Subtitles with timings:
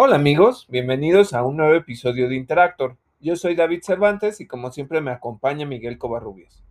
[0.00, 2.96] Hola amigos, bienvenidos a un nuevo episodio de Interactor.
[3.18, 6.62] Yo soy David Cervantes y como siempre me acompaña Miguel Covarrubias.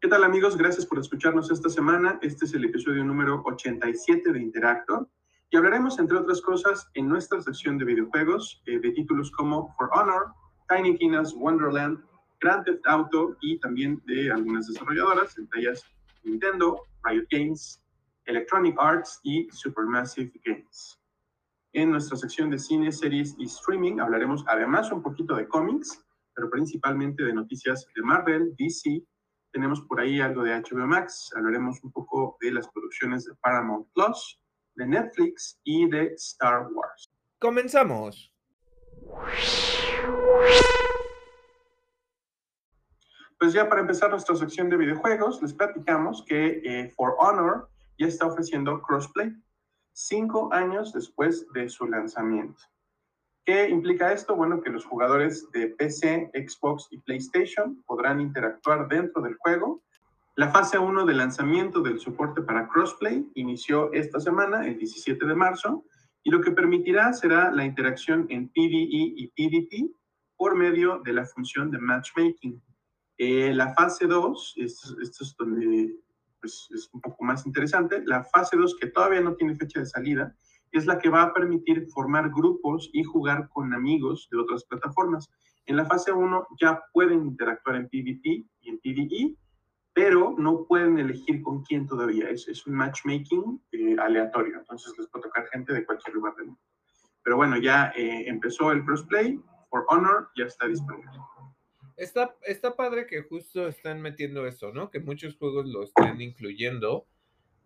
[0.00, 0.56] ¿Qué tal amigos?
[0.56, 2.18] Gracias por escucharnos esta semana.
[2.22, 5.08] Este es el episodio número 87 de Interactor
[5.50, 9.88] y hablaremos entre otras cosas en nuestra sección de videojuegos eh, de títulos como For
[9.94, 10.32] Honor,
[10.68, 12.02] Tiny Tina's Wonderland,
[12.40, 15.84] Grand Theft Auto y también de algunas desarrolladoras, entre ellas
[16.24, 17.80] Nintendo, Riot Games,
[18.24, 20.95] Electronic Arts y Supermassive Games.
[21.76, 26.02] En nuestra sección de cine, series y streaming hablaremos además un poquito de cómics,
[26.34, 29.02] pero principalmente de noticias de Marvel, DC.
[29.52, 33.86] Tenemos por ahí algo de HBO Max, hablaremos un poco de las producciones de Paramount
[33.92, 34.40] Plus,
[34.74, 37.12] de Netflix y de Star Wars.
[37.38, 38.32] Comenzamos.
[43.38, 48.06] Pues ya para empezar nuestra sección de videojuegos, les platicamos que eh, For Honor ya
[48.06, 49.30] está ofreciendo crossplay
[49.96, 52.62] cinco años después de su lanzamiento.
[53.46, 54.36] ¿Qué implica esto?
[54.36, 59.82] Bueno, que los jugadores de PC, Xbox y PlayStation podrán interactuar dentro del juego.
[60.34, 65.34] La fase 1 de lanzamiento del soporte para crossplay inició esta semana, el 17 de
[65.34, 65.84] marzo,
[66.22, 69.90] y lo que permitirá será la interacción en PvE y PvP
[70.36, 72.62] por medio de la función de matchmaking.
[73.16, 75.96] Eh, la fase 2, esto, esto es donde
[76.40, 78.02] pues, es un poco más interesante.
[78.04, 80.34] La fase 2, que todavía no tiene fecha de salida,
[80.72, 85.30] es la que va a permitir formar grupos y jugar con amigos de otras plataformas.
[85.66, 89.36] En la fase 1 ya pueden interactuar en PvP y en PvE,
[89.92, 92.28] pero no pueden elegir con quién todavía.
[92.28, 96.46] Es, es un matchmaking eh, aleatorio, entonces les puede tocar gente de cualquier lugar del
[96.46, 96.60] mundo.
[97.22, 101.10] Pero bueno, ya eh, empezó el crossplay, For Honor ya está disponible.
[101.96, 104.90] Está, está padre que justo están metiendo eso, ¿no?
[104.90, 107.06] Que muchos juegos lo estén incluyendo,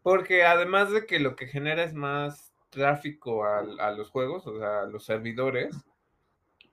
[0.02, 4.58] porque además de que lo que genera es más tráfico a, a los juegos, o
[4.58, 5.74] sea, a los servidores,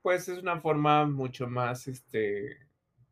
[0.01, 2.67] pues es una forma mucho más, este,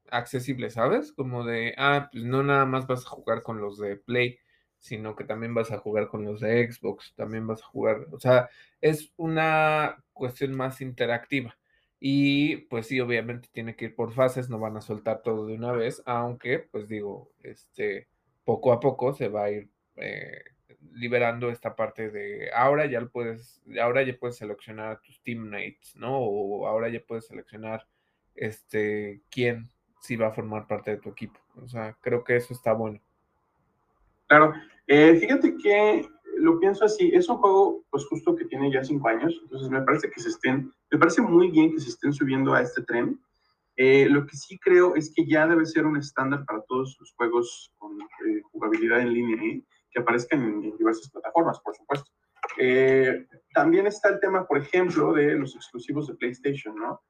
[0.10, 1.12] accesible, ¿sabes?
[1.12, 4.40] Como de, ah, pues no nada más vas a jugar con los de Play,
[4.80, 8.20] sino que también vas a jugar con los de Xbox, también vas a jugar, o
[8.20, 8.50] sea,
[8.82, 11.58] es una cuestión más interactiva.
[12.08, 15.56] Y pues sí, obviamente tiene que ir por fases, no van a soltar todo de
[15.56, 18.08] una vez, aunque pues digo, este,
[18.44, 20.44] poco a poco se va a ir eh,
[20.94, 26.20] liberando esta parte de ahora ya puedes, ahora ya puedes seleccionar a tus teammates, ¿no?
[26.20, 27.88] O ahora ya puedes seleccionar
[28.36, 31.40] este quién sí va a formar parte de tu equipo.
[31.56, 33.02] O sea, creo que eso está bueno.
[34.28, 34.54] Claro,
[34.86, 39.08] eh, fíjate que lo pienso así, es un juego pues justo que tiene ya cinco
[39.08, 42.54] años, entonces me parece que se estén, me parece muy bien que se estén subiendo
[42.54, 43.20] a este tren.
[43.76, 47.12] Eh, lo que sí creo es que ya debe ser un estándar para todos los
[47.16, 49.62] juegos con eh, jugabilidad en línea, ¿eh?
[49.92, 52.10] que aparezcan en, diversas plataformas, por supuesto.
[53.54, 57.02] también está el tema, por ejemplo, de los exclusivos de PlayStation, ¿no?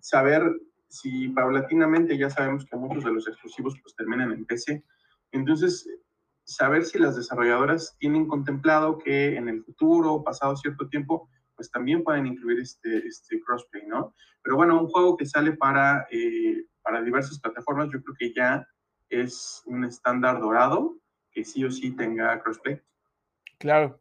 [0.00, 0.42] saber
[0.86, 4.84] si paulatinamente ya sabemos que muchos de los exclusivos pues terminan en PC.
[5.32, 5.88] Entonces,
[6.44, 12.02] saber si las desarrolladoras tienen contemplado que en el futuro, pasado cierto tiempo, pues también
[12.02, 14.14] pueden incluir este, este crossplay, ¿no?
[14.42, 18.66] Pero bueno, un juego que sale para, eh, para diversas plataformas, yo creo que ya
[19.08, 20.96] es un estándar dorado
[21.30, 22.80] que sí o sí tenga crossplay.
[23.58, 24.00] Claro.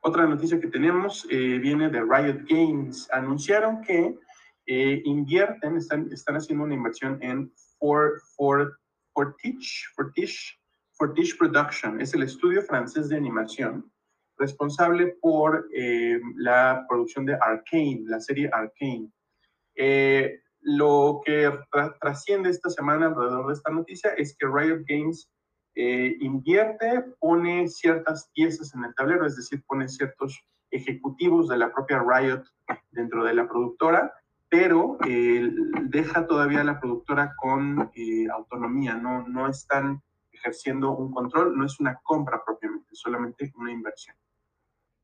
[0.00, 3.08] Otra noticia que tenemos eh, viene de Riot Games.
[3.10, 4.18] Anunciaron que
[4.66, 8.78] eh, invierten, están, están haciendo una inversión en For, For,
[9.12, 10.58] Fortich, Fortich
[10.96, 13.90] Fortiche Production es el estudio francés de animación
[14.38, 19.10] responsable por eh, la producción de Arcane, la serie Arcane.
[19.76, 21.50] Eh, lo que
[22.00, 25.30] trasciende esta semana alrededor de esta noticia es que Riot Games
[25.74, 31.72] eh, invierte, pone ciertas piezas en el tablero, es decir, pone ciertos ejecutivos de la
[31.72, 32.44] propia Riot
[32.92, 34.12] dentro de la productora,
[34.48, 34.98] pero
[35.88, 37.90] deja todavía a la productora con
[38.32, 40.00] autonomía, no, no están
[40.34, 44.16] ejerciendo un control, no es una compra propiamente, solamente una inversión.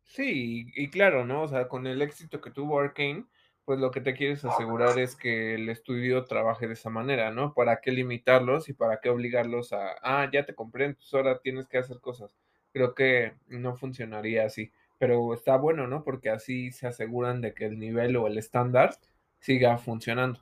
[0.05, 1.43] Sí, y, claro, ¿no?
[1.43, 3.27] O sea, con el éxito que tuvo Arkane,
[3.65, 7.55] pues lo que te quieres asegurar es que el estudio trabaje de esa manera, ¿no?
[7.55, 11.69] ¿Para qué limitarlos y para qué obligarlos a, ah, ya te compré, entonces ahora tienes
[11.69, 12.37] que hacer cosas?
[12.73, 16.03] Creo que no funcionaría así, pero está bueno, ¿no?
[16.03, 18.97] Porque así se aseguran de que el nivel o el estándar
[19.38, 20.41] siga funcionando.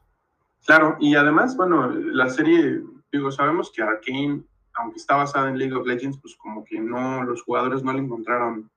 [0.65, 2.81] Claro, y además, bueno, la serie,
[3.13, 4.45] digo, sabemos que Arkane
[4.79, 7.99] aunque está basada en League of Legends, pues como que no, los jugadores no le
[7.99, 8.71] encontraron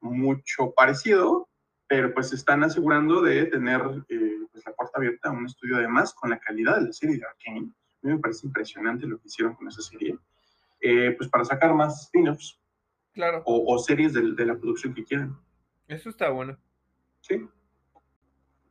[0.00, 1.48] mucho parecido,
[1.86, 6.12] pero pues están asegurando de tener eh, pues la puerta abierta a un estudio además
[6.14, 7.70] con la calidad de la serie de Arkane.
[8.02, 10.18] A mí me parece impresionante lo que hicieron con esa serie,
[10.80, 12.58] eh, pues para sacar más spin-offs.
[13.12, 13.42] Claro.
[13.46, 15.38] O, series de, de, la producción que quieran.
[15.86, 16.58] Eso está bueno.
[17.20, 17.46] Sí.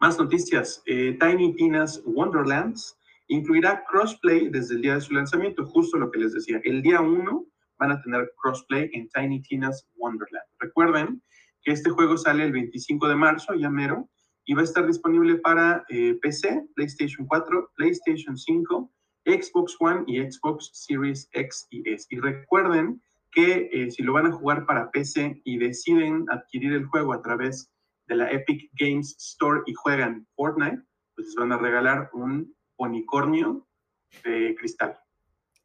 [0.02, 0.84] Más noticias.
[0.86, 2.98] Eh, Tiny Tina's Wonderlands
[3.34, 6.62] incluirá crossplay desde el día de su lanzamiento, justo lo que les decía.
[6.64, 7.46] El día 1
[7.80, 10.46] van a tener crossplay en Tiny Tina's Wonderland.
[10.60, 11.22] Recuerden
[11.64, 14.10] que este juego sale el 25 de marzo, ya mero,
[14.46, 18.92] y va a estar disponible para eh, PC, PlayStation 4, PlayStation 5,
[19.26, 22.08] Xbox One y Xbox Series X y S.
[22.10, 23.02] Y recuerden
[23.32, 27.22] que eh, si lo van a jugar para PC y deciden adquirir el juego a
[27.22, 27.72] través
[28.08, 30.84] de la Epic Games Store y juegan Fortnite,
[31.16, 32.54] pues les van a regalar un
[32.84, 33.66] unicornio
[34.24, 35.00] de cristal.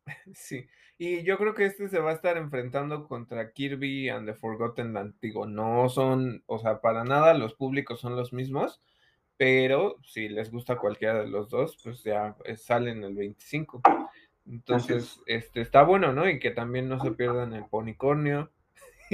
[0.35, 0.67] Sí,
[0.97, 4.95] y yo creo que este se va a estar enfrentando contra Kirby and the Forgotten
[4.95, 5.15] Land.
[5.21, 8.83] Digo, no son, o sea, para nada los públicos son los mismos,
[9.37, 13.81] pero si les gusta cualquiera de los dos, pues ya eh, salen el 25.
[14.47, 16.29] Entonces, este está bueno, ¿no?
[16.29, 18.51] Y que también no se pierdan el ponicornio.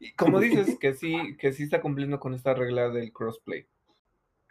[0.00, 3.66] y como dices, que sí, que sí está cumpliendo con esta regla del crossplay.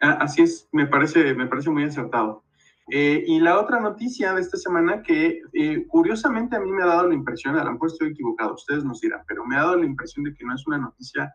[0.00, 2.44] Ah, así es, me parece, me parece muy acertado.
[2.88, 6.86] Eh, y la otra noticia de esta semana que eh, curiosamente a mí me ha
[6.86, 9.76] dado la impresión, a lo mejor estoy equivocado, ustedes nos dirán, pero me ha dado
[9.76, 11.34] la impresión de que no es una noticia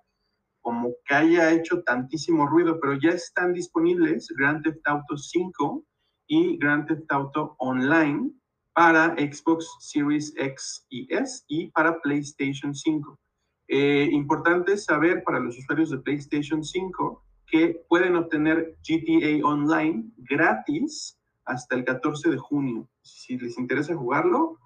[0.62, 5.83] como que haya hecho tantísimo ruido, pero ya están disponibles Grand Theft Auto 5
[6.27, 8.31] y Grand Theft Auto Online
[8.74, 13.19] para Xbox Series X y S y para PlayStation 5.
[13.68, 21.18] Eh, importante saber para los usuarios de PlayStation 5 que pueden obtener GTA Online gratis
[21.46, 22.88] hasta el 14 de junio.
[23.02, 24.60] Si les interesa jugarlo,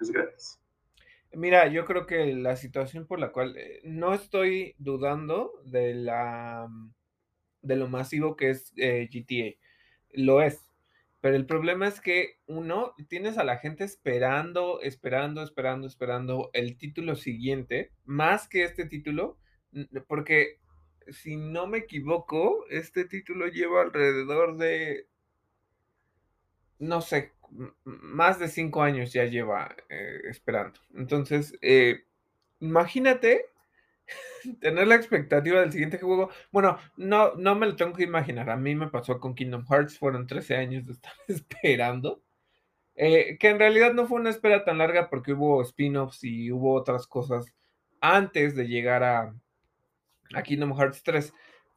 [0.00, 0.58] es gratis.
[1.34, 6.68] Mira, yo creo que la situación por la cual eh, no estoy dudando de la
[7.62, 9.56] de lo masivo que es eh, GTA.
[10.12, 10.68] Lo es.
[11.20, 16.76] Pero el problema es que uno, tienes a la gente esperando, esperando, esperando, esperando el
[16.76, 19.38] título siguiente, más que este título,
[20.08, 20.58] porque
[21.08, 25.06] si no me equivoco, este título lleva alrededor de
[26.82, 27.32] no sé,
[27.84, 30.80] más de cinco años ya lleva eh, esperando.
[30.96, 32.04] Entonces, eh,
[32.58, 33.46] imagínate
[34.60, 36.30] tener la expectativa del siguiente juego.
[36.50, 38.50] Bueno, no, no me lo tengo que imaginar.
[38.50, 42.20] A mí me pasó con Kingdom Hearts, fueron 13 años de estar esperando.
[42.96, 46.74] Eh, que en realidad no fue una espera tan larga porque hubo spin-offs y hubo
[46.74, 47.46] otras cosas
[48.00, 49.34] antes de llegar a,
[50.34, 51.32] a Kingdom Hearts 3.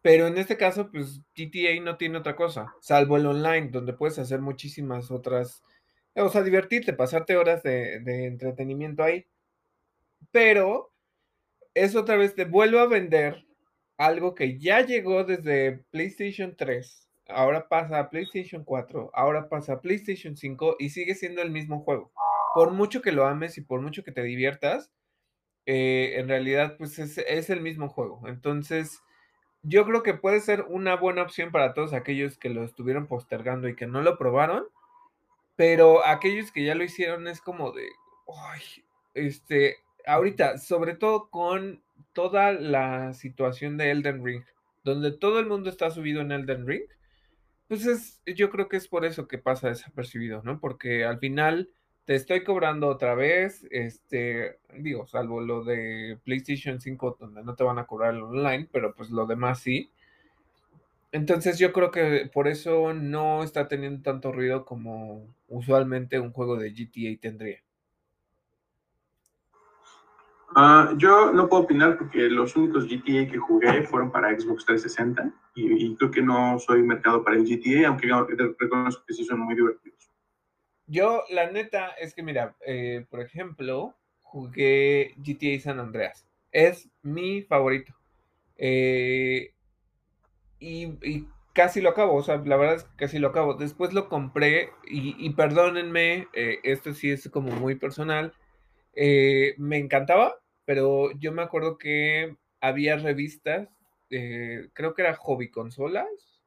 [0.05, 4.19] Pero en este caso, pues GTA no tiene otra cosa, salvo el online, donde puedes
[4.19, 5.63] hacer muchísimas otras,
[6.13, 9.25] o sea, divertirte, pasarte horas de, entretenimiento ahí.
[10.29, 10.93] Pero
[11.73, 13.47] eso otra vez te vuelve a vender
[13.97, 19.81] algo que ya llegó desde PlayStation 3, ahora pasa a PlayStation 4, ahora pasa a
[19.81, 22.11] PlayStation 5 y sigue siendo el mismo juego.
[22.53, 24.91] Por mucho que lo ames y por mucho que te diviertas,
[25.65, 28.27] eh, en realidad pues es, es el mismo juego.
[28.27, 29.01] Entonces
[29.67, 33.67] yo creo que puede ser una buena opción para todos aquellos que lo estuvieron postergando
[33.67, 34.65] y que no lo probaron,
[35.55, 37.87] pero aquellos que ya lo hicieron es como de,
[38.27, 38.61] ay,
[39.15, 41.81] este, ahorita, sobre todo con
[42.13, 44.43] toda la situación de Elden Ring,
[44.83, 46.83] donde todo el mundo está subido en Elden Ring,
[47.67, 50.59] pues es, yo creo que es por eso que pasa desapercibido, ¿no?
[50.59, 51.69] Porque al final
[52.05, 57.63] te estoy cobrando otra vez, este, digo, salvo lo de PlayStation 5 donde no te
[57.63, 59.91] van a cobrar el online, pero pues lo demás sí.
[61.11, 66.57] Entonces yo creo que por eso no está teniendo tanto ruido como usualmente un juego
[66.57, 67.59] de GTA tendría.
[70.57, 75.33] Ah, yo no puedo opinar porque los únicos GTA que jugué fueron para Xbox 360
[75.55, 78.07] y, creo que no soy mercado para el GTA, aunque
[78.59, 79.94] reconozco que sí son muy divertidos.
[80.87, 86.27] Yo, la neta, es que mira, eh, por ejemplo, jugué GTA San Andreas.
[86.51, 87.93] Es mi favorito.
[88.57, 89.51] Eh,
[90.59, 93.55] y, casi lo acabo, o sea, la verdad es que casi lo acabo.
[93.55, 98.33] Después lo compré y, perdónenme, eh, esto sí es como muy personal.
[99.57, 103.69] me encantaba, pero yo me acuerdo que había revistas,
[104.09, 106.43] creo que era Hobby Consolas,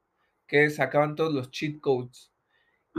[0.47, 2.31] que sacaban todos los cheat codes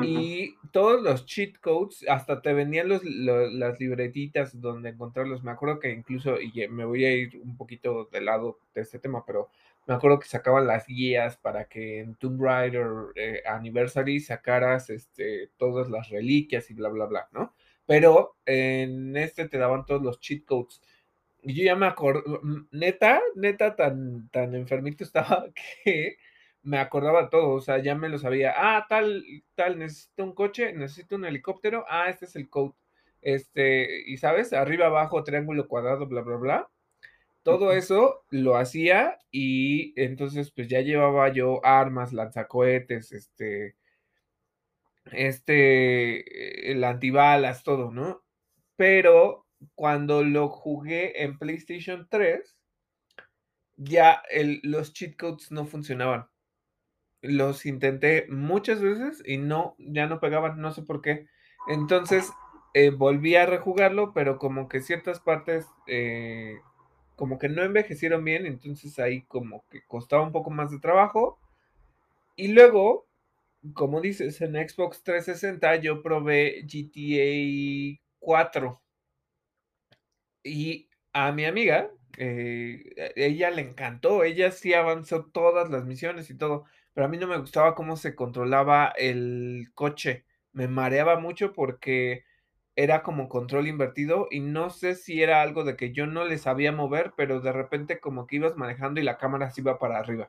[0.03, 5.43] y todos los cheat codes, hasta te venían los, las libretitas donde encontrarlos.
[5.43, 8.99] Me acuerdo que incluso, y me voy a ir un poquito de lado de este
[8.99, 9.51] tema, pero
[9.87, 15.51] me acuerdo que sacaban las guías para que en Tomb Raider eh, Anniversary sacaras este,
[15.57, 17.55] todas las reliquias y bla, bla, bla, ¿no?
[17.87, 20.81] Pero en este te daban todos los cheat codes.
[21.43, 22.41] Y yo ya me acuerdo,
[22.71, 25.47] neta, neta, tan, tan enfermito estaba
[25.85, 26.19] que
[26.63, 28.55] me acordaba todo, o sea, ya me lo sabía.
[28.57, 29.25] Ah, tal,
[29.55, 31.85] tal, necesito un coche, necesito un helicóptero.
[31.89, 32.75] Ah, este es el code.
[33.23, 36.71] Este, y sabes, arriba, abajo, triángulo, cuadrado, bla, bla, bla.
[37.43, 43.77] Todo eso lo hacía y entonces pues ya llevaba yo armas, lanzacohetes, este,
[45.13, 48.23] este, el antibalas, todo, ¿no?
[48.77, 52.57] Pero cuando lo jugué en PlayStation 3,
[53.77, 56.27] ya el, los cheat codes no funcionaban.
[57.23, 61.27] Los intenté muchas veces y no, ya no pegaban, no sé por qué.
[61.69, 62.33] Entonces
[62.75, 66.57] eh, volví a rejugarlo, pero como que ciertas partes eh,
[67.17, 71.39] como que no envejecieron bien, entonces ahí como que costaba un poco más de trabajo.
[72.37, 73.07] Y luego,
[73.75, 78.81] como dices, en Xbox 360 yo probé GTA 4.
[80.43, 86.37] Y a mi amiga, eh, ella le encantó, ella sí avanzó todas las misiones y
[86.37, 86.65] todo,
[87.01, 92.27] pero a mí no me gustaba cómo se controlaba el coche, me mareaba mucho porque
[92.77, 96.37] era como control invertido y no sé si era algo de que yo no le
[96.37, 99.99] sabía mover, pero de repente como que ibas manejando y la cámara se iba para
[99.99, 100.29] arriba.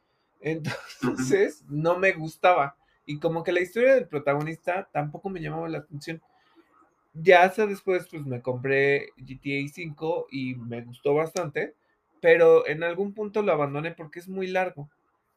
[0.40, 2.76] Entonces, no me gustaba.
[3.04, 6.22] Y como que la historia del protagonista tampoco me llamaba la atención.
[7.14, 11.74] Ya hasta después, pues me compré GTA 5 y me gustó bastante,
[12.20, 14.88] pero en algún punto lo abandoné porque es muy largo.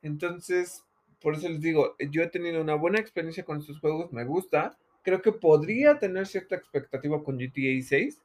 [0.06, 0.86] Entonces,
[1.20, 4.78] por eso les digo, yo he tenido una buena experiencia con estos juegos, me gusta,
[5.02, 8.22] creo que podría tener cierta expectativa con GTA 6,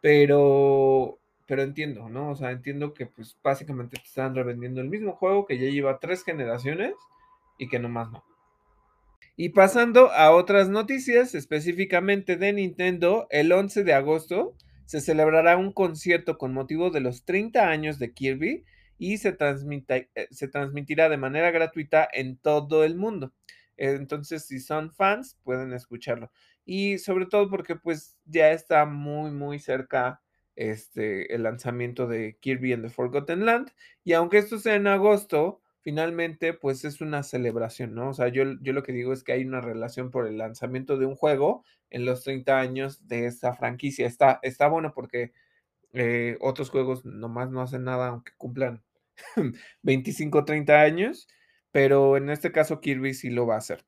[0.00, 2.30] pero, pero entiendo, ¿no?
[2.30, 5.98] O sea, entiendo que pues básicamente te están revendiendo el mismo juego que ya lleva
[6.00, 6.94] tres generaciones
[7.58, 8.24] y que nomás no.
[9.36, 14.54] Y pasando a otras noticias, específicamente de Nintendo, el 11 de agosto
[14.86, 18.64] se celebrará un concierto con motivo de los 30 años de Kirby
[18.98, 23.32] y se, eh, se transmitirá de manera gratuita en todo el mundo.
[23.76, 26.30] Entonces, si son fans, pueden escucharlo.
[26.64, 30.20] Y sobre todo porque pues ya está muy, muy cerca
[30.56, 33.70] este, el lanzamiento de Kirby and the Forgotten Land.
[34.04, 38.10] Y aunque esto sea en agosto, finalmente pues es una celebración, ¿no?
[38.10, 40.98] O sea, yo, yo lo que digo es que hay una relación por el lanzamiento
[40.98, 44.06] de un juego en los 30 años de esta franquicia.
[44.06, 45.32] Está, está bueno porque
[45.92, 48.82] eh, otros juegos nomás no hacen nada aunque cumplan
[49.82, 51.28] 25, 30 años
[51.72, 53.84] pero en este caso Kirby sí lo va a hacer.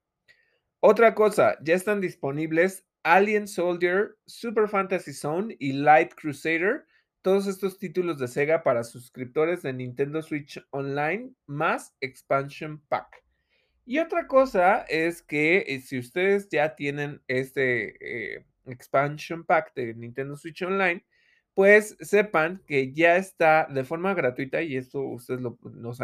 [0.80, 6.86] Otra cosa, ya están disponibles Alien Soldier, Super Fantasy Zone y Light Crusader,
[7.22, 13.22] todos estos títulos de Sega para suscriptores de Nintendo Switch Online más Expansion Pack.
[13.84, 19.94] Y otra cosa es que eh, si ustedes ya tienen este eh, Expansion Pack de
[19.94, 21.04] Nintendo Switch Online,
[21.54, 25.58] pues sepan que ya está de forma gratuita y esto ustedes lo,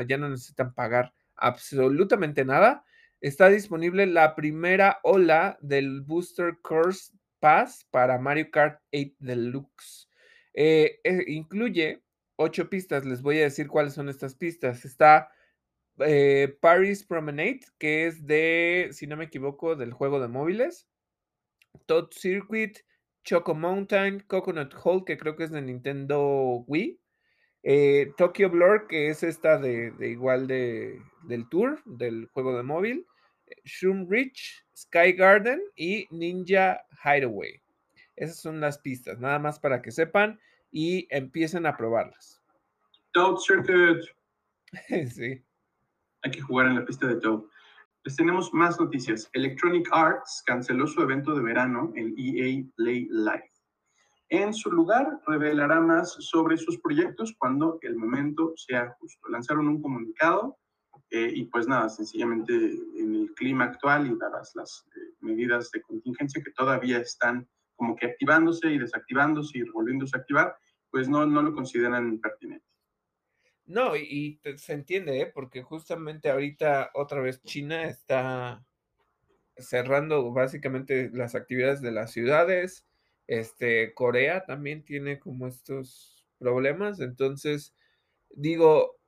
[0.07, 2.85] ya no necesitan pagar absolutamente nada.
[3.21, 10.09] Está disponible la primera ola del Booster Course Pass para Mario Kart 8 Deluxe.
[10.55, 12.03] Eh, eh, incluye
[12.37, 13.05] ocho pistas.
[13.05, 14.85] Les voy a decir cuáles son estas pistas.
[14.85, 15.31] Está
[15.99, 20.89] eh, Paris Promenade, que es de, si no me equivoco, del juego de móviles.
[21.87, 22.79] Toad Circuit,
[23.27, 26.99] Choco Mountain, Coconut Hole, que creo que es de Nintendo Wii.
[27.65, 33.05] Eh, Tokyo Blur, que es esta de, igual de, del tour, del juego de móvil.
[33.65, 37.61] Shroom Ridge, Sky Garden y Ninja Hideaway.
[38.15, 40.39] Esas son las pistas, nada más para que sepan
[40.71, 42.41] y empiecen a probarlas.
[43.13, 44.05] Toad Circuit.
[45.13, 45.45] sí.
[46.23, 47.43] Hay que jugar en la pista de Toad.
[48.07, 49.29] Les tenemos más noticias.
[49.33, 53.51] Electronic Arts canceló su evento de verano, el EA Play Live.
[54.29, 59.29] En su lugar, revelará más sobre sus proyectos cuando el momento sea justo.
[59.29, 60.57] Lanzaron un comunicado
[61.11, 65.83] eh, y pues nada, sencillamente en el clima actual y dadas las eh, medidas de
[65.83, 70.57] contingencia que todavía están como que activándose y desactivándose y volviéndose a activar,
[70.93, 72.76] pues no, no lo consideran pertinente.
[73.67, 75.27] No, y, se entiende, ¿eh?
[75.27, 78.65] porque justamente ahorita otra vez China está
[79.57, 82.87] cerrando básicamente las actividades de las ciudades,
[83.27, 87.75] este, Corea también tiene como estos problemas, entonces
[88.31, 88.99] digo,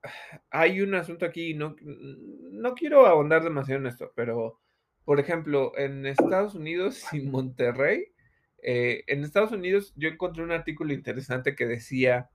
[0.49, 4.59] hay un asunto aquí, no, no quiero ahondar demasiado en esto, pero
[5.05, 8.13] por ejemplo, en Estados Unidos y Monterrey,
[8.61, 12.29] eh, en Estados Unidos yo encontré un artículo interesante que decía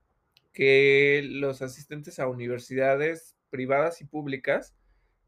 [0.54, 4.74] que los asistentes a universidades privadas y públicas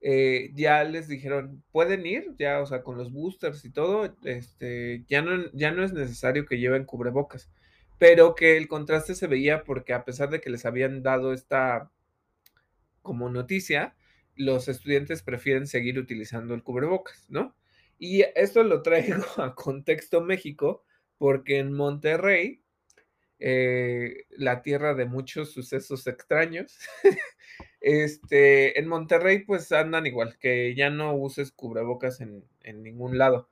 [0.00, 5.04] eh, ya les dijeron, pueden ir, ya, o sea, con los boosters y todo, este,
[5.09, 7.50] ya no, ya no es necesario que lleven cubrebocas,
[7.99, 11.90] pero que el contraste se veía porque a pesar de que les habían dado esta
[13.02, 13.97] como noticia,
[14.37, 17.56] los estudiantes prefieren seguir utilizando el cubrebocas, ¿no?
[17.99, 20.85] Y esto lo traigo a contexto México,
[21.18, 22.62] porque en Monterrey
[23.38, 26.78] eh, la tierra de muchos sucesos extraños.
[27.80, 33.48] este, en Monterrey pues andan igual, que ya no uses cubrebocas en, en ningún lado.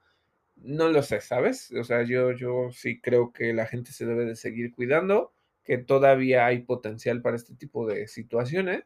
[0.56, 1.72] No lo sé, ¿sabes?
[1.72, 5.78] O sea, yo, yo sí creo que la gente se debe de seguir cuidando, que
[5.78, 8.84] todavía hay potencial para este tipo de situaciones,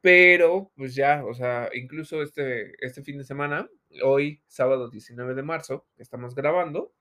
[0.00, 3.68] pero pues ya, o sea, incluso este, este fin de semana,
[4.02, 6.92] hoy, sábado 19 de marzo, estamos grabando,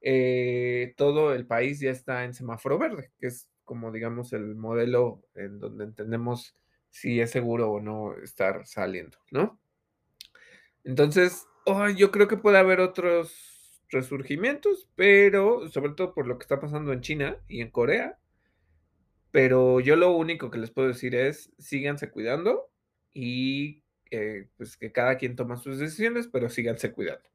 [0.00, 5.22] eh, todo el país ya está en semáforo verde, que es como digamos el modelo
[5.34, 6.56] en donde entendemos
[6.90, 9.60] si es seguro o no estar saliendo, ¿no?
[10.82, 16.44] Entonces, oh, yo creo que puede haber otros resurgimientos, pero sobre todo por lo que
[16.44, 18.18] está pasando en China y en Corea.
[19.30, 22.70] Pero yo lo único que les puedo decir es, síganse cuidando
[23.12, 27.28] y eh, pues que cada quien toma sus decisiones, pero síganse cuidando.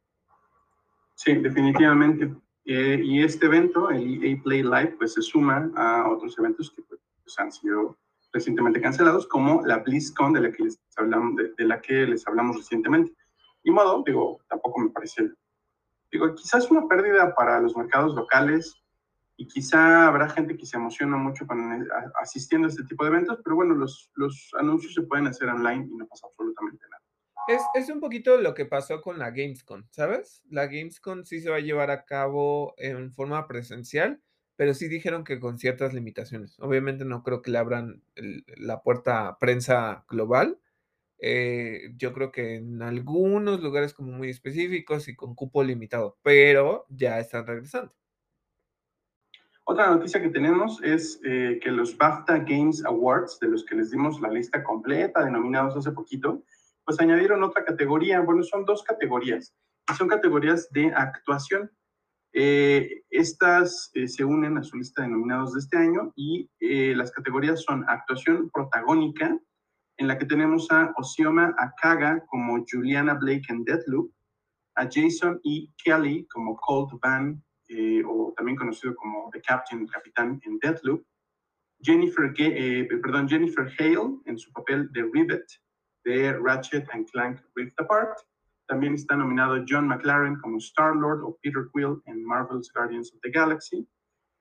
[1.15, 2.33] Sí, definitivamente.
[2.65, 6.81] Eh, y este evento, el EA Play Live, pues se suma a otros eventos que
[6.81, 7.97] pues, han sido
[8.33, 12.27] recientemente cancelados, como la BlizzCon de la que les hablamos, de, de la que les
[12.27, 13.13] hablamos recientemente.
[13.63, 15.31] Y modo, digo, tampoco me parece,
[16.11, 18.81] digo, quizás una pérdida para los mercados locales
[19.37, 21.87] y quizá habrá gente que se emociona mucho con, eh,
[22.21, 25.87] asistiendo a este tipo de eventos, pero bueno, los, los anuncios se pueden hacer online
[25.91, 26.94] y no pasa absolutamente nada.
[27.47, 30.43] Es, es, un poquito lo que pasó con la Gamescom, ¿sabes?
[30.49, 34.21] La Gamescom sí se va a llevar a cabo en forma presencial,
[34.55, 36.59] pero sí dijeron que con ciertas limitaciones.
[36.59, 38.01] Obviamente no creo que le abran
[38.57, 40.59] la puerta a prensa global,
[41.19, 46.85] eh, yo creo que en algunos lugares como muy específicos y con cupo limitado, pero
[46.89, 47.93] ya están regresando.
[49.63, 53.89] Otra noticia que tenemos es eh, que los BAFTA Games Awards, de los que les
[53.89, 56.43] dimos la lista completa, denominados hace poquito,
[56.85, 58.21] pues añadieron otra categoría.
[58.21, 59.55] Bueno, son dos categorías.
[59.97, 61.71] Son categorías de actuación.
[62.33, 66.93] Eh, estas eh, se unen a su lista de nominados de este año y eh,
[66.95, 69.39] las categorías son actuación protagónica,
[69.97, 74.11] en la que tenemos a Osioma Akaga como Juliana Blake en Deathloop,
[74.75, 75.69] a Jason E.
[75.81, 81.03] Kelly como Colt Van, eh, o también conocido como The Captain, Capitán en Deathloop,
[81.81, 85.45] Jennifer, eh, perdón, Jennifer Hale en su papel de Rivet
[86.05, 88.17] de Ratchet and Clank Rift Apart.
[88.67, 93.31] También está nominado John McLaren como Star-Lord o Peter Quill en Marvel's Guardians of the
[93.31, 93.87] Galaxy.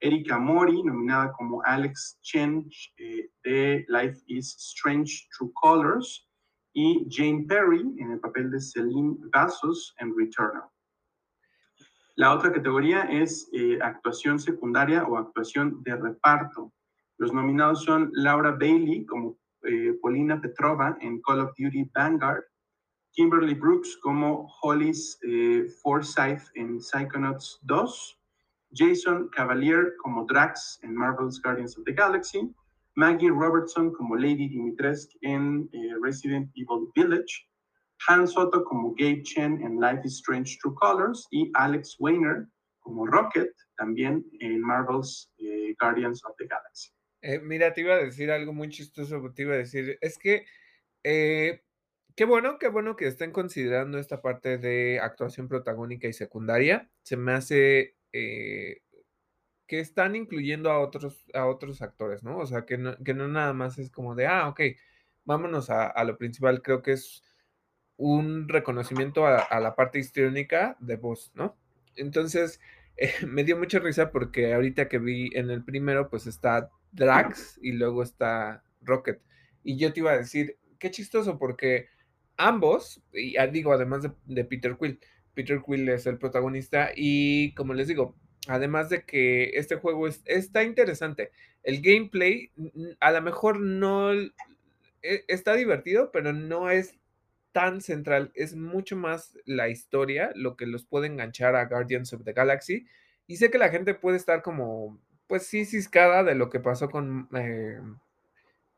[0.00, 6.29] Erika Mori, nominada como Alex Chen eh, de Life is Strange True Colors,
[6.74, 10.68] y Jane Perry en el papel de Celine Vasos en Returnal.
[12.16, 16.72] La otra categoría es eh, actuación secundaria o actuación de reparto.
[17.18, 19.38] Los nominados son Laura Bailey como
[20.05, 22.45] Polina Petrova en Call of Duty Vanguard,
[23.14, 28.21] Kimberly Brooks como Hollis eh, Forsyth en Psychonauts 2,
[28.75, 32.55] Jason Cavalier como Drax en Marvel's Guardians of the Galaxy,
[32.97, 37.49] Maggie Robertson como Lady Dimitrescu en eh, Resident Evil Village,
[38.07, 42.47] Han Soto como Gabe Chen en Life is Strange True Colors y Alex Weiner
[42.81, 46.93] como Rocket también en Marvel's eh, Guardians of the Galaxy.
[47.25, 50.45] Eh, mira, te iba a decir algo muy chistoso, te iba a decir, es que
[51.05, 51.63] eh,
[52.17, 56.91] qué bueno, qué bueno que estén considerando esta parte de actuación protagónica y secundaria.
[57.03, 58.83] Se me hace eh,
[59.67, 62.39] que están incluyendo a otros, a otros actores, ¿no?
[62.39, 64.61] O sea, que no, que no nada más es como de, ah, ok,
[65.25, 66.63] vámonos a, a lo principal.
[66.63, 67.23] Creo que es
[67.97, 71.57] un reconocimiento a, a, la parte histriónica de voz, ¿no?
[71.97, 72.61] Entonces,
[73.27, 77.72] me dio mucha risa porque ahorita que vi en el primero, pues está Drax y
[77.72, 79.20] luego está Rocket.
[79.62, 81.88] Y yo te iba a decir, qué chistoso porque
[82.37, 85.00] ambos, y ah, digo, además de, Peter Quill,
[85.35, 88.16] Peter Quill es el protagonista y como les digo,
[88.48, 91.30] además de que este juego es, está interesante,
[91.62, 92.52] el gameplay
[93.00, 96.98] a lo mejor no e, está divertido, pero no es
[97.52, 102.24] tan central, es mucho más la historia lo que los puede enganchar a Guardians of
[102.24, 102.87] the Galaxy.
[103.28, 105.00] Y sé que la gente puede estar como,
[105.35, 107.81] pues sí, ciscada de lo que pasó con, eh,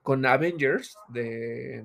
[0.01, 1.85] con Avengers de,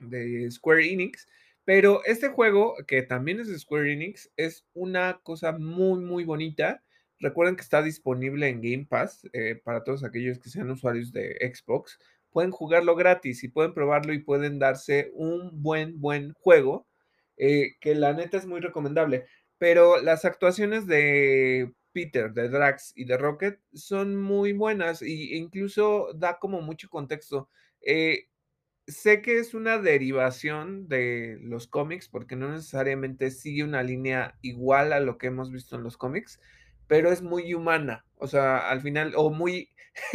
[0.00, 1.28] de Square Enix,
[1.64, 6.82] pero este juego, que también es de Square Enix, es una cosa muy, muy bonita.
[7.20, 11.36] Recuerden que está disponible en Game Pass eh, para todos aquellos que sean usuarios de
[11.54, 12.00] Xbox
[12.32, 16.88] pueden jugarlo gratis y pueden probarlo y pueden darse un buen, buen juego,
[17.36, 19.26] eh, que la neta es muy recomendable.
[19.56, 26.12] Pero las actuaciones de Peter, de Drax y de Rocket son muy buenas e incluso
[26.14, 27.48] da como mucho contexto.
[27.80, 28.28] Eh,
[28.86, 34.92] sé que es una derivación de los cómics porque no necesariamente sigue una línea igual
[34.92, 36.40] a lo que hemos visto en los cómics,
[36.86, 38.06] pero es muy humana.
[38.16, 39.70] O sea, al final, o muy,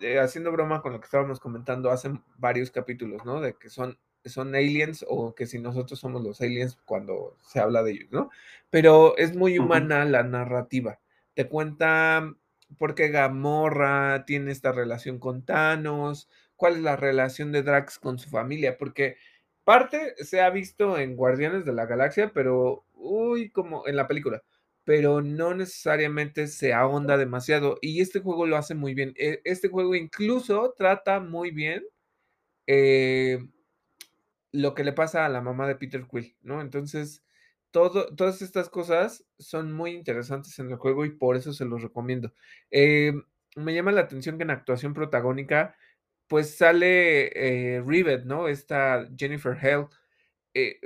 [0.00, 3.40] eh, haciendo broma con lo que estábamos comentando hace varios capítulos, ¿no?
[3.40, 7.82] De que son, son aliens o que si nosotros somos los aliens cuando se habla
[7.82, 8.30] de ellos, ¿no?
[8.70, 11.00] Pero es muy humana la narrativa.
[11.34, 12.34] Te cuenta
[12.78, 18.18] por qué Gamorra tiene esta relación con Thanos, cuál es la relación de Drax con
[18.18, 19.16] su familia, porque
[19.64, 24.42] parte se ha visto en Guardianes de la Galaxia, pero, uy, como en la película,
[24.84, 27.78] pero no necesariamente se ahonda demasiado.
[27.82, 29.14] Y este juego lo hace muy bien.
[29.16, 31.84] E, este juego incluso trata muy bien
[32.66, 33.38] eh,
[34.52, 36.60] lo que le pasa a la mamá de Peter Quill, ¿no?
[36.60, 37.24] Entonces,
[37.70, 41.82] todo, todas estas cosas son muy interesantes en el juego y por eso se los
[41.82, 42.32] recomiendo.
[42.70, 43.12] Eh,
[43.56, 45.76] me llama la atención que en actuación protagónica,
[46.28, 48.48] pues sale eh, Rivet, ¿no?
[48.48, 49.88] Esta Jennifer Hale.
[50.54, 50.78] Eh,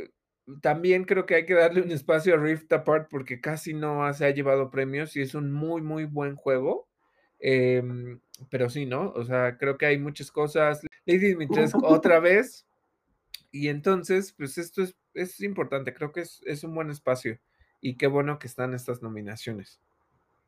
[0.61, 4.27] también creo que hay que darle un espacio a Rift Apart porque casi no se
[4.27, 6.88] ha llevado premios y es un muy, muy buen juego.
[7.38, 8.20] Em,
[8.51, 9.11] pero sí, ¿no?
[9.12, 10.83] O sea, creo que hay muchas cosas.
[11.07, 12.66] Lady Dimitrescu otra vez.
[13.53, 15.95] Y entonces, pues esto es, es importante.
[15.95, 17.38] Creo que es, es un buen espacio.
[17.81, 19.81] Y qué bueno que están estas nominaciones.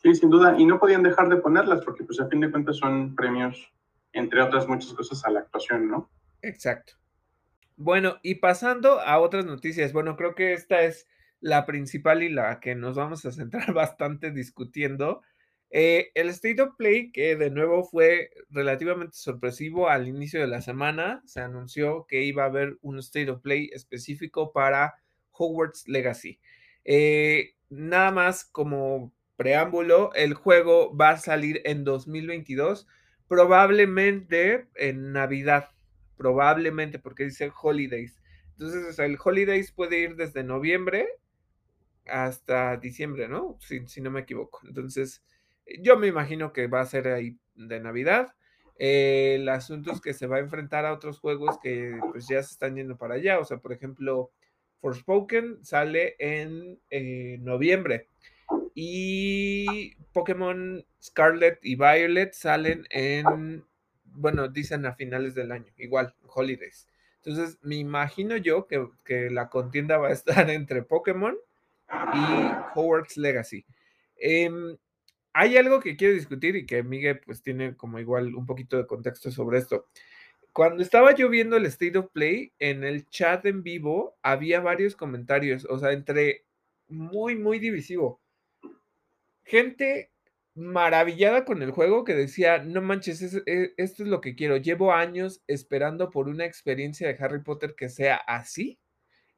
[0.03, 0.57] Sí, sin duda.
[0.59, 3.73] Y no podían dejar de ponerlas porque, pues, a fin de cuentas son premios
[4.15, 6.11] entre otras muchas cosas, a la actuación, ¿no?
[6.41, 6.95] Exacto.
[7.77, 11.09] Bueno, y pasando a otras noticias, bueno, creo que esta es
[11.41, 15.23] la principal y la que nos vamos a centrar bastante discutiendo.
[15.77, 20.63] Eh, el State of Play, que de nuevo fue relativamente sorpresivo al inicio de la
[20.63, 24.95] semana, se anunció que iba a haber un State of Play específico para
[25.33, 26.39] Hogwarts Legacy.
[26.85, 32.87] Eh, nada más como preámbulo, el juego va a salir en 2022
[33.27, 35.71] probablemente en Navidad,
[36.17, 38.21] probablemente porque dice holidays.
[38.53, 41.09] Entonces, el holidays puede ir desde noviembre
[42.07, 43.59] hasta diciembre, ¿no?
[43.61, 44.61] Si, no me equivoco.
[44.69, 45.25] Entonces,
[45.81, 48.35] yo me imagino que va a ser ahí de Navidad.
[48.77, 52.53] el asunto es que se va a enfrentar a otros juegos que pues ya se
[52.53, 53.39] están yendo para allá.
[53.39, 54.33] O sea, por ejemplo,
[54.81, 58.09] Forspoken sale en eh, noviembre.
[58.75, 63.65] Y Pokémon Scarlet y Violet salen en,
[64.05, 66.89] bueno, dicen a finales del año, igual, Holidays.
[67.25, 71.37] Entonces, me imagino yo que, la contienda va a estar entre Pokémon
[71.89, 73.65] y Hogwarts Legacy.
[74.17, 74.77] Em,
[75.35, 78.87] hay algo que quiero discutir y que Miguel pues tiene como igual un poquito de
[78.87, 79.89] contexto sobre esto.
[80.53, 84.97] Cuando estaba yo viendo el State of Play, en el chat en vivo había varios
[84.97, 86.47] comentarios, o sea, entre
[86.89, 88.21] muy, muy divisivo
[89.45, 90.11] gente
[90.55, 94.57] maravillada con el juego que decía, no manches, e, esto es lo que quiero.
[94.57, 98.79] Llevo años esperando por una experiencia de Harry Potter que sea así,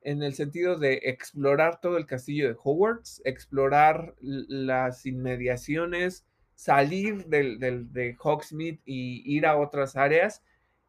[0.07, 7.59] en el sentido de explorar todo el castillo de Hogwarts, explorar las inmediaciones, salir del,
[7.59, 10.45] de Hogsmeade y ir a otras áreas.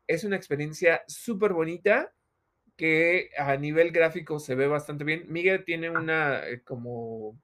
[0.05, 2.13] Es una experiencia súper bonita
[2.75, 5.25] que a nivel gráfico se ve bastante bien.
[5.29, 7.41] Miguel tiene una eh, como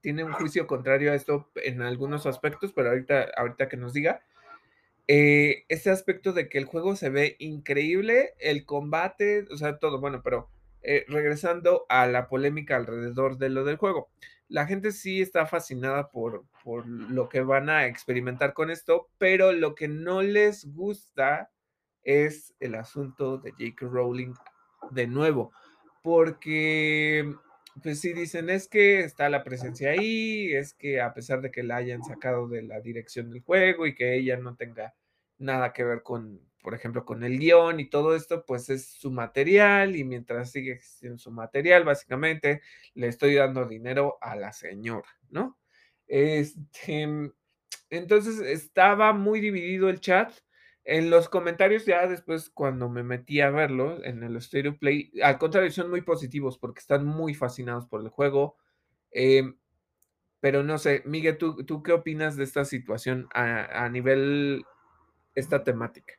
[0.00, 4.20] tiene un juicio contrario a esto en algunos aspectos, pero ahorita, ahorita que nos diga.
[5.06, 10.00] Eh, ese aspecto de que el juego se ve increíble, el combate, o sea, todo,
[10.00, 10.50] bueno, pero
[10.82, 14.08] eh, regresando a la polémica alrededor de lo del juego.
[14.48, 19.52] La gente sí está fascinada por, por lo que van a experimentar con esto, pero
[19.52, 21.50] lo que no les gusta
[22.02, 23.86] es el asunto de J.K.
[23.86, 24.32] Rowling
[24.90, 25.52] de nuevo,
[26.02, 27.34] porque
[27.82, 31.62] pues sí dicen, es que está la presencia ahí, es que a pesar de que
[31.62, 34.94] la hayan sacado de la dirección del juego y que ella no tenga
[35.38, 39.10] nada que ver con, por ejemplo, con el guion y todo esto, pues es su
[39.10, 42.62] material y mientras sigue existiendo su material, básicamente
[42.94, 45.58] le estoy dando dinero a la señora, ¿no?
[46.06, 47.32] Este,
[47.90, 50.32] entonces estaba muy dividido el chat
[50.88, 55.36] en los comentarios ya después cuando me metí a verlo en el Stereo Play, al
[55.36, 58.56] contrario, son muy positivos porque están muy fascinados por el juego.
[59.10, 59.58] Em,
[60.40, 64.64] pero no sé, Miguel, ¿tú, ¿tú, qué opinas de esta situación a, a, nivel
[65.34, 66.14] esta temática?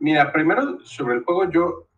[0.00, 1.88] Mira, primero sobre el juego, yo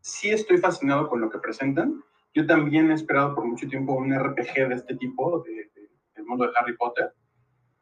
[0.00, 2.02] sí estoy fascinado con lo que presentan.
[2.34, 5.70] Yo también he esperado por mucho tiempo un RPG de este tipo, de,
[6.14, 7.12] del mundo de Harry Potter.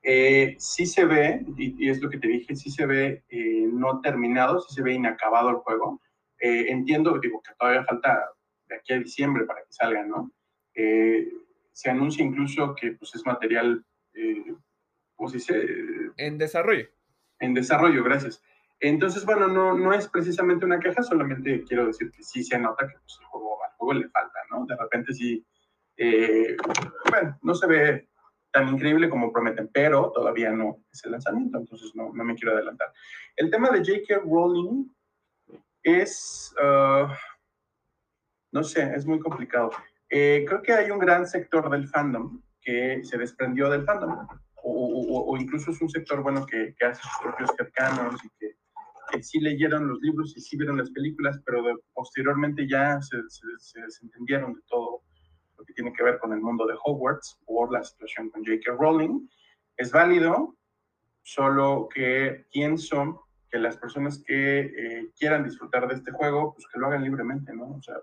[0.02, 4.00] Eh, sí se ve, y, es lo que te dije, sí se ve eh, no
[4.00, 6.00] terminado, sí se ve inacabado el juego.
[6.40, 8.30] Eh, entiendo, digo, que todavía falta
[8.66, 10.30] de aquí a diciembre para que salga, ¿no?
[11.72, 13.84] se anuncia incluso que pues, es material,
[15.14, 15.66] ¿cómo se dice?
[16.16, 16.88] En desarrollo.
[17.38, 18.42] En desarrollo, gracias.
[18.80, 22.88] Entonces, bueno, no, no es precisamente una queja, solamente quiero decir que sí se nota
[22.88, 24.64] que pues, el juego, al juego le falta, ¿no?
[24.66, 25.46] De repente sí,
[27.10, 28.08] bueno, no se ve
[28.52, 32.54] tan increíble como prometen, pero todavía no es el lanzamiento, entonces no, no me quiero
[32.54, 32.92] adelantar.
[33.36, 34.22] El tema de J.K.
[34.24, 34.88] Rowling
[35.82, 37.08] es, uh,
[38.52, 39.70] no sé, es muy complicado.
[40.08, 44.26] Eh, creo que hay un gran sector del fandom que se desprendió del fandom,
[44.62, 48.56] o, incluso es un sector bueno que, hace sus propios cercanos y que,
[49.22, 54.54] sí leyeron los libros y sí vieron las películas, pero posteriormente ya se, se desentendieron
[54.54, 55.02] de todo
[55.64, 58.72] que tiene que ver con el mundo de Hogwarts por la situación con J.K.
[58.78, 59.28] Rowling.
[59.76, 60.56] Es válido,
[61.22, 66.78] solo que pienso que las personas que eh, quieran disfrutar de este juego, pues que
[66.78, 67.70] lo hagan libremente, ¿no?
[67.70, 67.96] O sea,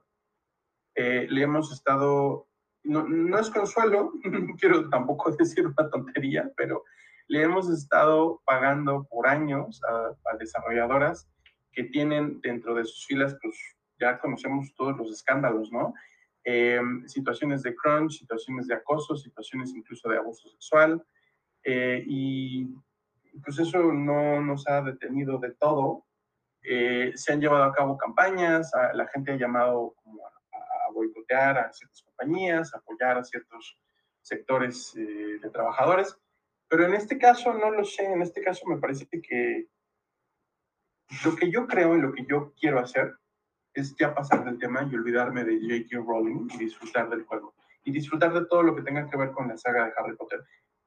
[0.95, 2.47] eh, le hemos estado,
[2.83, 4.11] no, no es consuelo,
[4.59, 6.83] quiero tampoco decir una tontería, pero
[7.27, 11.29] le hemos estado pagando por años a, desarrolladoras
[11.71, 13.55] que tienen dentro de sus filas, pues
[13.99, 15.93] ya conocemos todos los escándalos, ¿no?
[16.43, 21.03] Eh, situaciones de crunch, situaciones de acoso, situaciones incluso de abuso sexual.
[21.63, 22.73] Eh, y
[23.43, 26.05] pues eso no nos ha detenido de todo.
[26.63, 32.01] Eh, se han llevado a cabo campañas, la gente ha llamado a, boicotear a ciertas
[32.01, 33.77] compañías, apoyar a ciertos
[34.21, 36.17] sectores de trabajadores,
[36.69, 39.67] pero en este caso no lo sé, en este caso me parece que
[41.23, 43.15] lo que yo creo y lo que yo quiero hacer
[43.73, 46.03] es ya pasar del tema y olvidarme de J.K.
[46.05, 47.53] Rowling y disfrutar del juego.
[47.83, 50.43] Y disfrutar de todo lo que tenga que ver con la saga de Harry Potter.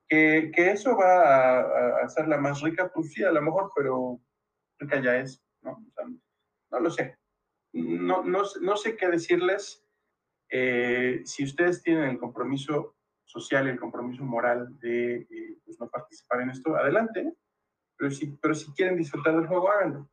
[0.09, 4.21] Que, que eso va a, hacerla más rica, pues sí, a lo mejor, pero
[4.79, 5.83] rica ya es, ¿no?
[6.71, 7.17] no lo sé.
[7.73, 9.85] No, no, no sé qué decirles.
[10.51, 12.97] Eh, si ustedes tienen el compromiso
[13.31, 17.33] social y el compromiso moral de eh, pues no participar en esto, adelante.
[17.97, 20.11] Pero si, pero si quieren disfrutar del juego, háganlo.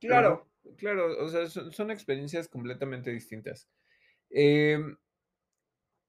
[0.00, 3.68] Claro, Claro, o sea, son, experiencias completamente distintas.
[4.30, 4.96] Em,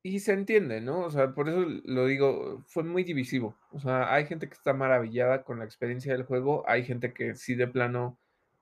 [0.04, 1.02] y se entiende, ¿no?
[1.02, 3.58] O sea, por eso lo digo, fue muy divisivo.
[3.72, 7.36] O sea, hay gente que está maravillada con la experiencia del juego, hay gente que
[7.36, 8.20] sí de plano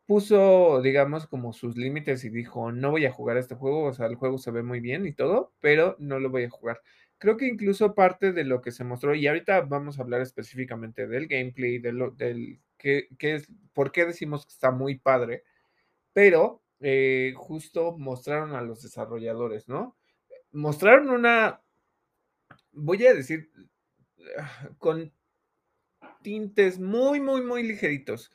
[0.07, 4.07] puso, digamos, como sus límites y dijo, no voy a jugar este juego, o sea,
[4.07, 6.81] el juego se ve muy bien y todo, pero no lo voy a jugar.
[7.19, 11.07] Creo que incluso parte de lo que se mostró, y ahorita vamos a hablar específicamente
[11.07, 15.43] del gameplay, de lo, del qué, qué es, por qué decimos que está muy padre
[16.17, 19.95] pero eh, justo mostraron a los desarrolladores, ¿no?
[20.51, 21.61] Mostraron una,
[22.71, 23.51] voy a decir,
[24.79, 25.13] con
[26.23, 28.31] tintes muy, muy, muy ligeritos,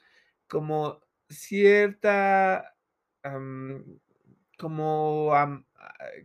[0.47, 2.77] como cierta,
[4.57, 5.33] como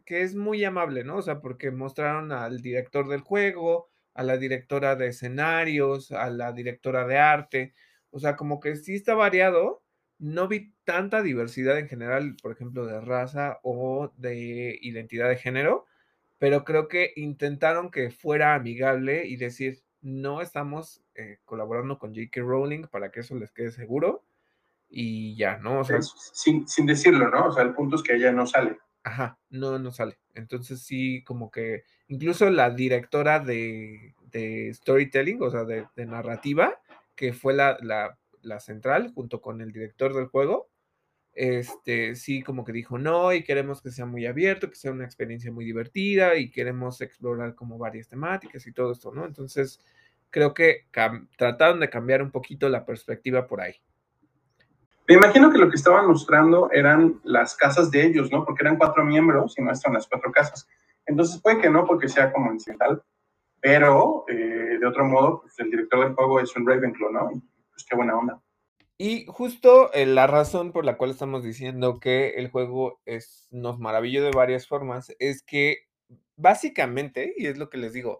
[0.06, 1.17] que es muy amable, ¿no?
[1.17, 6.52] O sea, porque mostraron al director del juego, a la directora de escenarios, a la
[6.52, 7.74] directora de arte,
[8.12, 9.84] o sea, como que sí está variado,
[10.20, 15.86] no vi tanta diversidad en general, por ejemplo, de raza o de identidad de género,
[16.39, 22.41] pero creo que intentaron que fuera amigable y decir, no estamos eh, colaborando con J.K.
[22.41, 24.24] Rowling para que eso les quede seguro
[24.89, 25.80] y ya, ¿no?
[25.80, 27.48] O sea, sin, decirlo, ¿no?
[27.48, 28.78] O sea, el punto es que ella no sale.
[29.08, 30.17] Ajá, no, no sale.
[30.36, 34.13] Entonces sí, como que incluso la directora de,
[34.74, 36.80] storytelling, o sea, de, narrativa,
[37.15, 38.17] que fue la, la
[38.48, 40.70] la central, junto con el director del juego,
[41.34, 45.06] este, sí como que dijo no y queremos que sea muy abierto, que sea una
[45.06, 49.26] experiencia muy divertida y queremos explorar como varias temáticas y todo esto, ¿no?
[49.26, 49.80] Entonces,
[50.32, 50.88] creo que
[51.38, 53.76] trataron de cambiar un poquito la perspectiva por ahí.
[55.08, 58.43] Me imagino que lo que estaban mostrando eran las casas de ellos, ¿no?
[58.43, 60.67] Porque eran cuatro miembros y muestran las cuatro casas.
[61.06, 63.02] Entonces puede que no, porque sea como incidental,
[63.62, 67.30] pero eh, de otro modo, pues el director del juego es un Ravenclaw, ¿no?
[67.30, 68.41] pues qué buena onda.
[68.98, 73.80] Y justo eh, la razón por la cual estamos diciendo que el juego es, nos
[73.80, 75.88] maravilló de varias formas es que
[76.36, 78.20] básicamente, y es lo que les digo,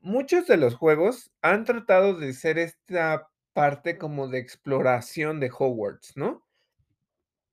[0.00, 6.14] muchos de los juegos han tratado de ser esta parte como de exploración de Hogwarts,
[6.14, 6.46] ¿no?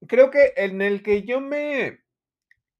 [0.05, 2.01] Creo que en el que yo me...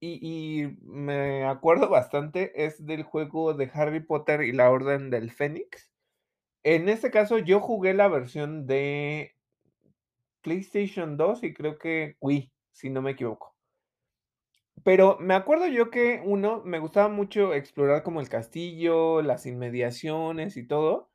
[0.01, 5.89] Y, me acuerdo bastante es del juego de Harry Potter y la Orden del Fénix.
[6.63, 9.37] En este caso, yo jugué la versión de
[10.41, 13.55] PlayStation 2 y creo que Wii, si no me equivoco.
[14.83, 20.57] Pero me acuerdo yo que uno, me gustaba mucho explorar como el castillo, las inmediaciones
[20.57, 21.09] y todo.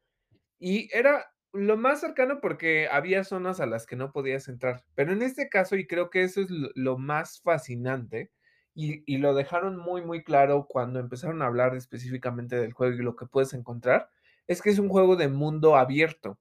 [0.58, 4.84] Y era lo más cercano porque había zonas a las que no podías entrar.
[4.94, 8.30] Pero en este caso, y creo que eso es lo, más fascinante,
[8.74, 13.02] y, y, lo dejaron muy, muy claro cuando empezaron a hablar específicamente del juego y
[13.04, 14.11] lo que puedes encontrar,
[14.46, 16.38] es que es un juego de mundo abierto.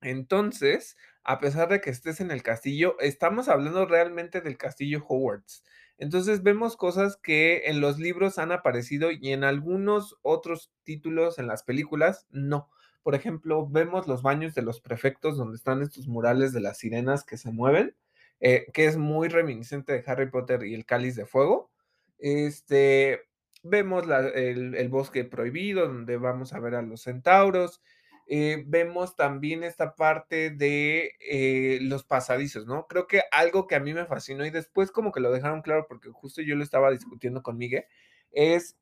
[0.00, 5.64] Entonces, a pesar de que estés en el castillo, estamos hablando realmente del castillo Hogwarts.
[5.98, 11.46] Entonces vemos cosas que en los libros han aparecido y en algunos otros títulos en
[11.46, 12.70] las películas no.
[13.02, 17.24] Por ejemplo, vemos los baños de los prefectos donde están estos murales de las sirenas
[17.24, 17.96] que se mueven,
[18.40, 21.70] eh, que es muy reminiscente de Harry Potter y el Cáliz de Fuego.
[22.18, 23.22] Este,
[23.62, 27.82] vemos la- el, bosque prohibido donde vamos a ver a los centauros.
[28.28, 32.86] Eh, vemos también esta parte de eh, los pasadizos, ¿no?
[32.86, 35.86] Creo que algo que a mí me fascinó y después como que lo dejaron claro
[35.88, 37.84] porque justo yo lo estaba discutiendo con Miguel,
[38.30, 38.76] es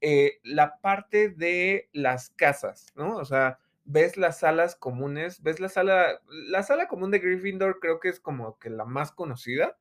[0.44, 3.16] la parte de las casas, ¿no?
[3.16, 8.01] O sea, ves las salas comunes, ves la sala, la sala común de Gryffindor creo
[8.01, 9.79] que es como que la más conocida,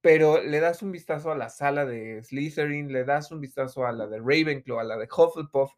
[0.00, 3.92] pero le das un vistazo a la sala de Slytherin, le das un vistazo a
[3.92, 5.72] la de Ravenclaw, a la de Hufflepuff,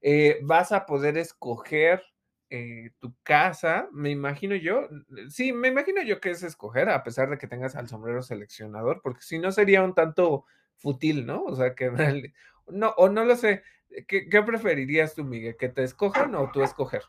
[0.00, 2.02] eh, vas a poder escoger
[2.50, 4.88] eh, tu casa, me imagino yo,
[5.28, 9.00] sí, me imagino yo que es escoger, a pesar de que tengas al sombrero seleccionador,
[9.02, 10.44] porque si no sería un tanto
[10.76, 11.42] fútil, ¿no?
[11.42, 11.90] O sea, que
[12.68, 13.62] no, o no lo sé,
[14.08, 15.56] ¿qué, qué preferirías tú, Miguel?
[15.56, 17.02] ¿Que te escojan o tú escoger?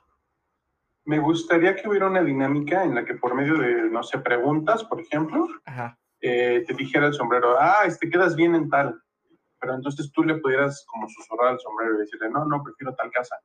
[1.06, 4.84] Me gustaría que hubiera una dinámica en la que por medio de, no sé, preguntas,
[4.86, 6.00] por ejemplo, Ajá.
[6.22, 9.00] eh, te dijera el sombrero, ah, este quedas bien en tal.
[9.60, 13.12] Pero entonces tú le pudieras como susurrar al sombrero y decirle, no, no, prefiero tal
[13.12, 13.36] casa.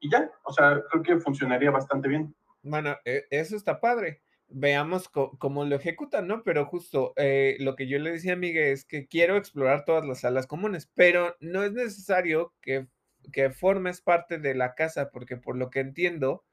[0.00, 2.34] Y ya, o sea, creo que funcionaría bastante bien.
[2.62, 4.22] Bueno, e- eso está padre.
[4.50, 6.42] Veamos cómo lo ejecutan, ¿no?
[6.42, 10.06] Pero justo eh, lo que yo le decía a Miguel es que quiero explorar todas
[10.06, 12.88] las salas comunes, pero no es necesario que,
[13.32, 16.44] que formes parte de la casa, porque por lo que entiendo,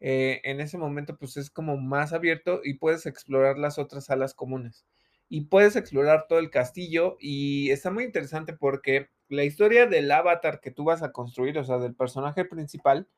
[0.00, 4.34] eh, en ese momento pues es como más abierto y puedes explorar las otras salas
[4.34, 4.86] comunes.
[5.28, 10.60] Y puedes explorar todo el castillo y está muy interesante porque la historia del avatar
[10.60, 13.08] que tú vas a construir, o sea, del personaje principal,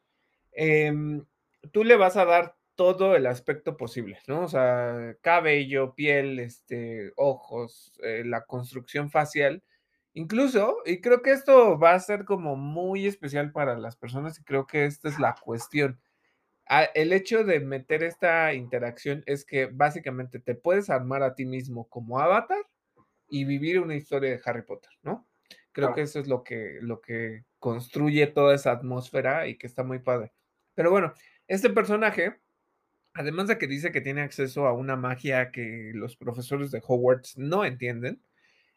[0.53, 1.25] em,
[1.73, 4.45] tú le vas a dar todo el aspecto posible, ¿no?
[4.45, 9.63] O sea, cabello, piel, este, ojos, eh, la construcción facial,
[10.15, 14.45] incluso, y creo que esto va a ser como muy especial para las personas y
[14.45, 16.01] creo que esta es la cuestión.
[16.67, 21.45] Ah, el hecho de meter esta interacción es que básicamente te puedes armar a ti
[21.45, 22.65] mismo como avatar
[23.29, 25.29] y vivir una historia de Harry Potter, ¿no?
[25.73, 29.85] Creo que eso es lo que, lo que construye toda esa atmósfera y que está
[29.85, 30.33] muy padre.
[30.75, 31.13] Pero bueno,
[31.47, 32.41] este personaje,
[33.15, 37.37] además de que dice que tiene acceso a una magia que los profesores de Hogwarts
[37.39, 38.23] no entienden,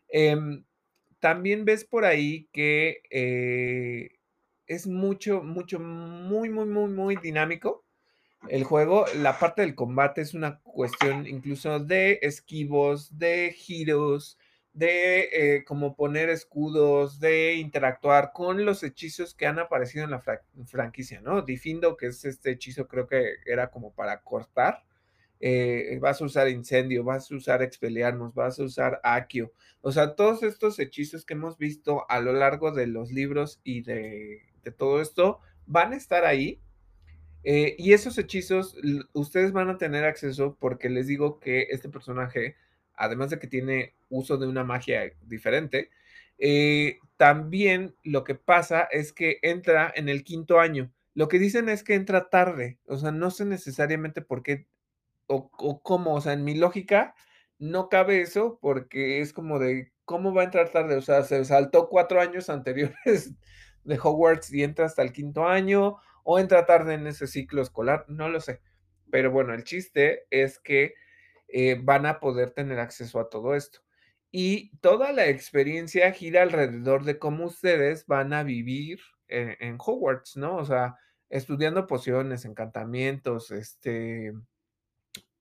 [0.10, 0.66] em,
[1.20, 4.10] también ves por ahí que eh,
[4.68, 7.84] es mucho, mucho, muy, muy, muy, muy dinámico
[8.50, 14.38] el juego, la parte del combate es una cuestión incluso de esquivos, de giros,
[14.74, 20.20] de eh, como poner escudos, de interactuar con los hechizos que han aparecido en la
[20.22, 21.42] fra- franquicia, ¿no?
[21.44, 24.84] Difindo, que es este hechizo, creo que era como para cortar.
[25.40, 29.52] eh, vas a usar incendio, vas a usar expeliarnos, vas a usar Akio.
[29.82, 33.82] O sea, todos estos hechizos que hemos visto a lo largo de los libros y
[33.84, 36.62] de, de todo esto van a estar ahí
[37.44, 38.78] eh, y esos hechizos
[39.14, 42.56] ustedes van a tener acceso porque les digo que este personaje,
[42.96, 45.90] además de que tiene uso de una magia diferente,
[46.38, 50.92] eh, también lo que pasa es que entra en el quinto año.
[51.14, 54.68] Lo que dicen es que entra tarde, o sea, no sé necesariamente por qué
[55.28, 57.16] o, o cómo, o sea, en mi lógica
[57.60, 60.96] no cabe eso porque es como de, ¿cómo va a entrar tarde?
[60.96, 63.34] O sea, se saltó cuatro años anteriores
[63.84, 68.06] de Hogwarts y entra hasta el quinto año, o entra tarde en ese ciclo escolar,
[68.08, 68.62] no lo sé.
[69.12, 70.94] Pero bueno, el chiste es que
[71.56, 73.80] eh, van a poder tener acceso a todo esto.
[74.32, 80.58] Y toda la experiencia gira alrededor de cómo ustedes van a vivir en, Hogwarts, ¿no?
[80.58, 80.96] O sea,
[81.30, 84.34] estudiando pociones, encantamientos, este,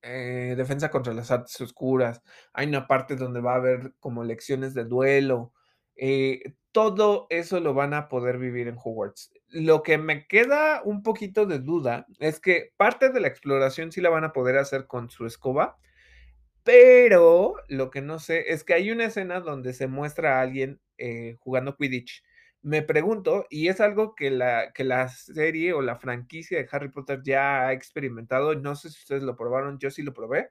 [0.03, 2.23] eh, defensa contra las artes oscuras,
[2.53, 5.55] hay una parte donde va a haber como lecciones de duelo,
[5.97, 9.33] eh, todo eso lo van a poder vivir en Hogwarts.
[9.49, 14.03] Lo que me queda un poquito de duda es que parte de la exploración sí
[14.03, 15.79] la van a poder hacer con su escoba,
[16.65, 20.81] pero lo que no sé es que hay una escena donde se muestra a alguien
[20.99, 22.23] eh, jugando Quidditch.
[22.63, 26.91] Me pregunto, y es algo que la, que la serie o la franquicia de Harry
[26.91, 30.51] Potter ya ha experimentado, no sé si ustedes lo probaron, yo sí lo probé,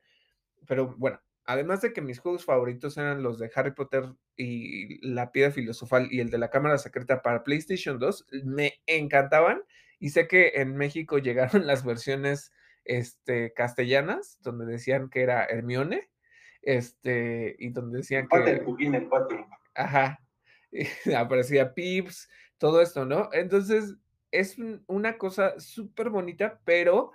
[0.68, 4.04] pero bueno, además de que mis juegos favoritos eran los de Harry Potter
[4.36, 9.62] y la Piedra Filosofal y el de la Cámara Secreta para PlayStation 2, me encantaban
[10.00, 12.52] y sé que en México llegaron las versiones
[12.86, 16.10] este, castellanas, donde decían que era Hermione,
[16.62, 19.46] este, y donde El decían el que, el pote.
[19.76, 20.20] ajá,
[21.18, 23.30] aparecía Pips, todo esto, ¿no?
[23.34, 23.96] Entonces,
[24.32, 27.12] es un- una cosa súper bonita, pero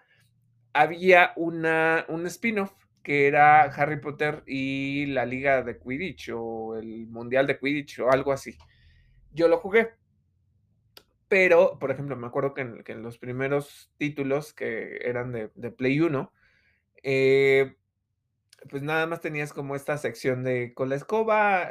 [0.73, 7.07] había una, un spin-off que era Harry Potter y la liga de Quidditch o el
[7.07, 8.59] mundial de Quidditch o algo así.
[9.33, 9.91] Yo lo jugué.
[11.29, 16.01] Pero, por ejemplo, me acuerdo que en, los primeros títulos que eran de, de Play
[16.01, 16.33] 1,
[17.03, 17.77] eh,
[18.71, 21.71] pues nada más tenías como esta sección de con la escoba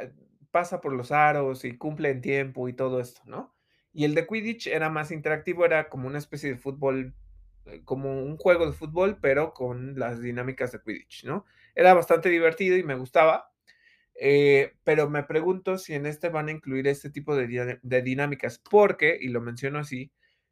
[0.50, 3.54] pasa por los aros y cumple en tiempo y todo esto, ¿no?
[3.92, 7.14] Y el de Quidditch era más interactivo, era como una especie de fútbol,
[7.66, 11.44] eh, como un juego de fútbol, pero con las dinámicas de Quidditch, ¿no?
[11.74, 13.52] Era bastante divertido y me gustaba,
[14.18, 19.18] eh, pero me pregunto si en este van a incluir este tipo de, dinámicas, porque,
[19.20, 20.10] y lo menciono así,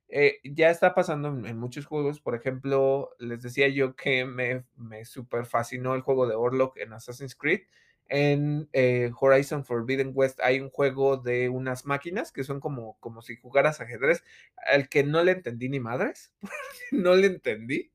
[0.08, 2.20] eh, ya está pasando en, muchos juegos.
[2.20, 6.92] Por ejemplo, les decía yo que me, me super fascinó el juego de Orlok en
[6.92, 7.62] Assassin's Creed.
[8.08, 13.22] En eh, Horizon Forbidden West hay un juego de unas máquinas que son como, como
[13.22, 14.22] si jugaras ajedrez,
[14.70, 16.34] al que no le entendí ni madres,
[16.92, 17.92] no le entendí.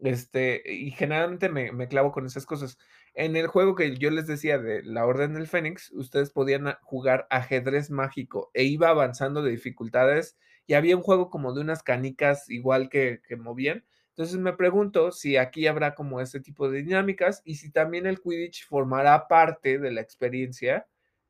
[0.00, 2.78] Este, y generalmente me, me clavo con esas cosas.
[3.14, 7.26] En el juego que yo les decía de la Orden del Fénix, ustedes podían jugar
[7.28, 12.48] ajedrez mágico e iba avanzando de dificultades y había un juego como de unas canicas
[12.48, 13.84] igual que, que movían.
[14.10, 18.20] Entonces me pregunto si aquí habrá como ese tipo de dinámicas y si también el
[18.20, 20.86] Quidditch formará parte de la experiencia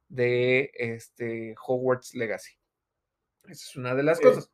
[0.09, 2.53] de este Hogwarts Legacy.
[3.45, 4.53] Esa es una de las eh, cosas.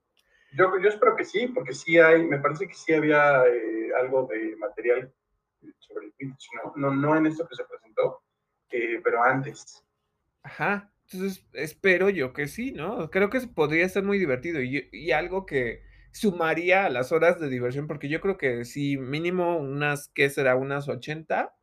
[0.52, 4.26] Yo, yo espero que sí, porque sí hay, me parece que sí había eh, algo
[4.26, 5.12] de material
[5.78, 6.90] sobre el Quidditch, ¿no?
[6.90, 8.22] No, en esto que se presentó,
[8.70, 9.84] eh, pero antes.
[10.42, 13.10] Ajá, entonces espero yo que sí, ¿no?
[13.10, 15.82] Creo que podría ser muy divertido y, algo que
[16.12, 20.56] sumaría a las horas de diversión, porque yo creo que si mínimo unas, ¿qué será?
[20.56, 21.54] Unas 80.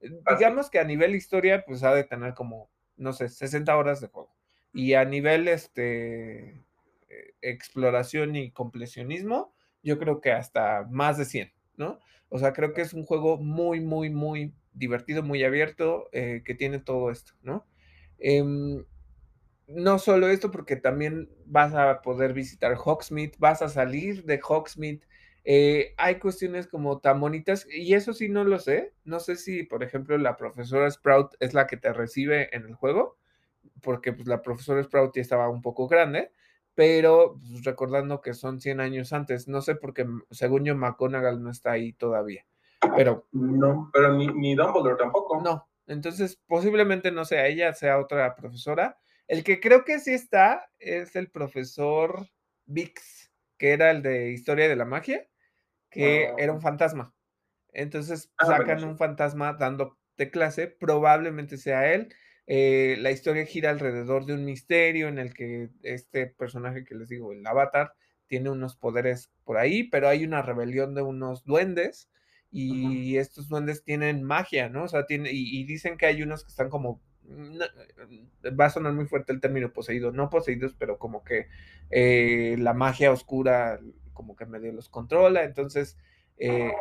[0.00, 4.00] Eh, digamos que a nivel historia, pues ha de tener como, no sé, 60 horas
[4.00, 4.34] de juego.
[4.72, 6.64] Y a nivel este,
[7.08, 11.52] eh, exploración y completionismo, yo creo que hasta más de 100,
[12.28, 16.54] O sea, creo que es un juego muy, muy, muy divertido, muy abierto, eh, que
[16.54, 17.66] tiene todo esto, ¿no?
[18.18, 18.84] Em,
[19.68, 25.00] no solo esto, porque también vas a poder visitar Hogsmeade, vas a salir de Hogsmeade.
[25.44, 28.92] Eh, hay cuestiones como tan bonitas, y eso sí no lo sé.
[29.04, 32.74] No sé si, por ejemplo, la profesora Sprout es la que te recibe en el
[32.74, 33.18] juego,
[33.82, 36.32] porque pues, la profesora Sprout ya estaba un poco grande,
[36.74, 41.42] pero pues, recordando que son 100 años antes, no sé por qué, según yo, McGonagall
[41.42, 42.46] no está ahí todavía,
[42.96, 43.26] pero...
[43.32, 45.40] No, pero ni, ni Dumbledore tampoco.
[45.40, 48.98] No, entonces posiblemente no sea ella, sea otra profesora.
[49.28, 52.26] El que creo que sí está es el profesor
[52.66, 55.28] Vix, que era el de Historia de la Magia,
[55.90, 57.14] que ah, era un fantasma.
[57.72, 62.14] Entonces ah, sacan un fantasma dando de clase, probablemente sea él.
[62.46, 67.08] Eh, la historia gira alrededor de un misterio en el que este personaje que les
[67.08, 67.94] digo, el avatar,
[68.26, 72.08] tiene unos poderes por ahí, pero hay una rebelión de unos duendes
[72.54, 74.84] y estos duendes tienen magia, ¿no?
[74.84, 79.06] O sea, tiene, y, dicen que hay unos que están como, va a sonar muy
[79.06, 81.48] fuerte el término poseído, no poseídos, pero como que
[81.90, 83.80] eh, la magia oscura
[84.12, 85.96] como que medio los controla, entonces
[86.36, 86.72] eh,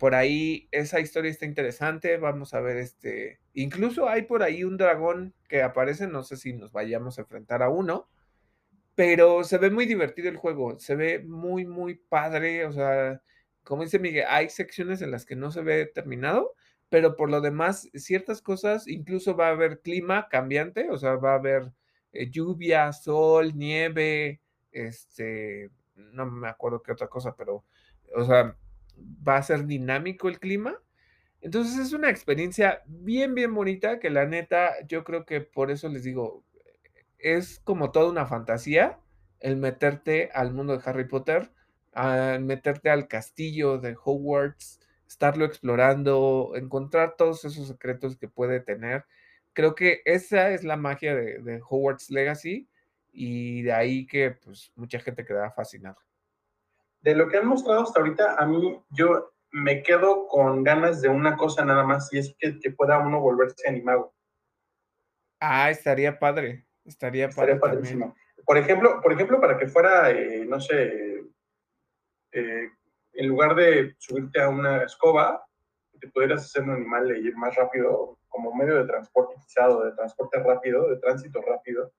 [0.00, 2.16] por ahí esa historia está interesante.
[2.16, 3.38] Vamos a ver este.
[3.52, 6.06] Incluso hay por ahí un dragón que aparece.
[6.08, 8.08] No sé si nos vayamos a enfrentar a uno.
[8.94, 10.78] Pero se ve muy divertido el juego.
[10.78, 12.64] Se ve muy, muy padre.
[12.64, 13.22] O sea,
[13.62, 16.54] como dice Miguel, hay secciones en las que no se ve terminado.
[16.88, 20.88] Pero por lo demás, ciertas cosas, incluso va a haber clima cambiante.
[20.90, 21.72] O sea, va a haber
[22.12, 24.40] eh, lluvia, sol, nieve.
[24.72, 25.70] Este.
[25.94, 27.66] No me acuerdo qué otra cosa, pero.
[28.16, 28.56] O sea,
[29.26, 30.76] va a ser dinámico el clima.
[31.40, 35.88] Entonces es una experiencia bien, bien bonita que la neta, yo creo que por eso
[35.88, 36.44] les digo,
[37.18, 38.98] es como toda una fantasía
[39.40, 41.50] el meterte al mundo de Harry Potter,
[41.92, 49.06] al meterte al castillo de Hogwarts, estarlo explorando, encontrar todos esos secretos que puede tener.
[49.54, 52.68] Creo que esa es la magia de, de Hogwarts Legacy
[53.12, 55.98] y de ahí que pues mucha gente queda fascinada
[57.00, 61.08] de lo que han mostrado hasta ahorita, a mí yo me quedo con ganas de
[61.08, 64.12] una cosa nada más y es que, pueda uno volverse animado.
[65.40, 66.66] Ah, estaría padre.
[66.84, 67.80] Estaría, estaría padre.
[68.44, 71.24] Por ejemplo, por ejemplo, para que fuera, eh, no sé,
[72.32, 72.70] eh,
[73.12, 75.44] en lugar de subirte a una escoba,
[76.00, 80.38] te pudieras hacer un animal e ir más rápido, como medio de transporte de transporte
[80.42, 81.92] rápido, de tránsito rápido,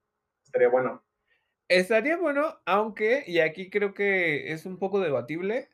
[0.44, 1.04] estaría bueno.
[1.68, 5.70] Estaría bueno, aunque, y aquí creo que es un poco debatible,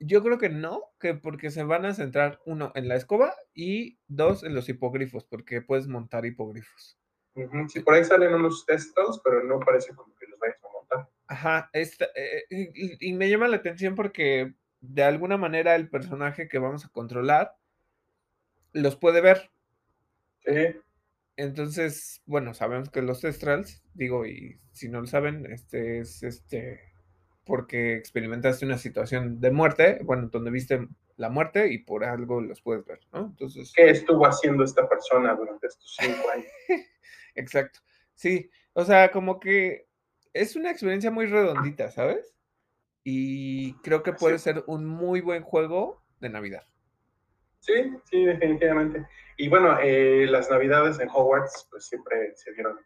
[0.00, 3.98] yo creo que no, que porque se van a centrar, uno, en la escoba y
[4.08, 6.98] dos, en los hipogrifos, porque puedes montar hipogrifos.
[7.68, 11.10] Sí, por ahí salen unos textos, pero no parece como que los vayas a montar.
[11.26, 12.44] Ajá, esta, eh,
[13.00, 17.56] y, me llama la atención porque de alguna manera el personaje que vamos a controlar
[18.72, 19.50] los puede ver.
[20.46, 20.80] Sí.
[21.36, 26.80] Entonces, bueno, sabemos que los testrals, digo, y si no lo saben, este es este
[27.44, 32.60] porque experimentaste una situación de muerte, bueno, donde viste la muerte y por algo los
[32.60, 33.26] puedes ver, ¿no?
[33.26, 33.72] Entonces.
[33.74, 36.46] ¿Qué estuvo haciendo esta persona durante estos cinco años?
[37.36, 37.80] Exacto.
[38.14, 39.86] Sí, o sea, como que
[40.32, 42.34] es una experiencia muy redondita, ¿sabes?
[43.04, 46.66] Y creo que puede ser un muy buen juego de Navidad.
[47.66, 49.04] Sí, sí, definitivamente.
[49.36, 52.78] Y bueno, eh, las Navidades en Hogwarts, pues siempre se vieron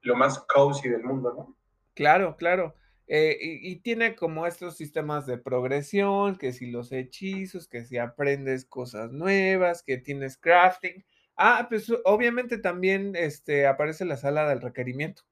[0.00, 1.56] lo más cozy del mundo, ¿no?
[1.94, 2.74] Claro, claro.
[3.08, 8.64] Eh, y, tiene como estos sistemas de progresión, que si los hechizos, que si aprendes
[8.64, 11.04] cosas nuevas, que tienes crafting.
[11.36, 15.22] Ah, pues obviamente también este, aparece la sala del requerimiento.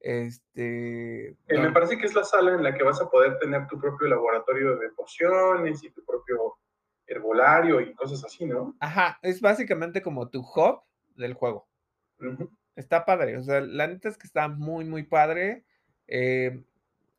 [0.00, 3.78] Este, me parece que es la sala en la que vas a poder tener tu
[3.78, 6.56] propio laboratorio de pociones y tu propio
[7.06, 8.76] herbolario y cosas así, ¿no?
[8.80, 10.82] Ajá, es básicamente como tu hub
[11.16, 11.68] del juego.
[12.76, 15.64] Está padre, o sea, la neta es que está muy, muy padre.
[16.06, 16.62] Eh,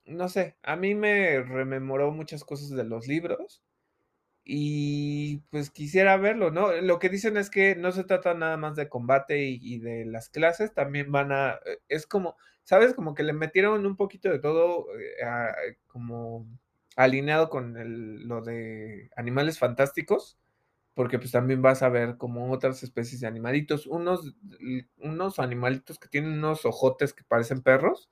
[0.05, 3.63] no sé, a mí me rememoró muchas cosas de los libros
[4.43, 6.71] y pues quisiera verlo, ¿no?
[6.73, 10.29] Lo que dicen es que no se trata nada más de combate y, de las
[10.29, 12.93] clases, también van a, eh, es como, ¿sabes?
[12.93, 16.45] Como que le metieron un poquito de todo eh, como
[16.95, 17.75] alineado con
[18.27, 20.37] lo de animales fantásticos,
[20.93, 24.35] porque pues también vas a ver como otras especies de animalitos, unos,
[24.97, 28.09] unos animalitos que tienen unos ojotes que parecen perros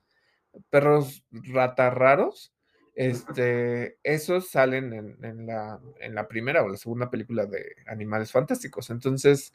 [0.70, 2.52] perros rata raros.
[2.94, 8.90] Este, esos salen en, la, en la primera o la segunda película de Animales Fantásticos.
[8.90, 9.52] Entonces,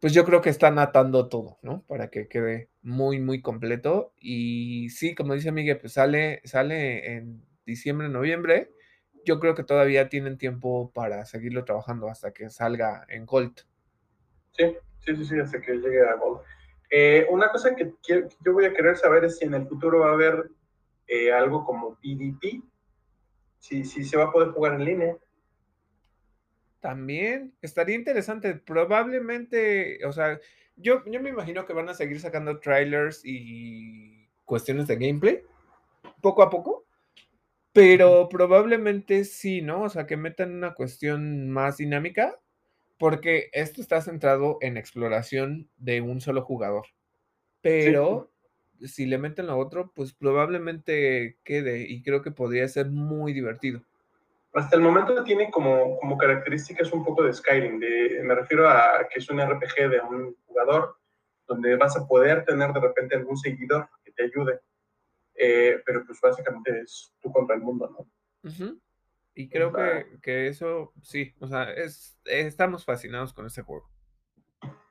[0.00, 1.84] pues yo creo que están atando todo, ¿no?
[1.86, 4.12] Para que quede muy, muy completo.
[4.18, 8.72] Y sí, como dice Miguel, pues sale, sale en diciembre, noviembre.
[9.24, 13.60] Yo creo que todavía tienen tiempo para seguirlo trabajando hasta que salga en Gold.
[14.52, 16.40] Sí, sí, sí, sí, hasta que llegue a Gold.
[16.90, 20.10] Eh, una cosa que, yo voy a querer saber es si en el futuro va
[20.10, 20.50] a haber
[21.06, 22.62] eh, algo como PvP,
[23.58, 25.16] si, si se va a poder jugar en línea.
[26.80, 28.54] También estaría interesante.
[28.54, 30.38] Probablemente, o sea,
[30.76, 35.42] yo, yo me imagino que van a seguir sacando trailers y cuestiones de gameplay
[36.20, 36.83] poco a poco,
[37.74, 39.82] pero probablemente sí, ¿no?
[39.82, 42.38] O sea, que metan una cuestión más dinámica
[42.98, 46.86] porque esto está centrado en exploración de un solo jugador.
[47.60, 48.30] Pero
[48.80, 53.82] si le meten lo otro, pues probablemente quede y creo que podría ser muy divertido.
[54.52, 57.80] Hasta el momento tiene como, como características un poco de Skyrim.
[58.22, 60.96] me refiero a que es un RPG de un jugador
[61.48, 64.60] donde vas a poder tener de repente algún seguidor que te ayude.
[65.34, 68.78] Eh, pero pues básicamente es tú contra el mundo, ¿no?
[69.34, 69.72] Y creo
[70.22, 73.90] que, eso, sí, o sea, es, estamos fascinados con este juego.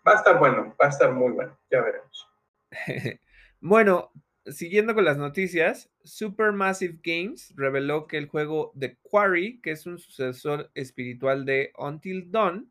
[0.05, 2.29] Va a estar bueno, va a estar muy bueno, ya veremos.
[3.61, 4.11] bueno,
[4.45, 9.97] siguiendo con las noticias, Supermassive Games reveló que el juego The Quarry, que es un
[9.97, 12.69] sucesor espiritual de Until Dawn,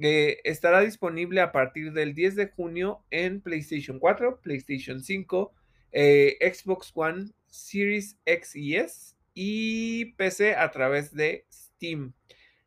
[0.00, 5.54] eh, estará disponible a partir del 10 de junio en PlayStation 4, PlayStation 5,
[5.92, 12.14] eh, Xbox One, Series X y S y PC a través de Steam.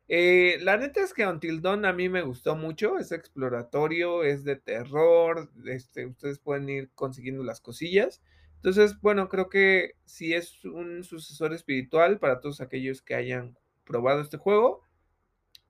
[0.08, 4.44] Eh, la neta es que Until Dawn a mí me gustó mucho, es exploratorio, es
[4.44, 8.22] de terror, este, ustedes pueden ir consiguiendo las cosillas.
[8.56, 14.20] Entonces, bueno, creo que si es un sucesor espiritual para todos aquellos que hayan probado
[14.20, 14.82] este juego,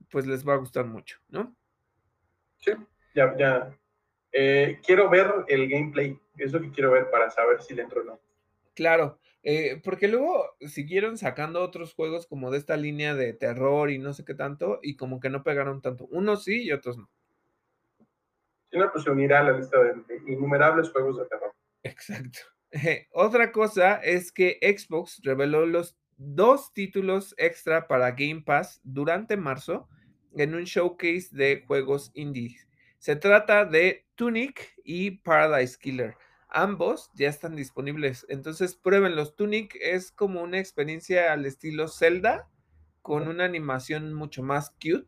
[0.09, 1.55] pues les va a gustar mucho, ¿no?
[2.59, 2.71] Sí,
[3.15, 3.77] ya, ya.
[4.33, 8.01] Eh, quiero ver el gameplay, es lo que quiero ver para saber si le entro
[8.01, 8.19] o no.
[8.73, 13.99] Claro, eh, porque luego siguieron sacando otros juegos como de esta línea de terror y
[13.99, 16.07] no sé qué tanto, y como que no pegaron tanto.
[16.07, 17.09] Unos sí y otros no.
[18.71, 19.93] Sí, no, pues se unirá a la lista de,
[20.27, 21.53] innumerables juegos de terror.
[21.83, 22.39] Exacto.
[23.13, 29.87] otra cosa es que Xbox reveló los dos títulos extra para Game Pass durante marzo
[30.35, 32.57] en un showcase de juegos indie.
[33.03, 36.15] Se trata de Tunic y Paradise Killer.
[36.47, 38.25] Ambos ya están disponibles.
[38.29, 39.35] Entonces pruébenlos.
[39.35, 42.47] Tunic es como una experiencia al estilo Zelda
[43.01, 45.05] con una animación mucho más cute.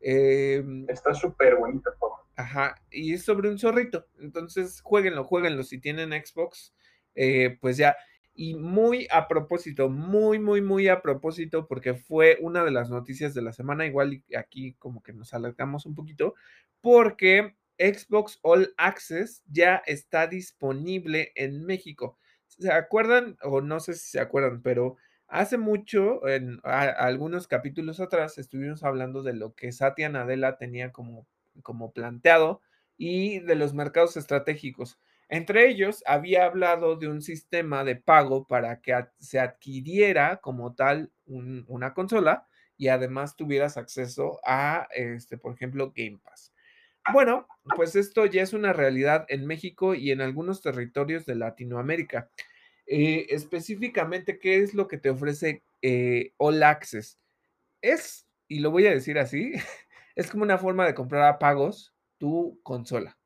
[0.00, 1.90] Em, Está súper bonito.
[2.36, 4.06] Ajá, y es sobre un zorrito.
[4.18, 5.62] Entonces, jueguenlo, jueguenlo.
[5.62, 6.74] Si tienen Xbox,
[7.14, 7.94] eh, pues ya.
[8.34, 13.32] Y muy a propósito, muy, muy, muy a propósito, porque fue una de las noticias
[13.34, 13.86] de la semana.
[13.86, 16.34] Igual aquí como que nos alargamos un poquito,
[16.80, 22.18] porque Xbox All Access ya está disponible en México.
[22.48, 23.36] ¿Se acuerdan?
[23.42, 29.22] O no sé si se acuerdan, pero Hace mucho, en algunos capítulos atrás, estuvimos hablando
[29.22, 31.26] de lo que Satya Nadella tenía como
[31.62, 32.60] como planteado
[32.96, 34.98] y de los mercados estratégicos.
[35.28, 41.10] Entre ellos, había hablado de un sistema de pago para que se adquiriera como tal
[41.26, 42.46] un una consola
[42.76, 46.52] y además tuvieras acceso a, este, por ejemplo, Game Pass.
[47.12, 47.46] Bueno,
[47.76, 52.30] pues esto ya es una realidad en México y en algunos territorios de Latinoamérica.
[52.86, 57.18] Eh, específicamente, ¿qué es lo que te ofrece, eh, All Access?
[57.82, 59.52] Es, y lo voy a decir así,
[60.16, 63.18] es como una forma de comprar a pagos tu consola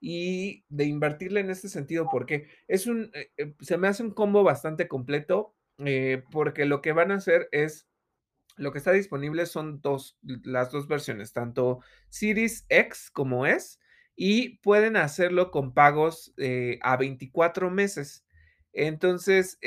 [0.00, 4.12] y de invertirle en este sentido, porque es un, eh eh, se me hace un
[4.12, 7.88] combo bastante completo, eh, porque lo que van a hacer es
[8.56, 11.80] lo que está disponible son 2, l las 2 versiones, tanto
[12.10, 13.78] Series X como S,
[14.16, 16.34] y pueden hacerlo con pagos,
[16.82, 18.24] a 24 meses.
[18.72, 19.58] Entonces,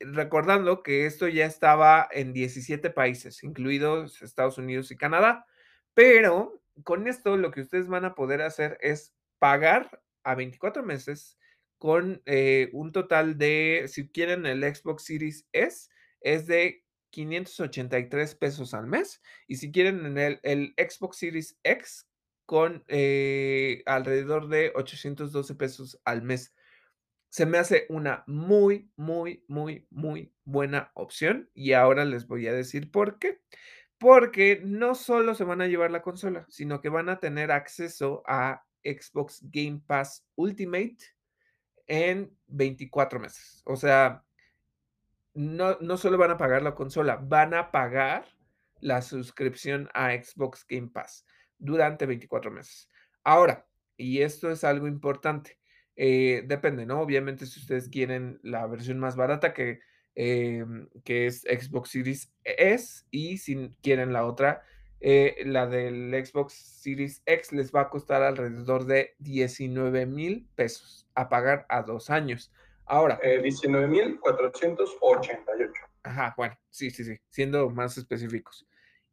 [0.00, 5.46] recordando que esto ya estaba en 17 países, incluidos Estados Unidos y Canadá,
[5.94, 11.38] pero con esto lo que ustedes van a poder hacer es pagar a 24 meses
[11.78, 15.88] con, eh, un total de, si quieren el Xbox Series S,
[16.20, 22.08] es de $583 pesos al mes, y si quieren en el el Xbox Series X
[22.46, 26.54] con, eh, alrededor de $812 pesos al mes.
[27.30, 32.52] Se me hace una muy, muy, muy, muy buena opción, y ahora les voy a
[32.54, 33.40] decir por qué.
[34.02, 38.24] Porque no solo se van a llevar la consola, sino que van a tener acceso
[38.26, 40.98] a Xbox Game Pass Ultimate
[41.86, 43.62] en 24 meses.
[43.64, 44.24] O sea
[45.34, 48.26] no no solo van a pagar la consola, van a pagar
[48.80, 51.24] la suscripción a Xbox Game Pass
[51.58, 52.90] durante 24 meses.
[53.22, 55.60] Ahora, y esto es algo importante,
[55.94, 57.00] eh, depende, ¿no?
[57.00, 59.80] Obviamente, si ustedes quieren la versión más barata que,
[60.14, 64.62] em, que es Xbox Series S, y si quieren la otra,
[65.00, 71.28] eh, la del Xbox Series X les va a costar alrededor de $19,000 pesos a
[71.28, 72.52] pagar a 2 años.
[72.86, 75.72] Ahora Eh, 19,488.
[76.04, 78.66] Ajá, bueno, sí, sí, sí, siendo más específicos.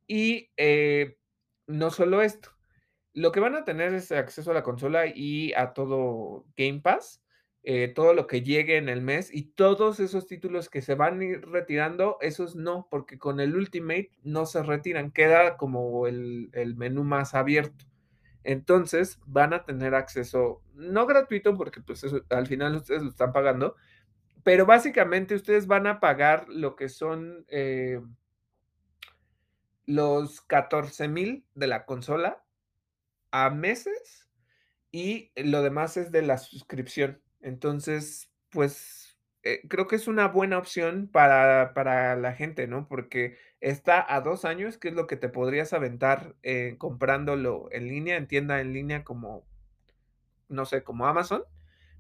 [0.08, 1.18] Y, eh,
[1.68, 2.52] no solo esto,
[3.14, 7.24] lo que van a tener es acceso a la consola y a todo Game Pass,
[7.64, 11.20] eh, todo lo que llegue en el mes, y todos esos títulos que se van
[11.22, 16.50] a ir retirando, esos no, porque con el Ultimate no se retiran, queda como el
[16.54, 17.86] el menú más abierto.
[18.44, 23.76] Entonces, van a tener acceso, no gratuito, porque, pues, al final ustedes lo están pagando,
[24.44, 28.02] pero básicamente ustedes van a pagar lo que son, eh
[29.88, 32.44] los 14,000 de la consola
[33.32, 34.30] a meses,
[34.92, 37.22] y lo demás es de la suscripción.
[37.42, 42.88] Entonces, pues, eh, creo que es una buena opción para para la gente, ¿no?
[42.88, 47.88] Porque está a 2 años, que es lo que te podrías aventar, eh, comprándolo en
[47.88, 49.46] línea, en tienda en línea como
[50.50, 51.44] no sé, como Amazon,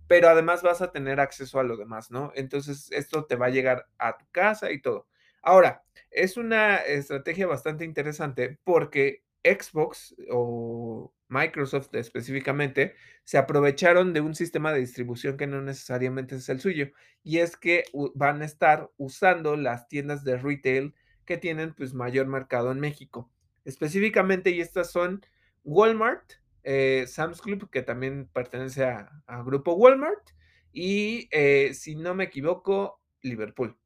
[0.07, 2.31] pero además vas a tener acceso a lo demás, ¿no?
[2.35, 5.07] Entonces, esto te va a llegar a tu casa y todo.
[5.43, 14.35] Ahora, es una estrategia bastante interesante porque Xbox o Microsoft específicamente, se aprovecharon de un
[14.35, 16.91] sistema de distribución que no necesariamente es el suyo,
[17.23, 17.83] y es que
[18.15, 20.93] van a estar usando las tiendas de retail
[21.25, 23.29] que tienen, pues, mayor mercado en México.
[23.65, 25.23] Específicamente, y estas son
[25.63, 26.33] Walmart,
[26.63, 30.31] eh, Sam's Club, que también pertenece a grupo Walmart,
[30.73, 33.77] y, eh, si no me equivoco, Liverpool.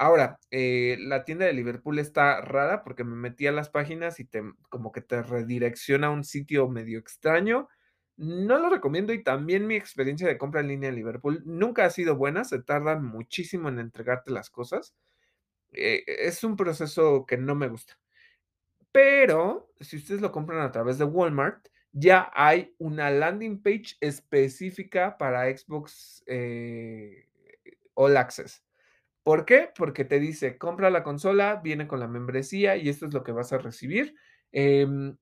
[0.00, 4.24] Ahora, eh, la tienda de Liverpool está rara, porque me metí a las páginas y
[4.24, 7.68] te como que te redirecciona a un sitio medio extraño.
[8.16, 11.90] No lo recomiendo, y también mi experiencia de compra en línea en Liverpool nunca ha
[11.90, 14.94] sido buena, se tardan muchísimo en entregarte las cosas.
[15.72, 17.98] Eh, es un proceso que no me gusta.
[18.92, 25.18] Pero, si ustedes lo compran a través de Walmart, ya hay una landing page específica
[25.18, 27.28] para Xbox, eh,
[27.94, 28.64] All Access,
[29.28, 29.68] ¿por qué?
[29.76, 33.32] Porque te dice: "Compra la consola, viene con la membresía y esto es lo que
[33.32, 34.14] vas a recibir",
[34.52, 35.18] em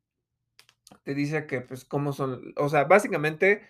[1.03, 3.63] te dice que, pues, cómo son o sea, básicamente,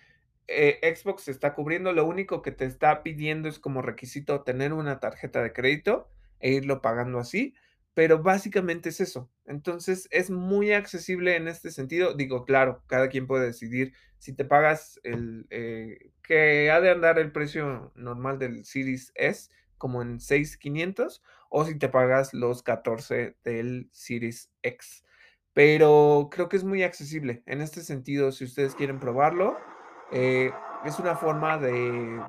[0.47, 4.99] eh, Xbox está cubriendo, lo único que te está pidiendo es como requisito tener una
[4.99, 6.07] tarjeta de crédito
[6.39, 7.55] e irlo pagando así,
[7.95, 9.31] pero básicamente es eso.
[9.45, 12.13] Entonces, es muy accesible en este sentido.
[12.13, 17.17] Digo, claro, cada quien puede decidir si te pagas el, eh, que ha de andar
[17.17, 23.37] el precio normal del Series S, como en 6,500, o si te pagas los 14
[23.43, 25.03] del Series X.
[25.53, 27.43] Pero creo que es muy accesible.
[27.45, 29.57] En este sentido, si ustedes quieren probarlo,
[30.11, 30.51] eh,
[30.85, 32.21] es una forma de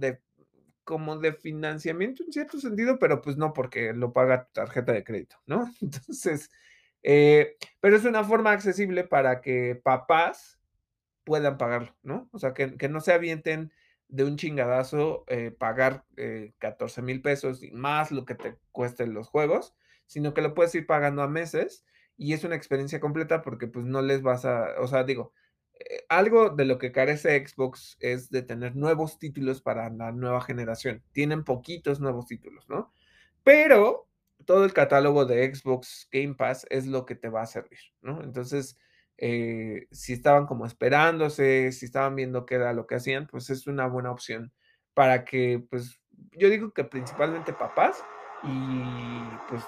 [0.00, 0.20] de
[0.84, 5.04] como de financiamiento en cierto sentido, pero pues no porque lo paga tu tarjeta de
[5.04, 5.72] crédito, ¿no?
[5.80, 6.50] Entonces,
[7.02, 10.58] eh, pero es una forma accesible para que papás
[11.24, 12.28] puedan pagarlo, ¿no?
[12.32, 13.72] O sea, que, que no se avienten
[14.10, 16.04] de un chingadazo eh, pagar
[16.58, 19.74] 14 mil pesos y más lo que te cuesten los juegos,
[20.06, 21.84] sino que lo puedes ir pagando a meses
[22.16, 25.32] y es una experiencia completa porque pues no les vas a, o sea, digo,
[25.78, 30.42] eh, algo de lo que carece Xbox es de tener nuevos títulos para la nueva
[30.42, 31.02] generación.
[31.12, 32.92] Tienen poquitos nuevos títulos, ¿no?
[33.42, 34.06] Pero
[34.44, 38.22] todo el catálogo de Xbox Game Pass es lo que te va a servir, ¿no?
[38.22, 38.76] Entonces,
[39.22, 43.66] eh, si estaban como esperándose, si estaban viendo qué era lo que hacían, pues es
[43.66, 44.50] una buena opción
[44.94, 46.00] para que, pues,
[46.32, 48.02] yo digo que principalmente papás
[48.42, 48.82] y
[49.50, 49.62] pues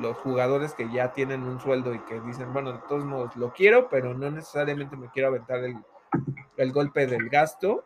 [0.00, 3.52] los jugadores que ya tienen un sueldo y que dicen, bueno, de todos modos lo
[3.52, 7.84] quiero, pero no necesariamente me quiero aventar el, golpe del gasto,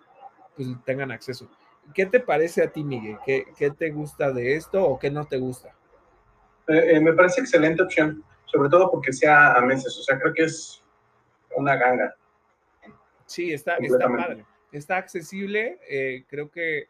[0.57, 1.49] pues tengan acceso.
[1.95, 3.17] ¿Qué te parece a ti, Miguel?
[3.25, 5.75] ¿Qué, qué te gusta de esto o qué no te gusta?
[6.67, 10.35] Eh, eh, me parece excelente opción, sobre todo porque sea a meses, o sea, creo
[10.35, 10.85] que es
[11.57, 12.15] una ganga.
[13.27, 14.45] Sí, está, está padre.
[14.73, 15.79] Está accesible.
[15.89, 16.87] Eh, creo que.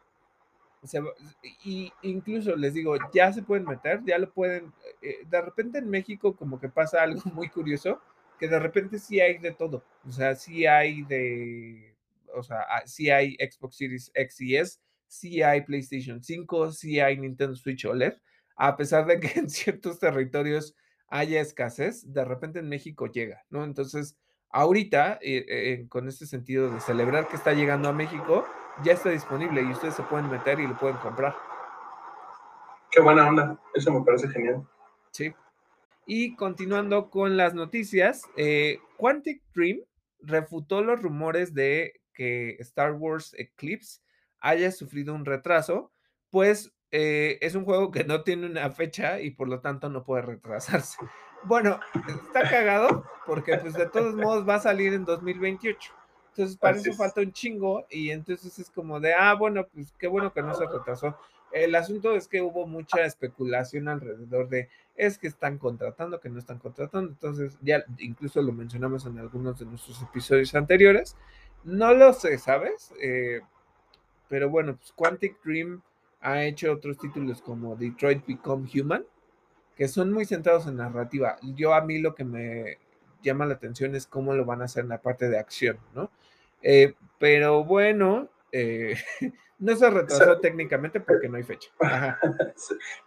[1.63, 4.73] y incluso les digo, ya se pueden meter, ya lo pueden.
[5.01, 8.01] Eh, de repente en México, como que pasa algo muy curioso,
[8.39, 9.83] que de repente sí hay de todo.
[10.07, 11.95] O sea, sí hay de.
[12.33, 16.99] O sea, ah, sí hay Xbox Series X y S, sí hay PlayStation 5, sí
[16.99, 18.13] hay Nintendo Switch OLED.
[18.55, 20.75] A pesar de que en ciertos territorios
[21.09, 23.63] haya escasez, de repente en México llega, ¿no?
[23.63, 24.17] Entonces
[24.51, 28.45] ahorita, eh, eh, con este sentido de celebrar que está llegando a México,
[28.83, 31.35] ya está disponible y ustedes se pueden meter y lo pueden comprar.
[32.91, 34.67] Qué buena onda, eso me parece genial.
[35.11, 35.33] Sí.
[36.05, 39.81] Y continuando con las noticias, eh, Quantic Dream
[40.21, 44.01] refutó los rumores de que Star Wars Eclipse
[44.39, 45.91] haya sufrido un retraso,
[46.29, 50.23] pues es un juego que no tiene una fecha y por lo tanto no puede
[50.23, 50.97] retrasarse.
[51.43, 51.79] Bueno,
[52.25, 55.93] está cagado porque pues de todos modos va a salir en 2028.
[56.29, 60.07] Entonces para eso falta un chingo y entonces es como de, ah, bueno, pues qué
[60.07, 61.17] bueno que no se retrasó.
[61.51, 66.39] El asunto es que hubo mucha especulación alrededor de, es que están contratando, que no
[66.39, 67.09] están contratando.
[67.09, 71.15] Entonces ya incluso lo mencionamos en algunos de nuestros episodios anteriores.
[71.63, 72.93] No lo sé, ¿sabes?
[73.01, 73.41] Eh,
[74.27, 75.81] pero bueno, pues Quantic Dream
[76.21, 79.05] ha hecho otros títulos como Detroit Become Human
[79.79, 81.37] que son muy centrados en narrativa.
[81.55, 82.79] Yo a mí lo que me
[83.23, 86.11] llama la atención es cómo lo van a hacer en la parte de acción, ¿no?
[86.61, 88.97] Eh, pero bueno, eh,
[89.59, 91.69] no se retrasó técnicamente porque no hay fecha.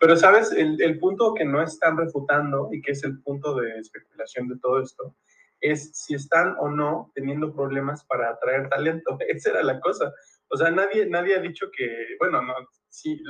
[0.01, 3.79] Pero sabes, el, el, punto que no están refutando y que es el punto de
[3.79, 5.15] especulación de todo esto,
[5.61, 9.19] es si están o no teniendo problemas para atraer talento.
[9.29, 10.11] Esa era la cosa.
[10.49, 12.55] O sea, nadie, nadie ha dicho que, bueno, no,
[12.89, 13.23] sí,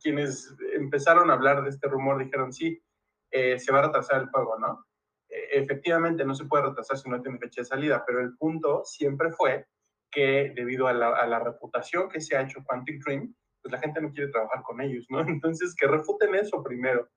[0.00, 2.82] quienes empezaron a hablar de este rumor dijeron, sí,
[3.30, 4.86] eh, se va a retrasar el juego, ¿no?
[5.28, 8.84] E, efectivamente, no se puede retrasar si no tiene fecha de salida, pero el punto
[8.84, 9.66] siempre fue
[10.10, 14.12] que debido a la, reputación que se ha hecho Quantic Dream, pues la gente no
[14.12, 15.20] quiere trabajar con ellos, ¿no?
[15.28, 17.08] Entonces, que refuten eso primero.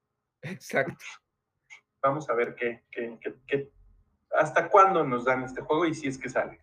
[0.41, 1.05] Exacto.
[2.01, 3.71] Vamos a ver qué, qué, qué,
[4.31, 6.59] hasta cuándo nos dan este juego y si es que sale.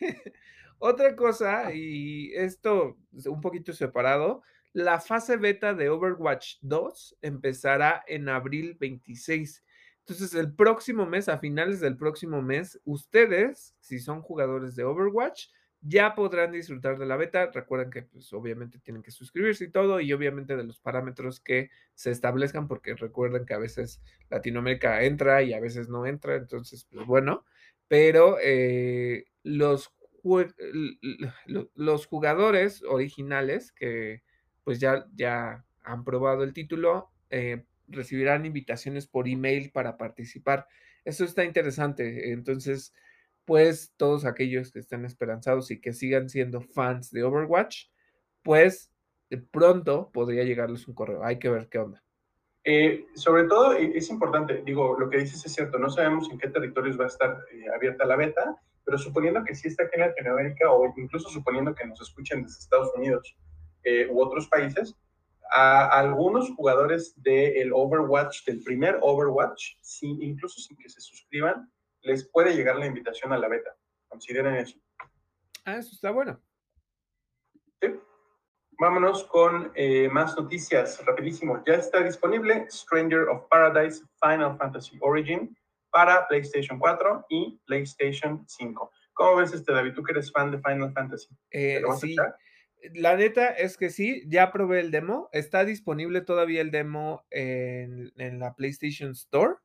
[0.78, 2.96] Otra cosa, y esto
[3.26, 4.42] un poquito separado,
[4.72, 9.64] la fase beta de Overwatch 2 empezará en abril 26.
[10.00, 15.48] Entonces, el próximo mes, a finales del próximo mes, ustedes, si son jugadores de Overwatch,
[15.80, 17.50] ya podrán disfrutar de la beta.
[17.52, 21.70] Recuerden que, pues, obviamente tienen que suscribirse y todo, y obviamente de los parámetros que
[21.94, 24.00] se establezcan, porque recuerden que a veces
[24.30, 27.44] Latinoamérica entra y a veces no entra, entonces, pues bueno,
[27.88, 29.92] pero eh, los,
[31.74, 34.22] los jugadores originales que
[34.64, 40.66] pues ya, ya han probado el título, eh, recibirán invitaciones por email para participar.
[41.04, 42.32] Eso está interesante.
[42.32, 42.94] Entonces,
[43.44, 47.86] pues todos aquellos que estén esperanzados y que sigan siendo fans de Overwatch,
[48.42, 48.92] pues
[49.30, 51.24] de pronto podría llegarles un correo.
[51.24, 52.02] Hay que ver qué onda.
[52.64, 56.38] Eh, sobre todo e, es importante, digo, lo que dices es cierto, no sabemos en
[56.38, 59.94] qué territorios va a estar eh, abierta la beta, pero suponiendo que sí está aquí
[59.94, 63.36] en Latinoamérica o incluso suponiendo que nos escuchen desde Estados Unidos,
[63.84, 64.96] eh, u otros países,
[65.54, 71.70] a algunos jugadores del Overwatch, del primer Overwatch, incluso sin que se suscriban,
[72.00, 73.76] les puede llegar la invitación a la beta.
[74.08, 74.78] Consideren eso.
[75.64, 76.40] Ah, eso está bueno.
[77.80, 77.88] Sí.
[78.78, 81.62] Vámonos con eh, más noticias, rapidísimo.
[81.66, 85.56] Ya está disponible Stranger of Paradise Final Fantasy Origin
[85.90, 88.90] para PlayStation 4 y PlayStation 5.
[89.12, 89.92] ¿Cómo ves este, David?
[89.94, 91.28] Tú que eres fan de Final Fantasy.
[91.50, 92.16] Eh, sí.
[92.94, 95.28] La neta es que sí, ya probé el demo.
[95.32, 99.56] Está disponible todavía el demo en, en la PlayStation Store.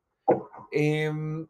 [0.71, 1.47] Em,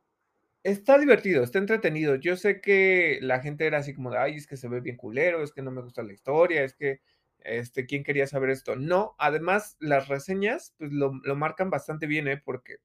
[0.63, 2.15] está divertido, está entretenido.
[2.15, 4.97] Yo sé que la gente era así como de, ay, es que se ve bien
[4.97, 7.01] culero, es que no me gusta la historia, es que,
[7.39, 8.75] este, ¿quién quería saber esto?
[8.75, 12.41] No, además las reseñas, pues lo, lo marcan bastante bien, ¿eh?
[12.43, 12.77] Porque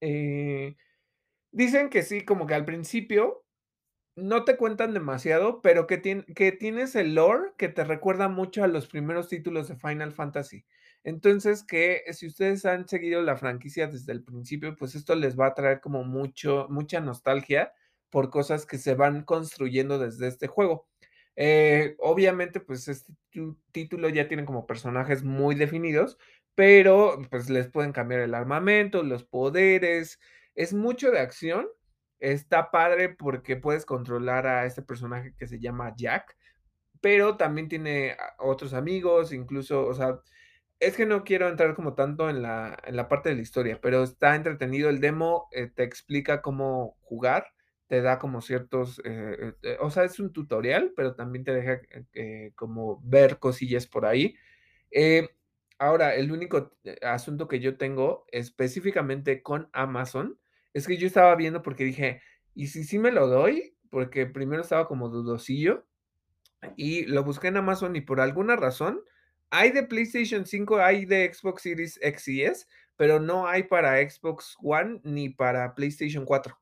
[0.00, 0.76] eh,
[1.52, 3.45] dicen que sí, como que al principio
[4.16, 8.86] no te cuentan demasiado, pero que, tienes el lore que te recuerda mucho a los
[8.86, 10.64] primeros títulos de Final Fantasy.
[11.04, 15.48] Entonces, que si ustedes han seguido la franquicia desde el principio, pues esto les va
[15.48, 17.72] a traer como mucho, mucha nostalgia
[18.10, 20.88] por cosas que se van construyendo desde este juego.
[21.36, 23.12] Eh, obviamente, pues este
[23.70, 26.18] título ya tiene como personajes muy definidos,
[26.54, 30.18] pero pues les pueden cambiar el armamento, los poderes,
[30.54, 31.68] es mucho de acción
[32.18, 36.36] Está padre porque puedes controlar a este personaje que se llama Jack,
[37.00, 40.20] pero también tiene otros amigos, incluso, o sea,
[40.80, 43.80] es que no quiero entrar como tanto en la, en la parte de la historia,
[43.80, 47.46] pero está entretenido el demo, eh, te explica cómo jugar,
[47.86, 51.80] te da como ciertos, eh, eh, o sea, es un tutorial, pero también te deja
[52.56, 54.34] como ver cosillas por ahí.
[55.78, 60.38] ahora, el único asunto que yo tengo específicamente con Amazon
[60.76, 62.20] es que yo estaba viendo porque dije,
[62.54, 63.74] ¿y si sí me lo doy?
[63.88, 65.86] Porque primero estaba como dudosillo
[66.76, 69.00] y lo busqué en Amazon y por alguna razón
[69.48, 72.66] hay de PlayStation 5, hay de Xbox Series X y S,
[72.96, 76.58] pero no hay para Xbox One ni para PlayStation 4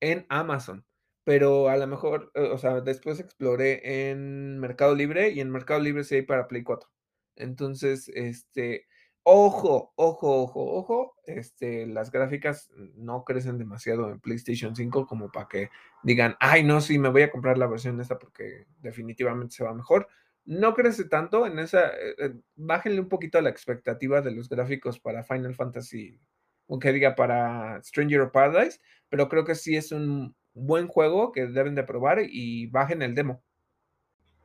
[0.00, 0.84] en Amazon.
[1.24, 5.80] Pero a lo mejor, eh, o sea, después exploré en Mercado Libre y en Mercado
[5.80, 6.90] Libre sí hay para Play 4.
[7.36, 8.86] Entonces, este,
[9.28, 15.48] Ojo, ojo, ojo, ojo, este, las gráficas no crecen demasiado en PlayStation 5 como para
[15.48, 15.70] que
[16.04, 19.74] digan, ay, no, sí, me voy a comprar la versión esta porque definitivamente se va
[19.74, 20.06] mejor.
[20.44, 25.00] No crece tanto en esa, eh, eh, bájenle un poquito la expectativa de los gráficos
[25.00, 26.20] para Final Fantasy,
[26.68, 31.46] aunque diga para Stranger of Paradise, pero creo que sí es un buen juego que
[31.48, 33.42] deben de probar y bajen el demo.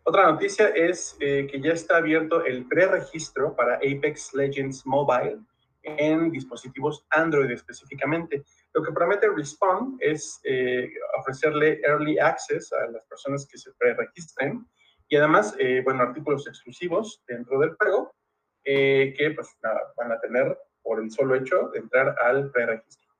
[0.03, 5.39] Otra noticia es eh, que ya está abierto el preregistro para Apex Legends Mobile
[5.83, 8.43] en dispositivos Android específicamente.
[8.73, 10.89] Lo que promete Respawn es eh,
[11.19, 14.67] ofrecerle early access a las personas que se preregistren
[15.07, 18.15] y además, eh, bueno, artículos exclusivos dentro del juego
[18.63, 19.57] que pues
[19.97, 23.11] van a tener por el solo hecho de entrar al preregistro.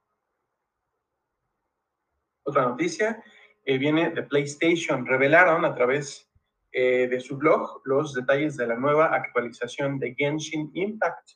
[2.44, 3.24] Otra noticia
[3.66, 5.04] viene de PlayStation.
[5.06, 6.31] Revelaron a través
[6.72, 11.32] eh, de su blog los detalles de la nueva actualización de Genshin Impact.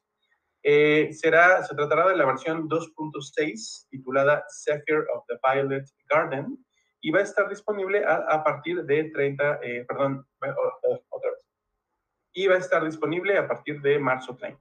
[0.63, 6.57] Eh, será, se tratará de la versión 2.6 titulada Sapphire of the Violet Garden
[7.01, 10.25] y va a estar disponible a, partir de 30, eh, perdón.
[12.33, 14.59] Y va a estar disponible a partir de marzo 30.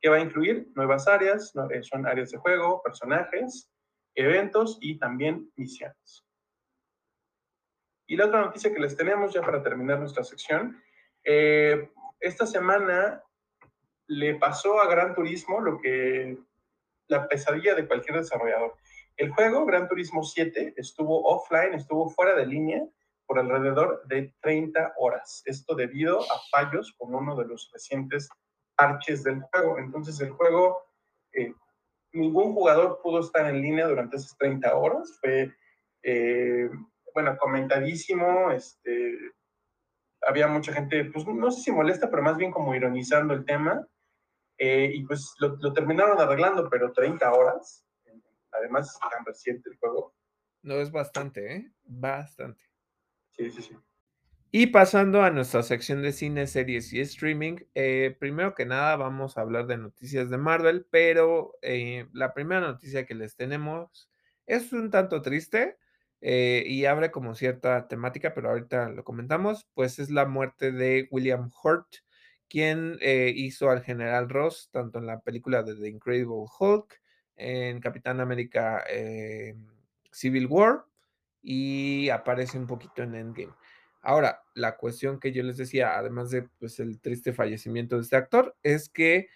[0.00, 1.52] Que va a incluir nuevas áreas,
[1.82, 3.70] son áreas de juego, personajes,
[4.14, 6.25] eventos y también misiones.
[8.06, 10.80] Y la otra noticia que les tenemos ya para terminar nuestra sección,
[11.24, 11.90] eh,
[12.20, 13.22] esta semana
[14.06, 16.38] le pasó a Gran Turismo lo que
[17.08, 18.76] la pesadilla de cualquier desarrollador.
[19.16, 22.84] El juego Gran Turismo 7 estuvo offline, estuvo fuera de línea
[23.26, 25.42] por alrededor de 30 horas.
[25.46, 28.28] Esto debido a fallos con uno de los recientes
[28.76, 29.78] parches del juego.
[29.78, 30.78] Entonces el juego,
[31.32, 31.52] eh,
[32.12, 35.18] ningún jugador pudo estar en línea durante esas 30 horas.
[35.20, 35.52] Fue
[36.02, 36.70] eh,
[37.16, 39.16] bueno, comentadísimo, este,
[40.20, 43.88] había mucha gente, pues no sé si molesta, pero más bien como ironizando el tema,
[44.58, 47.86] eh, y pues lo, terminaron arreglando, pero 30 horas,
[48.52, 50.14] además tan reciente el juego.
[50.60, 51.72] No, es bastante, ¿eh?
[51.84, 52.62] Bastante.
[53.30, 53.76] Sí, sí, sí.
[54.50, 59.38] Y pasando a nuestra sección de cine, series y streaming, eh, primero que nada vamos
[59.38, 64.10] a hablar de noticias de Marvel, pero eh, la primera noticia que les tenemos
[64.44, 65.78] es un tanto triste.
[66.20, 71.08] Eh, y abre como cierta temática, pero ahorita lo comentamos, pues es la muerte de
[71.10, 71.86] William Hurt,
[72.48, 77.00] quien eh, hizo al general Ross tanto en la película de The Incredible Hulk,
[77.36, 79.54] en Capitán América eh,
[80.10, 80.86] Civil War
[81.42, 83.52] y aparece un poquito en Endgame.
[84.00, 88.16] Ahora, la cuestión que yo les decía, además de pues, el triste fallecimiento de este
[88.16, 89.28] actor, es que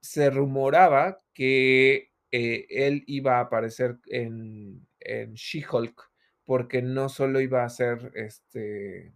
[0.00, 6.11] se rumoraba que él iba a aparecer en, en She-Hulk
[6.44, 9.14] porque no solo iba a ser este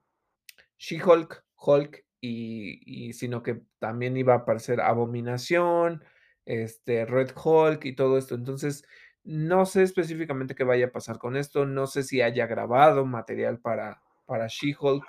[0.78, 6.02] She-Hulk, Hulk, y, sino que también iba a aparecer Abominación,
[6.44, 8.34] este, Red Hulk y todo esto.
[8.34, 8.84] Entonces,
[9.24, 13.60] no sé específicamente qué vaya a pasar con esto, no sé si haya grabado material
[13.60, 15.04] para, para She-Hulk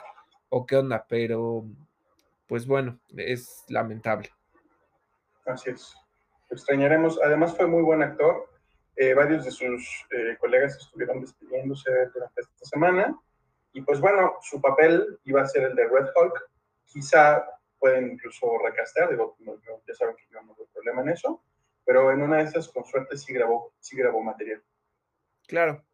[0.50, 1.66] o qué onda, pero
[2.48, 4.30] pues bueno, es lamentable.
[5.46, 5.96] Así es.
[6.50, 7.20] Extrañaremos.
[7.24, 8.50] Además fue muy buen actor.
[9.00, 13.16] Eh, varios de sus eh, colegas estuvieron despidiéndose durante esta semana.
[13.72, 16.50] Y pues bueno, su papel iba a ser el de Red Hulk.
[16.86, 17.46] Quizá
[17.78, 19.38] pueden incluso recastear, digo,
[19.88, 21.44] ya saben que yo no problema en eso,
[21.86, 24.64] pero en una de esas, con suerte, sí grabó, sí grabó material.
[25.48, 25.86] Claro.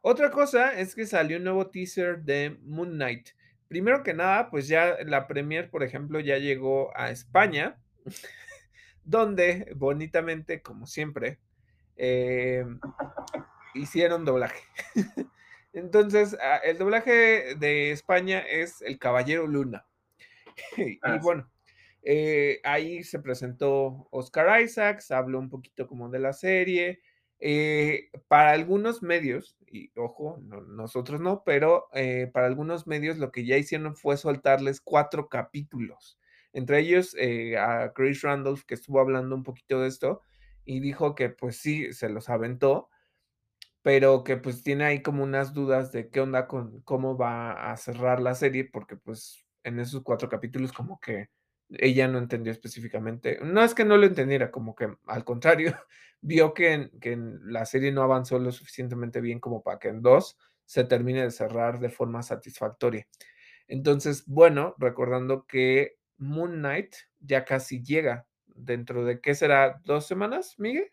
[0.00, 3.28] Otra cosa es que salió un nuevo teaser de Moon Knight.
[3.68, 7.78] Primero que nada, pues ya la premier, por ejemplo, ya llegó a España,
[9.04, 11.38] donde bonitamente, como siempre,
[11.96, 12.64] eh,
[13.74, 14.62] hicieron doblaje.
[15.72, 19.86] Entonces, ah, el doblaje de España es El Caballero Luna.
[20.76, 21.50] y Ah, bueno,
[22.02, 27.00] eh, ahí se presentó Oscar Isaacs, habló un poquito como de la serie.
[27.40, 33.32] Eh, para algunos medios, y ojo, no- nosotros no, pero eh, para algunos medios lo
[33.32, 36.18] que ya hicieron fue soltarles cuatro capítulos.
[36.52, 37.16] Entre ellos
[37.58, 40.22] a Chris Randolph, que estuvo hablando un poquito de esto,
[40.64, 42.90] y dijo que pues sí, se los aventó,
[43.82, 47.76] pero que pues tiene ahí como unas dudas de qué onda con cómo va a
[47.76, 51.30] cerrar la serie, porque pues en esos 4 capítulos como que
[51.70, 53.38] ella no entendió específicamente.
[53.42, 55.74] No es que no lo entendiera, como que al contrario,
[56.20, 60.38] vio que que la serie no avanzó lo suficientemente bien como para que en 2
[60.66, 63.06] se termine de cerrar de forma satisfactoria.
[63.68, 68.26] Entonces, bueno, recordando que Moon Knight ya casi llega.
[68.64, 69.80] ¿Dentro de qué será?
[69.84, 70.90] ¿2 semanas, Miguel?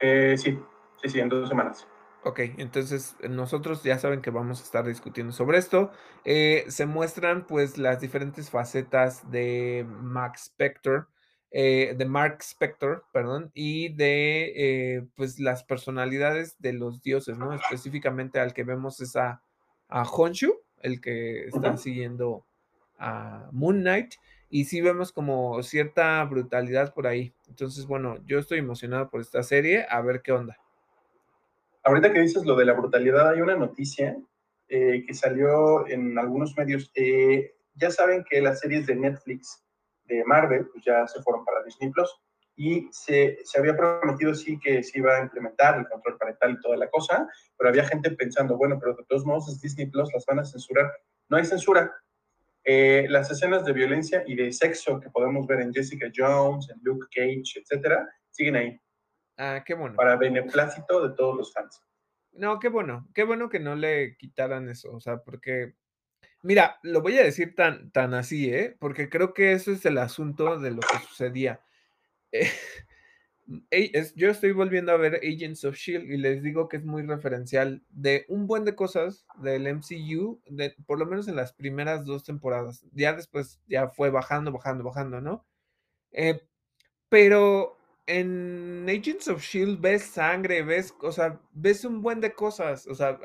[0.00, 0.58] Eh, sí,
[1.02, 1.86] sí, sí, en dos semanas.
[2.22, 5.92] Ok, entonces nosotros ya saben que vamos a estar discutiendo sobre esto.
[6.24, 11.08] Eh, se muestran pues las diferentes facetas de Max Spector,
[11.52, 14.52] eh, de Mark Spector, perdón, y de
[14.96, 17.52] eh, pues las personalidades de los dioses, ¿no?
[17.52, 19.42] Específicamente al que vemos es a,
[19.88, 22.44] a Honshu, el que está siguiendo
[22.98, 24.14] a Moon Knight,
[24.48, 27.34] y sí vemos como cierta brutalidad por ahí.
[27.48, 30.56] Entonces, bueno, yo estoy emocionado por esta serie, a ver qué onda.
[31.82, 34.16] Ahorita que dices lo de la brutalidad, hay una noticia
[34.68, 36.90] eh, que salió en algunos medios.
[36.94, 39.62] Eh, ya saben que las series de Netflix
[40.06, 42.10] de Marvel pues ya se fueron para Disney Plus
[42.56, 46.60] y se, se había prometido sí que se iba a implementar el control parental y
[46.60, 50.24] toda la cosa, pero había gente pensando, bueno, pero de todos modos Disney Plus, las
[50.26, 50.90] van a censurar.
[51.28, 51.94] No hay censura.
[52.68, 56.80] Eh, las escenas de violencia y de sexo que podemos ver en Jessica Jones, en
[56.82, 58.80] Luke Cage, etcétera, siguen ahí
[59.36, 59.94] Ah, qué bueno.
[59.94, 61.80] para beneplácito de todos los fans.
[62.32, 65.74] No, qué bueno, qué bueno que no le quitaran eso, o sea, porque,
[66.42, 68.76] mira, lo voy a decir tan, tan así, ¿eh?
[68.80, 71.60] Porque creo que eso es el asunto de lo que sucedía.
[72.32, 72.50] Eh,
[74.16, 77.82] yo estoy volviendo a ver Agents of Shield y les digo que es muy referencial
[77.90, 82.24] de un buen de cosas del MCU, de, por lo menos en las primeras dos
[82.24, 82.84] temporadas.
[82.92, 85.46] Ya después ya fue bajando, bajando, bajando, ¿no?
[86.10, 86.40] Eh,
[87.08, 87.76] pero
[88.06, 92.94] en Agents of Shield ves sangre, ves, o sea, ves un buen de cosas, o
[92.94, 93.18] sea,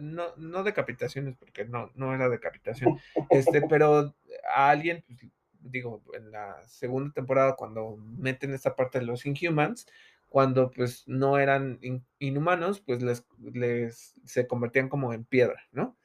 [0.00, 2.98] no, no decapitaciones, porque no, no era decapitación,
[3.30, 4.14] este, pero
[4.54, 5.20] a alguien, pues,
[5.62, 9.86] digo, en la segunda temporada, cuando meten esta parte de los Inhumans,
[10.28, 15.98] cuando pues no eran in- inhumanos, pues les, les se convertían como en piedra, ¿no?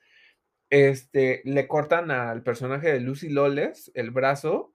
[0.69, 4.73] Este, le cortan al personaje de Lucy Loles el brazo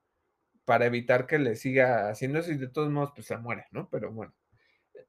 [0.64, 3.89] para evitar que le siga haciendo eso y de todos modos, pues se muere, ¿no?
[3.91, 4.35] Pero bueno.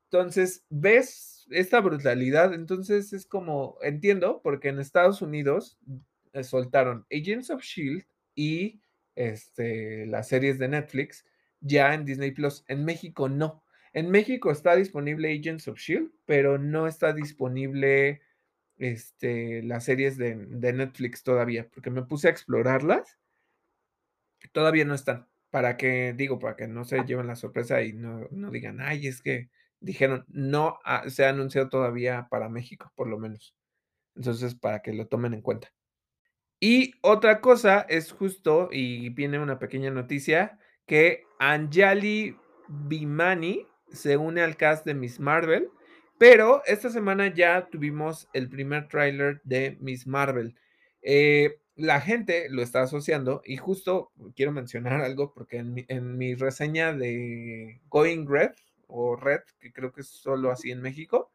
[0.05, 5.79] Entonces, ves esta brutalidad, entonces es como, entiendo, porque en Estados Unidos
[6.33, 8.05] eh, soltaron Agents of Shield
[8.35, 8.81] y
[9.15, 11.25] este, las series de Netflix
[11.59, 12.63] ya en Disney Plus.
[12.67, 13.63] En México no.
[13.93, 18.21] En México está disponible Agents of Shield, pero no está disponible
[18.77, 23.19] este, las series de, de Netflix todavía, porque me puse a explorarlas
[24.51, 25.27] Todavía no están.
[25.49, 29.07] Para que, digo, para que no se lleven la sorpresa y no, no digan, ay,
[29.07, 29.49] es que
[29.79, 33.55] dijeron, no ah, se ha anunciado todavía para México, por lo menos.
[34.15, 35.73] Entonces, para que lo tomen en cuenta.
[36.63, 42.37] Y otra cosa es justo, y viene una pequeña noticia, que Anjali
[42.67, 45.69] Bhimani se une al cast de Miss Marvel,
[46.19, 50.55] pero esta semana ya tuvimos el primer tráiler de Miss Marvel.
[51.01, 56.15] Eh, la gente lo está asociando y justo quiero mencionar algo porque en mi, en
[56.15, 58.51] mi reseña de Going Red
[58.85, 61.31] o Red, que creo que es solo así en México,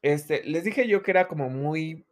[0.00, 2.06] este, les dije yo que era como muy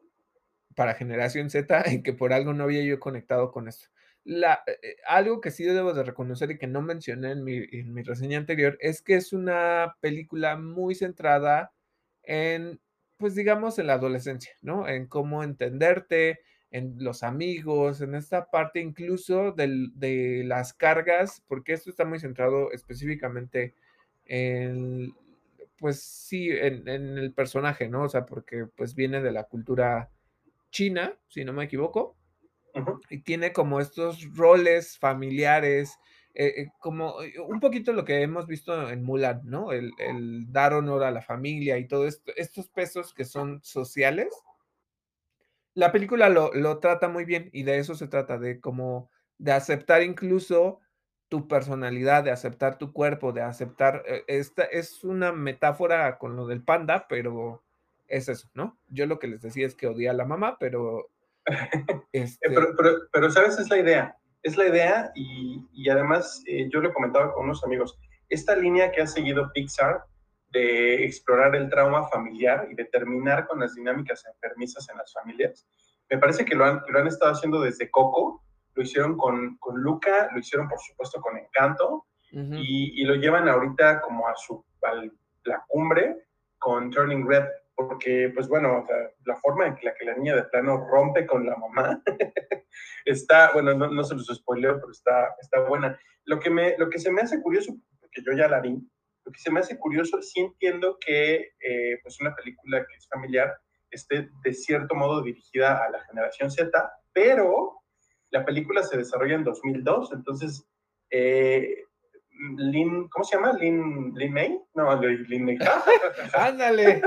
[0.74, 3.88] para generación Z en que por algo no había yo conectado con esto.
[4.24, 7.64] La, eh, eh, algo que sí debo de reconocer y que no mencioné en mi,
[7.72, 11.72] en mi reseña anterior es que es una película muy centrada
[12.22, 12.80] en,
[13.18, 14.88] pues digamos, en la adolescencia, ¿no?
[14.88, 21.72] En cómo entenderte, en los amigos, en esta parte incluso del, de las cargas, porque
[21.72, 23.74] esto está muy centrado específicamente
[24.24, 25.14] en,
[25.78, 28.02] pues sí, en, en, el personaje, ¿no?
[28.02, 30.10] O sea, porque pues viene de la cultura
[30.74, 32.16] china, si no me equivoco,
[32.74, 33.00] uh -huh.
[33.08, 35.96] y tiene como estos roles familiares,
[36.34, 37.14] eh, eh, como
[37.46, 39.72] un poquito lo que hemos visto en Mulan, ¿no?
[39.72, 44.34] El, el dar honor a la familia y todo esto, estos pesos que son sociales
[45.74, 49.52] la película lo, lo, trata muy bien y de eso se trata, de como de
[49.52, 50.80] aceptar incluso
[51.28, 56.46] tu personalidad, de aceptar tu cuerpo, de aceptar, eh, esta es una metáfora con lo
[56.46, 57.63] del panda, pero
[58.08, 58.78] es eso, ¿no?
[58.88, 61.10] Yo lo que les decía es que odia a la mamá, pero...
[62.12, 62.48] Este...
[62.48, 63.58] pero, pero, pero, ¿sabes?
[63.58, 67.64] Es la idea, es la idea y, y además eh, yo lo comentaba con unos
[67.64, 67.98] amigos,
[68.28, 70.04] esta línea que ha seguido Pixar
[70.50, 75.66] de explorar el trauma familiar y de terminar con las dinámicas enfermizas en las familias.
[76.08, 78.44] Me parece que lo han, lo han estado haciendo desde Coco,
[78.74, 82.58] lo hicieron con, con Luca, lo hicieron por supuesto con Encanto, uh -huh.
[82.58, 84.94] y, y, lo llevan ahorita como a, su, a
[85.44, 86.26] la cumbre
[86.58, 90.36] con Turning Red, porque pues bueno, o sea, la forma en la que la niña
[90.36, 92.02] de plano rompe con la mamá
[93.04, 95.98] está, bueno, no, no se los spoileo, pero está, está buena.
[96.24, 98.78] Lo que, me, lo que se me hace curioso, porque yo ya la vi,
[99.24, 103.08] lo que se me hace curioso, sí entiendo que eh, pues una película que es
[103.08, 103.54] familiar
[103.90, 106.70] esté de cierto modo dirigida a la generación Z,
[107.12, 107.80] pero
[108.30, 110.66] la película se desarrolla en 2002, entonces,
[111.10, 111.84] eh,
[112.56, 113.52] Lin, ¿cómo se llama?
[113.52, 114.60] Lin, Lin May?
[114.74, 115.58] No, Lin May.
[116.34, 117.00] ándale,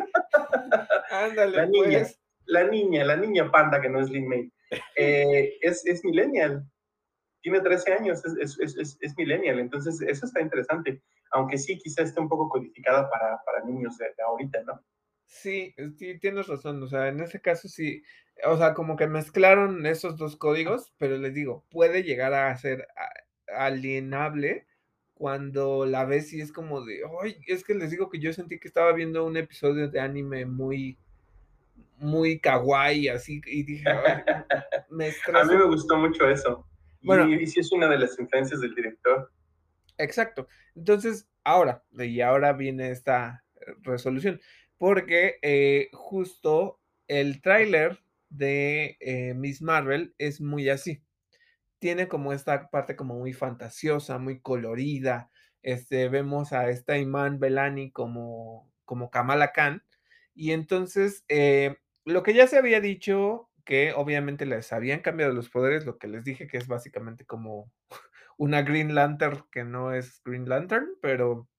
[1.25, 1.57] ándale.
[1.57, 2.19] La niña, pues.
[2.45, 4.51] la niña, la niña panda que no es Lin May.
[4.97, 6.69] Eh, es, es millennial,
[7.41, 11.01] tiene 13 años, es, es, es, es, millennial, entonces eso está interesante,
[11.31, 14.83] aunque sí quizá esté un poco codificada para, para niños de, de, ahorita, ¿no?
[15.25, 18.03] Sí, sí, tienes razón, o sea, en ese caso sí,
[18.45, 22.87] o sea, como que mezclaron esos dos códigos, pero les digo, puede llegar a ser
[23.47, 24.67] alienable
[25.13, 28.59] cuando la ves y es como de, ay, es que les digo que yo sentí
[28.59, 30.97] que estaba viendo un episodio de anime muy,
[31.97, 34.23] muy kawaii, así, y dije, ay,
[34.89, 36.67] me A mí me gustó mucho eso.
[37.01, 39.31] Bueno, y, y sí es una de las influencias del director.
[39.97, 40.47] Exacto.
[40.75, 43.43] Entonces, ahora, y ahora viene esta
[43.81, 44.39] resolución,
[44.77, 51.01] porque eh, justo el tráiler de eh, Miss Marvel es muy así.
[51.79, 55.29] Tiene como esta parte como muy fantasiosa, muy colorida.
[55.61, 59.83] Este, vemos a esta Iman Belani como, como Kamala Khan.
[60.33, 61.77] Y entonces, eh,
[62.07, 66.07] lo que ya se había dicho, que obviamente les habían cambiado los poderes, lo que
[66.07, 67.71] les dije que es básicamente como
[68.37, 71.49] una Green Lantern que no es Green Lantern, pero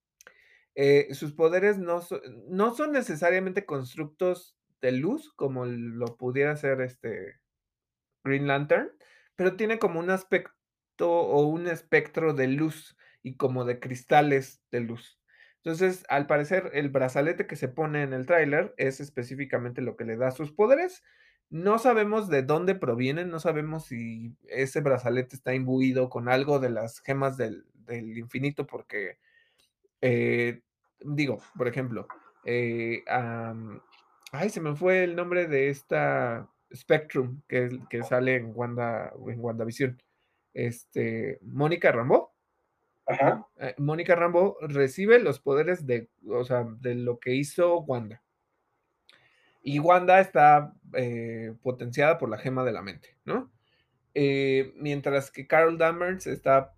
[0.74, 2.00] eh, sus poderes no,
[2.48, 7.40] no, son necesariamente constructos de luz como lo pudiera ser este
[8.24, 8.90] Green Lantern,
[9.36, 14.80] pero tiene como un aspecto o un espectro de luz y como de cristales de
[14.80, 15.17] luz.
[15.64, 20.04] Entonces, al parecer, el brazalete que se pone en el tráiler es específicamente lo que
[20.04, 21.02] le da sus poderes.
[21.50, 26.70] No sabemos de dónde provienen, no sabemos si ese brazalete está imbuido con algo de
[26.70, 29.18] las gemas del, del infinito, porque,
[30.00, 30.62] eh,
[31.00, 32.06] digo, por ejemplo,
[32.44, 33.80] um,
[34.32, 39.40] ay, se me fue el nombre de esta Spectrum que, que sale en, Wanda, en
[39.40, 40.02] WandaVision.
[40.54, 42.34] Este, Mónica Rambo.
[43.08, 43.46] Ajá.
[43.58, 48.22] Eh, Mónica Rambo recibe los poderes de, o sea, de lo que hizo Wanda.
[49.62, 53.50] Y Wanda está eh, potenciada por la gema de la mente, ¿no?
[54.14, 56.74] Eh, mientras que Carol Danvers está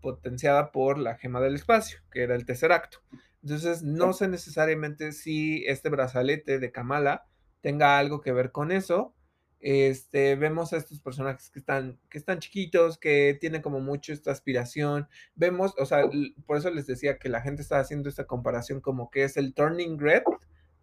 [0.00, 2.98] potenciada por la gema del espacio, que era el tercer acto.
[3.42, 7.26] Entonces, no sé necesariamente si este brazalete de Kamala
[7.60, 9.14] tenga algo que ver con eso.
[9.62, 14.32] Este, vemos a estos personajes que están, que están chiquitos, que tienen como mucho esta
[14.32, 15.08] aspiración.
[15.34, 16.02] Vemos, o sea,
[16.46, 19.54] por eso les decía que la gente está haciendo esta comparación como que es el
[19.54, 20.24] Turning Red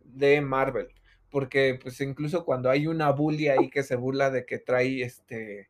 [0.04, 0.88] de Marvel
[1.30, 5.70] porque pues incluso cuando hay una bully ahí que se burla de que trae este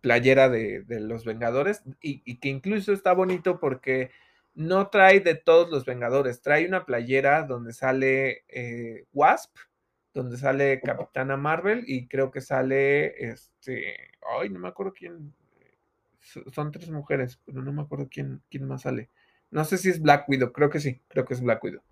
[0.00, 4.10] playera de, de los Vengadores y, que incluso está bonito porque
[4.54, 9.56] no trae de todos los Vengadores, trae una playera donde sale eh, Wasp,
[10.14, 13.96] donde sale Capitana Marvel y creo que sale este,
[14.38, 15.32] ay, no me acuerdo quién,
[16.52, 19.10] son tres mujeres, pero no me acuerdo quién, quién más sale.
[19.50, 21.82] No sé si es Black Widow, creo que sí, creo que es Black Widow.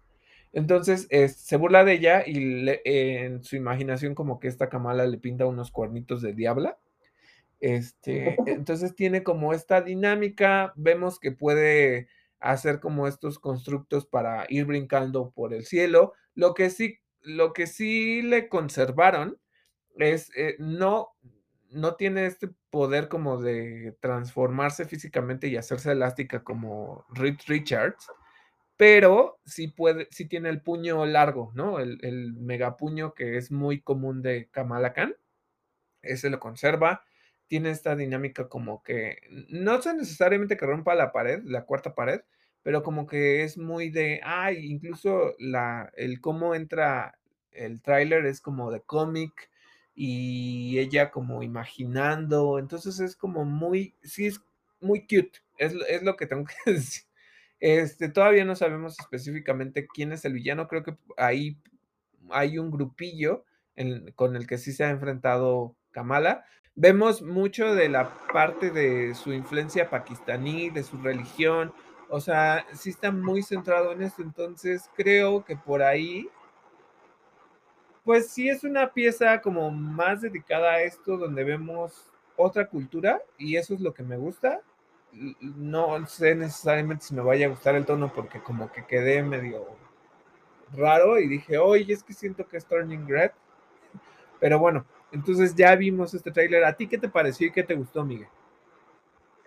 [0.53, 1.07] Entonces
[1.37, 5.19] se burla de ella y le, eh, en su imaginación como que esta Kamala le
[5.19, 6.79] pinta unos cuernitos de diabla.
[7.61, 12.09] Este, entonces tiene como esta dinámica, vemos que puede
[12.41, 16.15] hacer como estos constructos para ir brincando por el cielo.
[16.35, 19.39] Lo que sí, lo que sí le conservaron
[19.97, 21.11] es eh, no,
[21.71, 28.07] no tiene este poder como de transformarse físicamente y hacerse elástica como Reed Richards,
[28.77, 31.81] pero sí puede sí tiene el puño largo, ¿no?
[31.81, 35.15] El el megapuño que es muy común de Kamala Khan,
[36.03, 37.05] ese lo conserva.
[37.49, 39.19] Tiene esta dinámica como que
[39.51, 42.21] no sé necesariamente que rompa la pared, la cuarta pared,
[42.63, 47.19] pero como que es muy de, ay, incluso la el cómo entra
[47.53, 49.51] el tráiler es como de cómic
[49.95, 54.41] y ella como imaginando, entonces es como muy, sí es
[54.81, 57.05] muy cute, es es lo que tengo que decir.
[57.61, 61.59] Este, todavía no sabemos específicamente quién es el villano, creo que ahí
[62.31, 63.45] hay un grupillo
[64.15, 66.45] con el que sí se ha enfrentado Kamala.
[66.75, 71.73] Vemos mucho de la parte de su influencia pakistaní, de su religión,
[72.11, 76.29] o sea, sí está muy centrado en eso, entonces creo que por ahí
[78.05, 83.57] pues sí es una pieza como más dedicada a esto, donde vemos otra cultura, y
[83.57, 84.63] eso es lo que me gusta.
[85.13, 89.67] No sé necesariamente si me vaya a gustar el tono, porque como que quedé medio
[90.73, 93.33] raro y dije: "Oye, es que siento que es Turning Red".
[94.41, 97.75] Pero bueno, entonces ya vimos este tráiler, ¿a ti qué te pareció y qué te
[97.75, 98.29] gustó, Miguel?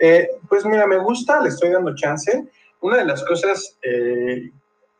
[0.06, 2.46] Eh, pues mira, me gusta, le estoy dando chance.
[2.82, 4.52] Una de las cosas, eh,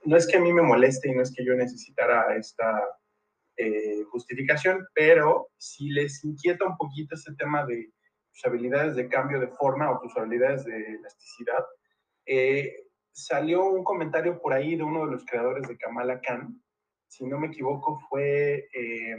[0.06, 2.82] no es que a mí me moleste y no es que yo necesitara esta
[3.58, 7.92] eh, justificación, pero si les inquieta un poquito este tema de
[8.32, 11.66] tus habilidades de cambio de forma o tus habilidades de elasticidad,
[12.26, 16.64] eh, salió un comentario por ahí de uno de los creadores de Kamala Khan,
[17.10, 19.18] si no me equivoco fue, eh,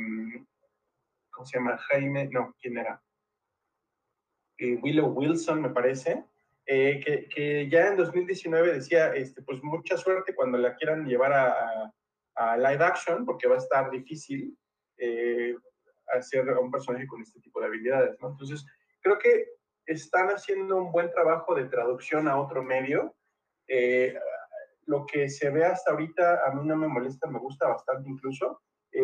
[1.30, 1.76] ¿cómo se llama?
[1.76, 3.03] Jaime, no, ¿quién era?
[4.58, 6.24] Eh, Willow Wilson, me parece,
[6.66, 7.00] eh,
[7.34, 11.92] que, ya en 2019 decía, este, pues mucha suerte cuando la quieran llevar a,
[12.56, 14.58] live action, porque va a estar difícil
[14.96, 15.54] eh,
[16.08, 18.16] hacer a un personaje con este tipo de habilidades.
[18.20, 18.66] Entonces,
[19.00, 19.46] creo que
[19.86, 23.14] están haciendo un buen trabajo de traducción a otro medio.
[24.86, 28.60] Lo que se ve hasta ahorita a mí no me molesta, me gusta bastante incluso,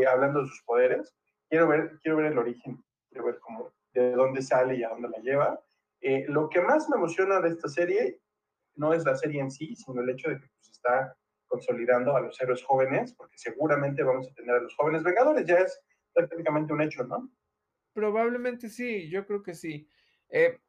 [0.08, 1.14] hablando de sus poderes.
[1.48, 5.08] Quiero ver, quiero ver el origen, quiero ver cómo, de dónde sale y a dónde
[5.08, 5.60] la lleva.
[6.00, 8.20] Eh, lo que más me emociona de esta serie
[8.76, 12.20] no es la serie en sí, sino el hecho de que pues, está consolidando a
[12.20, 15.80] los héroes jóvenes, porque seguramente vamos a tener a los jóvenes vengadores, ya es
[16.14, 17.30] prácticamente un hecho, ¿no?
[17.92, 19.88] Probablemente sí, yo creo que sí.
[20.28, 20.60] Eh,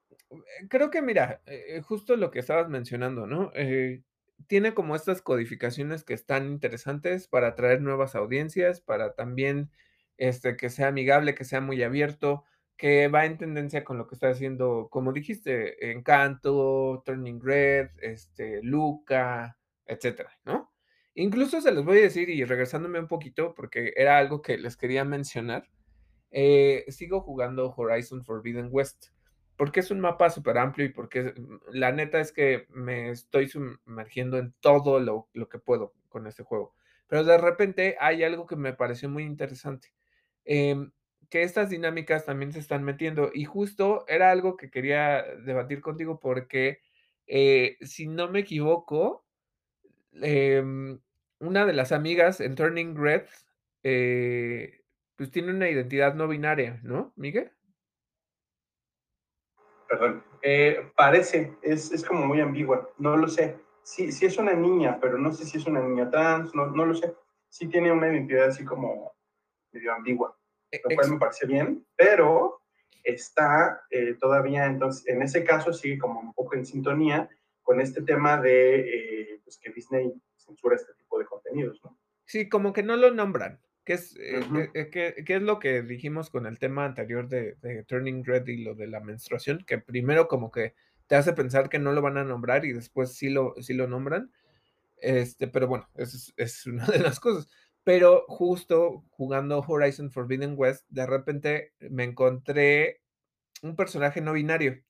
[0.69, 3.51] creo que mira, eh, justo lo que estabas mencionando, ¿no?
[4.47, 9.69] Tiene como estas codificaciones que están interesantes para atraer nuevas audiencias, para también,
[10.17, 12.43] este, que sea amigable, que sea muy abierto,
[12.81, 18.59] que va en tendencia con lo que está haciendo, como dijiste, Encanto, Turning Red, este,
[18.63, 19.55] Luca,
[19.85, 20.73] etcétera, ¿no?
[21.13, 24.77] Incluso se los voy a decir y regresándome un poquito, porque era algo que les
[24.77, 25.69] quería mencionar,
[26.31, 29.09] eh, sigo jugando Horizon Forbidden West,
[29.57, 31.35] porque es un mapa súper amplio y porque
[31.71, 36.41] la neta es que me estoy sumergiendo en todo lo, lo, que puedo con este
[36.41, 36.73] juego.
[37.05, 39.93] Pero de repente hay algo que me pareció muy interesante,
[40.45, 40.89] eh,
[41.31, 46.19] que estas dinámicas también se están metiendo y justo era algo que quería debatir contigo
[46.19, 46.81] porque,
[47.25, 49.25] eh, si no me equivoco,
[50.21, 50.61] eh,
[51.39, 53.23] una de las amigas en Turning Red,
[53.81, 54.83] eh,
[55.15, 57.51] pues tiene una identidad no binaria, ¿no, Miguel?
[59.87, 63.57] Perdón, eh, parece, es, es, como muy ambigua, no lo sé.
[63.83, 66.85] Sí, sí es una niña, pero no sé si es una niña trans, no, no
[66.85, 67.15] lo sé.
[67.47, 69.13] Sí tiene una identidad así como
[69.71, 70.37] medio ambigua,
[70.83, 72.61] lo cual me parece bien, pero
[73.03, 77.29] está eh, todavía, entonces, en ese caso sigue como un poco en sintonía
[77.61, 81.97] con este tema de eh, pues que Disney censura este tipo de contenidos, ¿no?
[82.25, 84.71] Sí, como que no lo nombran, que es, uh -huh.
[84.73, 88.47] eh, que, que, es lo que dijimos con el tema anterior de, de, Turning Red
[88.47, 90.75] y lo de la menstruación, que primero como que
[91.07, 93.87] te hace pensar que no lo van a nombrar y después sí lo, sí lo
[93.87, 94.31] nombran.
[94.97, 97.49] Este, pero bueno, es, es una de las cosas.
[97.83, 103.01] Pero justo jugando Horizon Forbidden West, de repente me encontré
[103.63, 104.81] un personaje no binario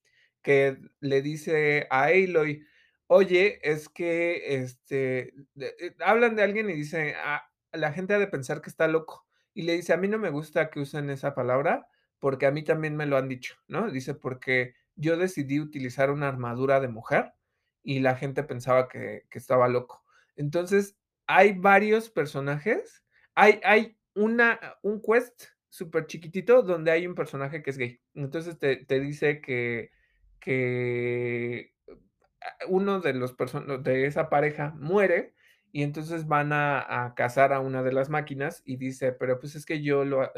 [0.42, 2.66] que le dice a Aloy,
[3.06, 8.26] oye, es que este, de, hablan de alguien y dice, ah, la gente ha de
[8.26, 9.26] pensar que está loco.
[9.54, 11.86] Y le dice, a mí no me gusta que usen esa palabra
[12.18, 13.90] porque a mí también me lo han dicho, ¿no?
[13.90, 17.32] Dice, porque yo decidí utilizar una armadura de mujer
[17.82, 20.04] y la gente pensaba que estaba loco.
[20.36, 20.96] Entonces,
[21.26, 23.04] hay varios personajes,
[23.34, 28.00] hay, hay una, un quest súper chiquitito donde hay un personaje que es gay.
[28.14, 29.90] Entonces te, te dice que,
[30.40, 31.74] que
[32.68, 35.34] uno de los personas de esa pareja muere
[35.72, 39.54] y entonces van a, a cazar a una de las máquinas y dice, pero pues
[39.54, 40.30] es que yo lo,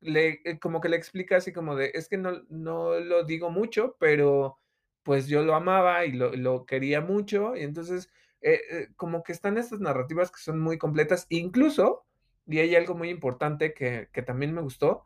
[0.00, 3.50] le, eh, como que le explica así como de, es que no, no lo digo
[3.50, 4.58] mucho, pero
[5.02, 9.32] pues yo lo amaba y lo, lo quería mucho, y entonces eh, eh, como que
[9.32, 12.04] están estas narrativas que son muy completas, incluso,
[12.46, 15.04] y hay algo muy importante que, que también me gustó,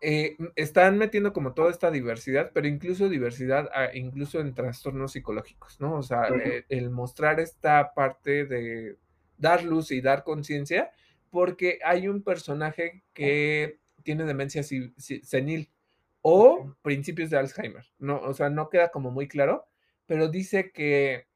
[0.00, 5.80] eh, están metiendo como toda esta diversidad, pero incluso diversidad, ah, incluso en trastornos psicológicos,
[5.80, 5.94] ¿no?
[5.96, 8.96] O sea, eh, el mostrar esta parte de
[9.36, 10.90] dar luz y dar conciencia,
[11.30, 15.70] porque hay un personaje que tiene demencia si- si- senil
[16.22, 18.20] o principios de Alzheimer, ¿no?
[18.22, 19.66] O sea, no queda como muy claro,
[20.06, 21.26] pero dice que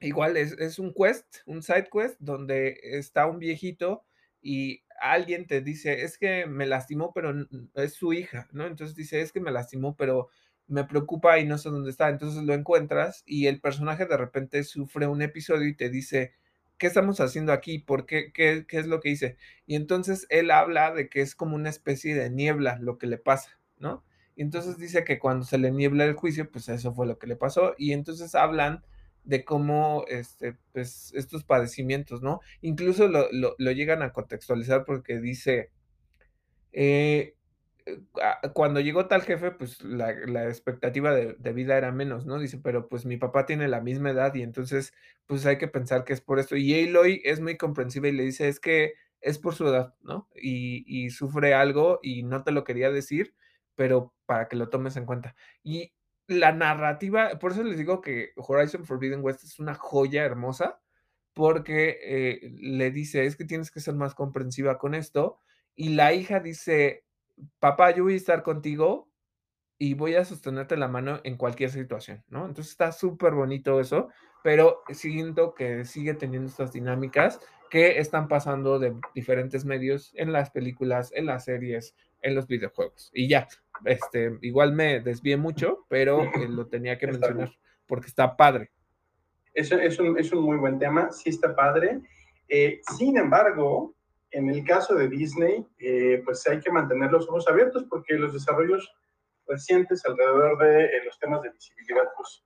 [0.00, 4.04] Igual es es un quest, un side quest donde está un viejito
[4.42, 7.32] y alguien te dice: "Es que me lastimó, pero
[7.74, 8.66] es su hija", ¿no?
[8.66, 10.28] Entonces dice: "Es que me lastimó, pero
[10.68, 12.10] me preocupa y no sé dónde está".
[12.10, 16.34] Entonces lo encuentras y el personaje de repente sufre un episodio y te dice:
[16.78, 17.78] "¿Qué estamos haciendo aquí?
[17.78, 18.32] ¿Por qué?
[18.32, 19.36] ¿Qué qué es lo que hice?".
[19.66, 23.16] Y entonces él habla de que es como una especie de niebla lo que le
[23.18, 24.04] pasa, ¿no?
[24.36, 27.26] Y entonces dice que cuando se le niebla el juicio, pues eso fue lo que
[27.26, 27.74] le pasó.
[27.78, 28.84] Y entonces hablan
[29.26, 32.40] de cómo, este, pues, estos padecimientos, ¿no?
[32.62, 33.28] Incluso lo
[33.58, 35.70] lo llegan a contextualizar porque dice,
[36.72, 37.36] eh,
[37.86, 37.96] eh,
[38.54, 42.38] cuando llegó tal jefe, pues, la la expectativa de de vida era menos, ¿no?
[42.40, 44.94] Dice, pero, pues, mi papá tiene la misma edad y entonces,
[45.26, 46.56] pues, hay que pensar que es por esto.
[46.56, 50.28] Y Aloy es muy comprensiva y le dice: "Es que es por su edad, ¿no?
[50.36, 53.34] Y y sufre algo y no te lo quería decir,
[53.76, 55.36] pero para que lo tomes en cuenta".
[55.64, 55.94] Y
[56.28, 60.80] la narrativa, por eso les digo que Horizon Forbidden West es una joya hermosa,
[61.34, 65.40] porque, eh, le dice: "Es que tienes que ser más comprensiva con esto",
[65.76, 67.04] y la hija dice:
[67.60, 69.10] Papá, yo voy a estar contigo
[69.78, 72.46] y voy a sostenerte la mano en cualquier situación, ¿no?
[72.46, 74.08] Entonces está súper bonito eso,
[74.42, 77.40] pero siento que sigue teniendo estas dinámicas
[77.70, 83.10] que están pasando de diferentes medios en las películas, en las series, en los videojuegos.
[83.12, 83.46] Y ya,
[83.84, 87.60] este, igual me desvié mucho, pero eh, lo tenía que Está mencionar bien.
[87.86, 88.70] porque está padre.
[89.54, 92.00] Es, es, un, es un muy buen tema, sí está padre.
[92.48, 93.94] Eh, sin embargo,
[94.30, 98.32] en el caso de Disney, eh, pues hay que mantener los ojos abiertos porque los
[98.32, 98.92] desarrollos
[99.46, 102.44] recientes alrededor de los temas de visibilidad, pues,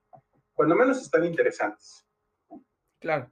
[0.54, 2.06] cuando menos están interesantes.
[3.00, 3.30] Claro.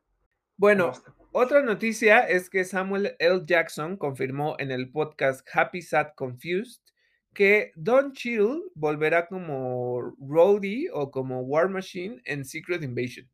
[0.56, 0.93] Bueno,
[1.33, 3.43] otra noticia es que Samuel L.
[3.45, 6.83] Jackson confirmó en el podcast Happy Sad Confused
[7.35, 13.29] que Don Cheadle volverá como Rhodey o como War Machine en Secret Invasion.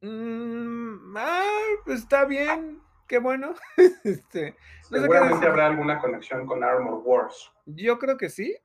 [0.00, 1.42] Mm, ah,
[1.84, 3.54] pues está bien, qué bueno.
[4.04, 4.56] Este,
[4.90, 7.52] no Seguramente habrá alguna conexión con Armor Wars.
[7.66, 8.56] Yo creo que sí.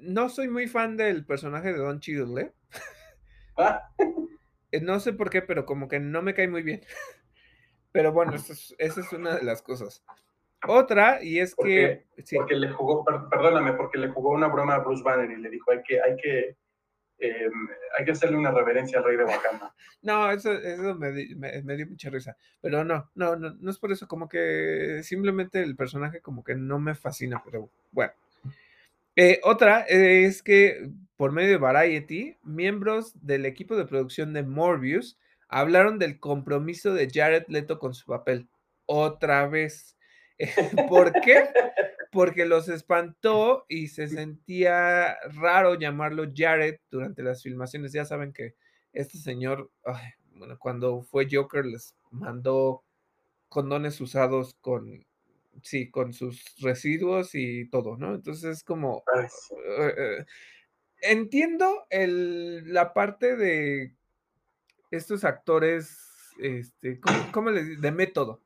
[0.00, 2.52] No soy muy fan del personaje de Don Cheadle, ¿eh?
[3.56, 3.88] Ah,
[4.72, 6.82] Eh, No sé por qué, pero como que no me cae muy bien.
[7.94, 10.02] Pero bueno, esa es, esa es una de las cosas.
[10.66, 14.48] Otra, y es que, porque, sí, porque le jugó, per- perdóname, porque le jugó una
[14.48, 16.56] broma a Bruce Banner y le dijo, hay que, hay que,
[17.20, 17.48] eh,
[17.96, 19.72] hay que hacerle una reverencia al rey de Wakanda.
[20.02, 22.36] no, eso, eso me, me- me dio mucha risa.
[22.60, 26.56] Pero no, no, no, no es por eso, como que simplemente el personaje como que
[26.56, 28.12] no me fascina, pero bueno.
[29.14, 35.16] Eh, otra es que por medio de Variety, miembros del equipo de producción de Morbius
[35.54, 38.48] hablaron del compromiso de Jared Leto con su papel.
[38.86, 39.96] Otra vez.
[40.88, 41.44] ¿Por qué?
[42.10, 47.92] Porque los espantó y se sentía raro llamarlo Jared durante las filmaciones.
[47.92, 48.56] Ya saben que
[48.92, 52.82] este señor, ay, bueno, cuando fue Joker les mandó
[53.48, 55.06] condones usados con,
[55.62, 58.16] sí, con sus residuos y todo, ¿no?
[58.16, 59.54] Entonces es como, Ay, sí.
[59.54, 60.24] eh, eh,
[61.02, 63.94] entiendo el, la parte de
[64.96, 68.42] estos actores, este, ¿cómo, cómo les De método.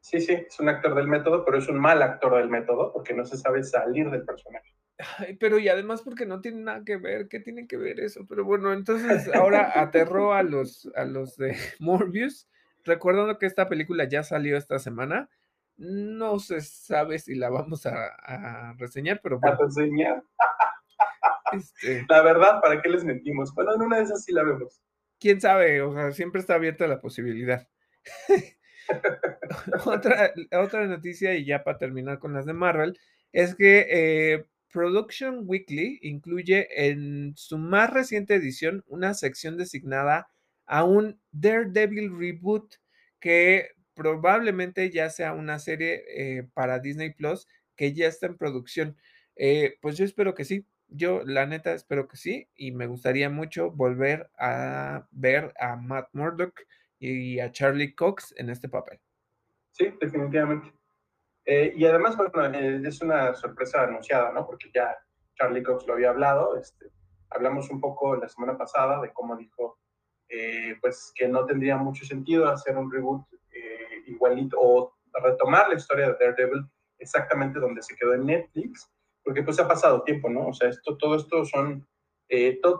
[0.00, 3.14] Sí, sí, es un actor del método, pero es un mal actor del método porque
[3.14, 4.76] no se sabe salir del personaje.
[5.18, 8.26] Ay, pero y además porque no tiene nada que ver, ¿qué tiene que ver eso?
[8.28, 12.48] Pero bueno, entonces ahora aterró a los, a los de Morbius,
[12.84, 15.28] recordando que esta película ya salió esta semana.
[15.76, 20.22] No se sabe si la vamos a, a reseñar, pero A bueno, reseñar.
[21.50, 23.52] este, La verdad, ¿para qué les mentimos?
[23.54, 24.80] Bueno, en una de esas sí la vemos.
[25.22, 27.68] Quién sabe, o sea, siempre está abierta la posibilidad.
[29.86, 32.98] otra, noticia, y ya para terminar con las de Marvel,
[33.32, 40.28] es que eh, Production Weekly incluye en su más reciente edición una sección designada
[40.66, 42.74] a un Daredevil reboot
[43.20, 47.46] que probablemente ya sea una serie eh, para Disney Plus
[47.76, 48.96] que ya está en producción.
[49.36, 50.66] Eh, pues yo espero que sí.
[50.94, 52.48] Yo, la neta, espero que sí.
[52.54, 56.60] Y me gustaría mucho volver a ver a Matt Murdock
[56.98, 59.00] y a Charlie Cox en este papel.
[59.72, 60.72] Sí, definitivamente.
[61.44, 64.46] Eh, y además, bueno, eh, es una sorpresa anunciada, ¿no?
[64.46, 64.96] Porque ya
[65.34, 66.56] Charlie Cox lo había hablado.
[66.56, 66.86] Este,
[67.30, 69.78] hablamos un poco la semana pasada de cómo dijo,
[70.28, 73.26] eh, pues, que no tendría mucho sentido hacer un reboot
[74.06, 76.66] igualito o retomar la historia de Daredevil
[76.98, 78.90] exactamente donde se quedó en Netflix,
[79.24, 80.48] porque pues ha pasado tiempo, ¿no?
[80.48, 81.86] O sea, esto, todo esto son,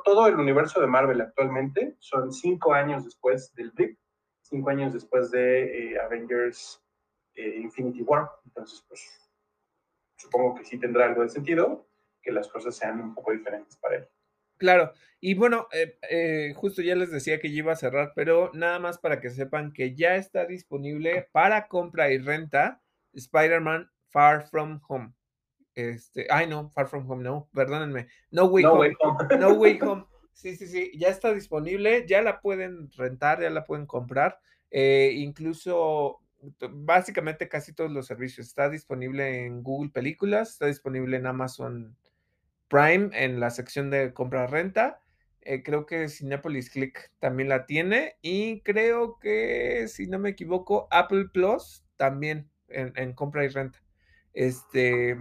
[0.05, 3.98] todo el universo de Marvel actualmente son cinco años después del RIP,
[4.40, 6.82] cinco años después de Avengers
[7.35, 8.31] eh, Infinity War.
[8.44, 9.31] Entonces, pues
[10.16, 11.86] supongo que sí tendrá algo de sentido
[12.23, 14.09] que las cosas sean un poco diferentes para él.
[14.59, 18.51] Claro, y bueno, eh, eh, justo ya les decía que ya iba a cerrar, pero
[18.55, 22.81] nada más para que sepan que ya está disponible para compra y renta
[23.12, 25.14] Spider-Man Far From Home.
[25.74, 28.09] Este, ay no, Far From Home, no, perdónenme.
[28.31, 28.97] No Way Home.
[29.39, 30.07] No Way Home.
[30.32, 34.39] Sí, sí, sí, ya está disponible, ya la pueden rentar, ya la pueden comprar.
[34.70, 36.23] incluso
[36.70, 38.47] básicamente casi todos los servicios.
[38.49, 41.97] Está disponible en Google Películas, está disponible en Amazon
[42.69, 45.01] Prime en la sección de compra-renta.
[45.43, 50.86] Eh, creo que Cinepolis Click también la tiene y creo que, si no me equivoco,
[50.90, 53.82] Apple Plus también en, compra y renta.
[54.32, 55.19] Este,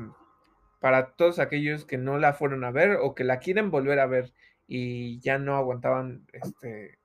[0.81, 4.07] para todos aquellos que no la fueron a ver o que la quieren volver a
[4.07, 4.33] ver
[4.67, 6.97] y ya no aguantaban este,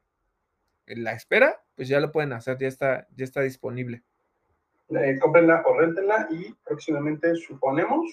[0.86, 4.02] la espera, pues ya lo pueden hacer, ya está, ya está disponible.
[4.88, 8.06] Eh, cómprenla o rentenla y próximamente suponemos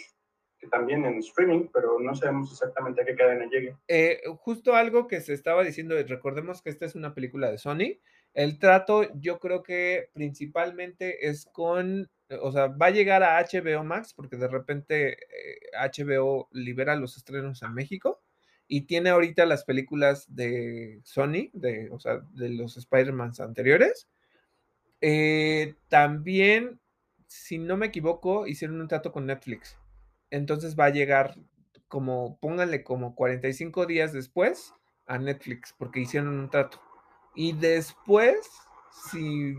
[0.59, 3.77] que también en streaming, pero no sabemos exactamente a qué cadena llegue.
[3.87, 7.99] Eh, justo algo que se estaba diciendo, recordemos que esta es una película de Sony,
[8.33, 12.09] el trato yo creo que principalmente es con,
[12.41, 15.17] o sea, va a llegar a HBO Max porque de repente
[15.73, 18.21] HBO eh, libera los estrenos en México
[18.67, 24.07] y tiene ahorita las películas de Sony, de, o sea, de los Spider-Man anteriores.
[25.01, 26.79] Eh, también,
[27.27, 29.77] si no me equivoco, hicieron un trato con Netflix.
[30.29, 31.35] Entonces va a llegar
[31.87, 34.73] como, pónganle como 45 días después
[35.05, 36.81] a Netflix, porque hicieron un trato.
[37.35, 38.49] Y después,
[39.11, 39.55] si,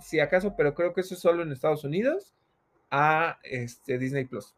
[0.00, 2.34] si acaso, pero creo que eso es solo en Estados Unidos,
[2.90, 4.54] a este, Disney Plus.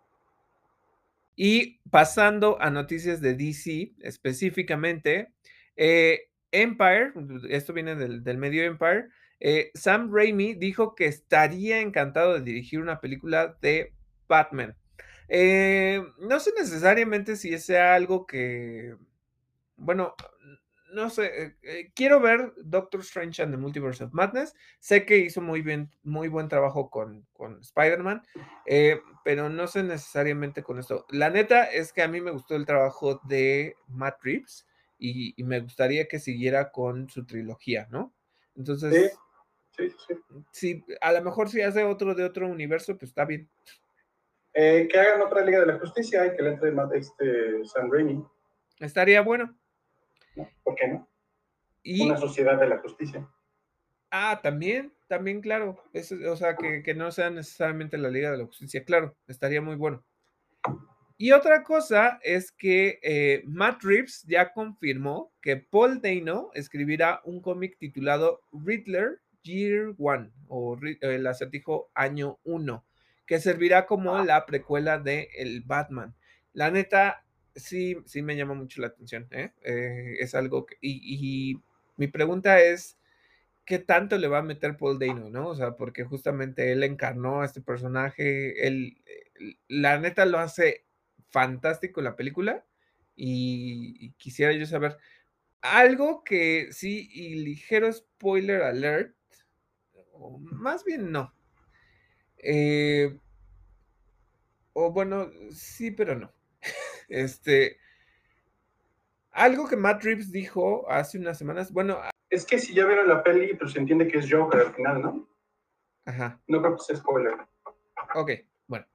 [1.37, 5.33] Y pasando a noticias de DC específicamente,
[5.77, 7.13] eh, Empire,
[7.51, 9.09] esto viene del, medio Empire,
[9.41, 13.93] eh, Sam Raimi dijo que estaría encantado de dirigir una película de
[14.29, 14.75] Batman.
[15.29, 18.97] Eh, no sé necesariamente si sea algo que,
[19.77, 20.15] bueno,
[20.97, 24.55] no sé, eh, quiero ver Doctor Strange and the Multiverse of Madness.
[24.81, 28.23] Sé que hizo muy bien, muy buen trabajo con, con Spider-Man,
[28.65, 31.05] eh, pero no sé necesariamente con esto.
[31.11, 34.67] La neta es que a mí me gustó el trabajo de Matt Reeves
[34.99, 38.15] y, me gustaría que siguiera con su trilogía, ¿no?
[38.57, 39.13] Entonces,
[39.77, 40.15] sí, sí,
[40.51, 40.85] sí.
[41.03, 43.51] a lo mejor si hace otro de otro universo, pues está bien.
[44.55, 48.25] Eh, que hagan otra Liga de la Justicia y que le entre este Sam Raimi.
[48.81, 49.55] Estaría bueno.
[50.63, 51.09] ¿Por qué no?
[52.05, 53.29] Una sociedad de la justicia.
[54.11, 55.83] Ah, también, también, claro.
[56.29, 60.05] o sea, que, no sea necesariamente la Liga de la Justicia, claro, estaría muy bueno.
[61.19, 67.41] Y otra cosa es que eh, Matt Reeves ya confirmó que Paul Dano escribirá un
[67.41, 72.85] cómic titulado Riddler Year One o el acertijo Año 1,
[73.27, 76.15] que servirá como la precuela de El Batman.
[76.53, 77.26] La neta,
[77.57, 79.27] sí, sí me llama mucho la atención.
[79.33, 79.53] ¿eh?
[79.63, 81.61] Eh, es algo que, y,
[81.97, 82.99] mi pregunta es,
[83.65, 85.49] ¿qué tanto le va a meter Paul Dano, no?
[85.49, 89.03] O sea, porque justamente él encarnó a este personaje, él,
[89.69, 90.87] la neta lo hace
[91.31, 92.65] fantástico la película
[93.17, 94.99] y, quisiera yo saber
[95.63, 99.17] algo que sí, y ligero spoiler alert,
[100.13, 101.35] o más bien no.
[102.39, 103.19] Eh,
[104.75, 106.36] o bueno, sí, pero no.
[107.09, 107.79] Este,
[109.33, 112.01] algo que Matt Reeves dijo hace unas semanas, bueno...
[112.31, 115.03] Es que si ya vieron la peli, pues se entiende que es Joker al final,
[115.03, 115.29] ¿no?
[116.07, 116.41] Ajá.
[116.47, 117.35] No creo que sea spoiler.
[118.15, 118.31] Ok,
[118.67, 118.87] bueno.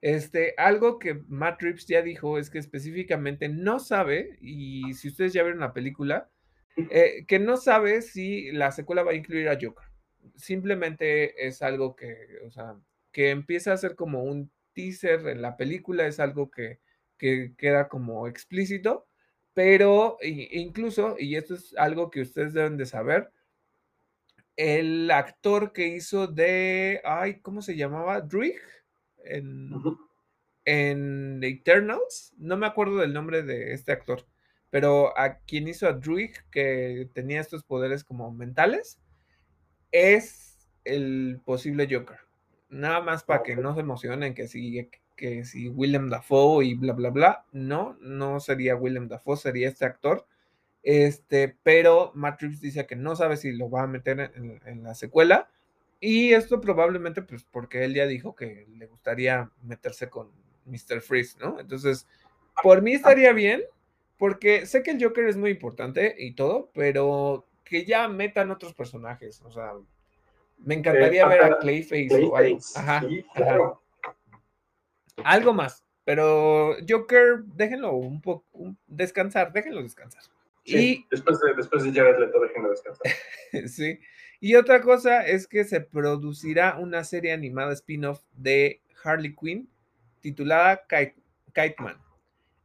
[0.00, 5.32] Este, algo que Matt Reeves ya dijo es que específicamente no sabe, y si ustedes
[5.32, 6.30] ya vieron la película,
[6.76, 9.88] eh, que no sabe si la secuela va a incluir a Joker.
[10.36, 12.16] Simplemente es algo que,
[12.46, 12.76] o sea,
[13.12, 16.80] que empieza a ser como un teaser en la película, es algo que,
[17.18, 19.06] que queda como explícito,
[19.54, 23.30] pero incluso, y esto es algo que ustedes deben de saber,
[24.56, 28.20] el actor que hizo de, ay, ¿cómo se llamaba?
[28.20, 28.58] Druig
[29.24, 29.70] en,
[30.64, 34.26] en Eternals, no me acuerdo del nombre de este actor,
[34.70, 39.00] pero a quien hizo a Druig, que tenía estos poderes como mentales,
[39.92, 42.18] es el posible Joker.
[42.68, 46.92] nada más para que no se emocionen que si, que si Willem Dafoe y bla,
[46.92, 47.44] bla, bla.
[47.52, 50.26] No, no sería Willem Dafoe, sería este actor.
[50.82, 54.32] Este, pero Matrix dice que no sabe si lo va a meter
[54.64, 55.50] en, la secuela.
[55.98, 60.30] Y esto probablemente, pues, porque él ya dijo que le gustaría meterse con
[60.66, 61.00] Mr.
[61.00, 61.58] Freeze, ¿no?
[61.58, 62.06] Entonces,
[62.62, 63.62] por mí estaría bien,
[64.18, 68.74] porque sé que el Joker es muy importante y todo, pero que ya metan otros
[68.74, 69.40] personajes.
[69.42, 69.72] O sea,
[70.58, 72.58] me encantaría eh, ver a Clayface, o algo.
[72.76, 73.02] Ajá,
[75.24, 75.84] Algo más.
[76.04, 80.22] Pero Joker, déjenlo un poco descansar, déjenlo descansar.
[80.64, 83.12] y después de, después de Jared Leto, déjenlo descansar.
[83.68, 83.98] sí.
[84.38, 89.68] Y otra cosa es que se producirá una serie animada spin-off de Harley Quinn
[90.20, 91.96] titulada Kite, Man.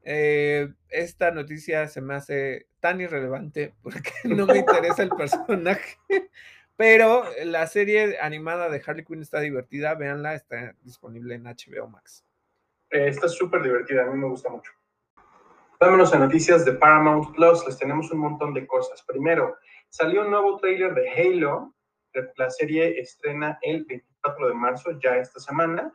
[0.04, 5.98] Eh, esta noticia se me hace tan irrelevante porque no me interesa el personaje,
[6.76, 12.24] pero la serie animada de Harley Quinn está divertida, véanla, está disponible en HBO Max.
[12.92, 14.72] Eh, está súper divertida, a mí me gusta mucho.
[15.80, 19.02] Vámonos a noticias de Paramount Plus, les tenemos un montón de cosas.
[19.04, 19.58] Primero,
[19.90, 21.74] salió un nuevo trailer de Halo,
[22.38, 25.92] la serie estrena el 24 de marzo, ya esta semana.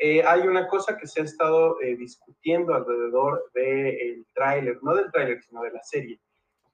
[0.00, 5.10] Eh, hay una cosa que se ha estado eh, discutiendo alrededor del tráiler, no del
[5.10, 6.20] tráiler, sino de la serie.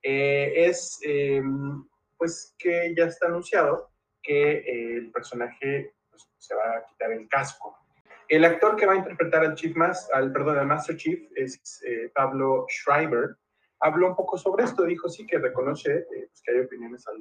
[0.03, 1.87] Eh, es em,
[2.19, 3.91] pues que ya está anunciado
[4.23, 7.79] que el personaje pues, se va a quitar el casco.
[8.29, 11.83] El actor que va a interpretar al Chief Master, al, perdón, al Master Chief es
[12.15, 13.37] Pablo Schreiber.
[13.81, 17.17] Habló un poco sobre esto, dijo sí que reconoce pues, que hay opiniones al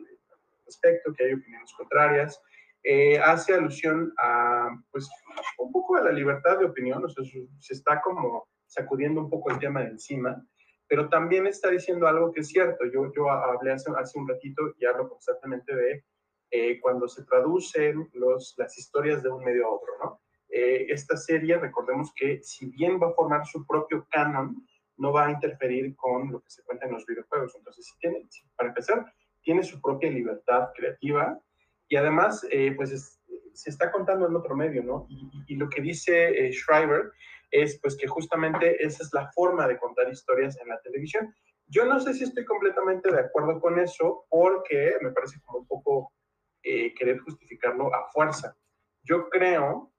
[0.66, 2.42] respecto, que hay opiniones contrarias,
[2.84, 5.10] eh, hace alusión a, pues,
[5.58, 7.24] un poco a la libertad de opinión, o sea,
[7.60, 10.46] se está como sacudiendo un poco el tema de encima,
[10.88, 12.86] pero también está diciendo algo que es cierto.
[12.86, 16.04] Yo, yo hablé hace, hace un ratito y hablo constantemente de
[16.52, 20.22] eh, cuando se traducen los, las historias de un medio a otro, ¿no?
[20.56, 24.68] Eh, esta serie, recordemos que si bien va a formar su propio canon,
[24.98, 27.56] no va a interferir con lo que se cuenta en los videojuegos.
[27.56, 29.12] Entonces, si tiene, para empezar,
[29.42, 31.40] tiene su propia libertad creativa
[31.88, 33.20] y además, eh, pues
[33.54, 35.08] se está contando en otro medio, ¿no?
[35.48, 37.12] Y, lo que dice eh, Schreiber
[37.52, 41.34] es pues que justamente esa es la forma de contar historias en la televisión.
[41.68, 45.68] Yo no sé si estoy completamente de acuerdo con eso porque me parece como un
[45.68, 46.14] poco
[46.64, 48.56] eh, querer justificarlo a fuerza.
[49.04, 49.93] Yo creo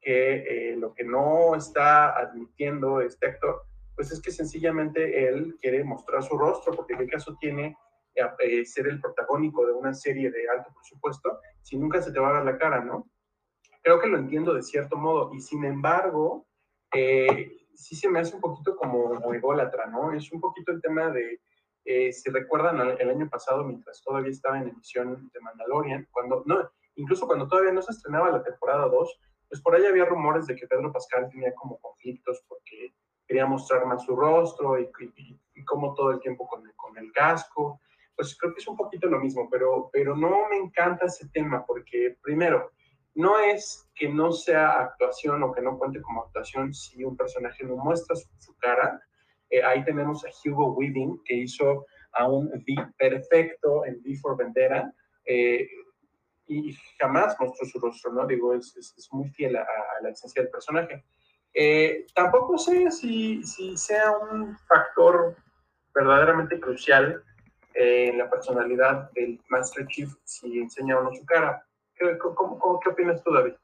[0.00, 3.62] que lo que no está admitiendo este actor,
[3.94, 7.76] pues es que sencillamente él quiere mostrar su rostro, porque el caso tiene
[8.14, 12.30] eh, ser el protagónico de una serie de alto presupuesto si nunca se te va
[12.30, 13.08] a dar la cara, ¿no?
[13.82, 16.46] Creo que lo entiendo de cierto modo y sin embargo,
[16.92, 20.12] eh, sí se me hace un poquito como, ególatra, ¿no?
[20.12, 21.40] Es un poquito el tema de,
[21.84, 26.68] eh, si recuerdan el año pasado, mientras todavía estaba en emisión de Mandalorian, cuando, no,
[26.96, 29.20] incluso cuando todavía no se estrenaba la temporada 2,
[29.50, 32.94] pues por ahí había rumores de que Pedro Pascal tenía como conflictos porque
[33.26, 34.88] quería mostrar más su rostro y,
[35.54, 37.80] y, como todo el tiempo con el, con el casco
[38.20, 41.64] pues creo que es un poquito lo mismo, pero, pero no me encanta ese tema
[41.64, 42.70] porque, primero,
[43.14, 47.64] no es que no sea actuación o que no cuente como actuación si un personaje
[47.64, 49.00] no muestra su, cara.
[49.48, 54.36] Eh, ahí tenemos a Hugo Weaving, que hizo a un V perfecto en V for
[54.36, 54.92] Vendera,
[55.24, 55.66] eh,
[56.50, 58.26] y jamás mostró su rostro, ¿no?
[58.26, 59.66] Digo, es, es, muy fiel a,
[60.02, 61.04] la esencia del personaje.
[61.54, 65.36] Eh, tampoco sé si, si sea un factor
[65.94, 67.22] verdaderamente crucial
[67.74, 71.64] en la personalidad del Master Chief si enseña o no su cara.
[71.94, 73.54] ¿Qué, cómo, qué opinas tú, David?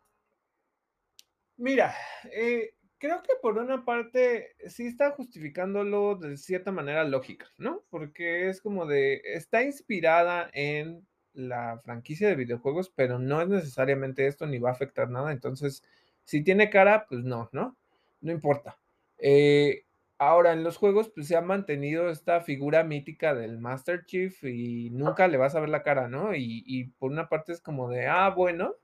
[1.57, 1.95] Mira,
[2.31, 7.83] eh, creo que por una parte sí está justificándolo de cierta manera lógica, ¿no?
[7.91, 11.07] Porque es como de, está inspirada en
[11.37, 15.33] la franquicia de videojuegos, pero no es necesariamente esto ni va a afectar nada.
[15.33, 15.83] Entonces,
[16.25, 17.77] si tiene cara, pues no, ¿no?
[18.21, 18.79] No importa.
[19.19, 19.87] Eh,
[20.19, 24.89] Ahora, en los juegos, pues se ha mantenido esta figura mítica del Master Chief y
[24.91, 26.35] nunca le vas a ver la cara, ¿no?
[26.35, 28.75] Y, por una parte es como de, ah, bueno.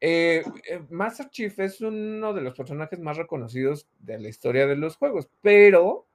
[0.00, 4.76] Eh, eh, Master Chief es uno de los personajes más reconocidos de la historia de
[4.76, 6.06] los juegos, pero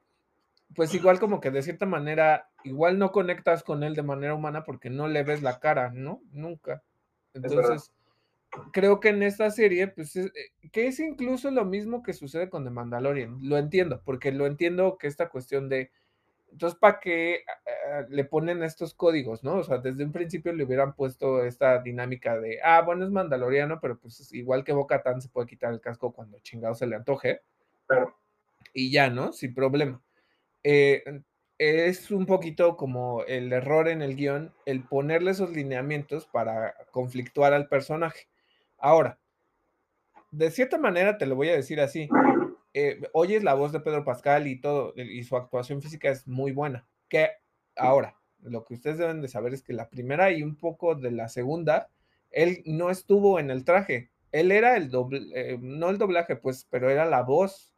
[0.76, 4.64] pues igual como que de cierta manera, igual no conectas con él de manera humana
[4.64, 6.22] porque no le ves la cara, ¿no?
[6.32, 6.84] Nunca.
[7.34, 7.92] Entonces,
[8.72, 10.32] creo que en esta serie, pues, eh,
[10.72, 13.38] que es incluso lo mismo que sucede con The Mandalorian.
[13.42, 15.92] Lo entiendo, porque lo entiendo que esta cuestión de,
[16.52, 17.44] entonces, ¿para qué
[18.10, 19.58] le ponen estos códigos, no?
[19.58, 23.80] O sea, desde un principio le hubieran puesto esta dinámica de, ah, bueno, es mandaloriano,
[23.80, 26.96] pero pues igual que Boca Tan se puede quitar el casco cuando chingado se le
[26.96, 27.42] antoje.
[28.74, 29.32] Y ya, ¿no?
[29.32, 30.02] Sin problema.
[30.64, 31.04] Eh,
[31.60, 37.54] es un poquito como el error en el guion, el ponerle esos lineamientos para conflictuar
[37.54, 38.28] al personaje.
[38.78, 39.20] Ahora,
[40.32, 42.08] de cierta manera te lo voy a decir así.
[42.74, 46.54] Eh, oyes la voz de Pedro Pascal y todo, y su actuación física es muy
[46.54, 46.88] buena.
[47.10, 47.30] Que
[47.76, 51.12] ahora, lo que ustedes deben de saber es que la primera y un poco de
[51.12, 51.90] la segunda,
[52.32, 54.12] él no estuvo en el traje.
[54.32, 57.74] Él era el doble, eh, no el doblaje, pues, pero era la voz,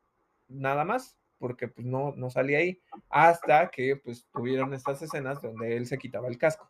[0.49, 2.79] nada más, porque pues no, no salía ahí.
[3.09, 6.69] Hasta que pues tuvieron estas escenas donde él se quitaba el casco.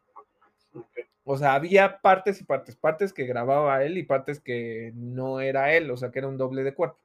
[1.25, 5.73] O sea, había partes y partes, partes que grababa él y partes que no era
[5.73, 6.99] él, o sea, que era un doble de cuerpo.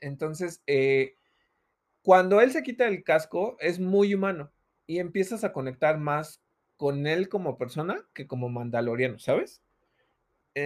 [0.00, 1.16] Entonces, eh,
[2.02, 4.50] cuando él se quita el casco, es muy humano
[4.86, 6.42] y empiezas a conectar más
[6.76, 9.62] con él como persona que como mandaloriano, ¿sabes?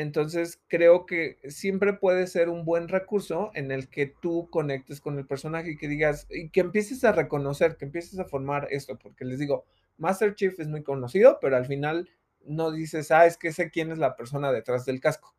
[0.00, 5.18] Entonces, creo que siempre puede ser un buen recurso en el que tú conectes con
[5.18, 8.98] el personaje y que digas, y que empieces a reconocer, que empieces a formar esto,
[8.98, 9.64] porque les digo,
[9.98, 12.08] Master Chief es muy conocido, pero al final
[12.44, 15.34] no dices, ah, es que sé quién es la persona detrás del casco,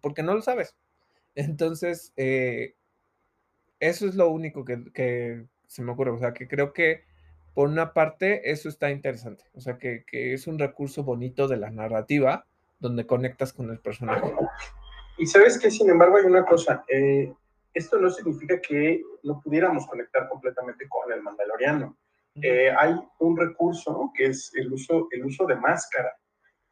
[0.00, 0.76] porque no lo sabes.
[1.34, 2.74] Entonces, eh,
[3.80, 6.10] eso es lo único que, se me ocurre.
[6.10, 7.04] O sea, que creo que
[7.54, 9.44] por una parte eso está interesante.
[9.54, 12.47] O sea, que, es un recurso bonito de la narrativa
[12.78, 14.32] donde conectas con el personaje.
[15.16, 16.84] Y sabes que, sin embargo, hay una cosa.
[16.88, 17.32] Eh,
[17.74, 21.96] esto no significa que no pudiéramos conectar completamente con el mandaloriano.
[22.40, 26.14] Eh, hay un recurso que es el uso, el uso de máscara.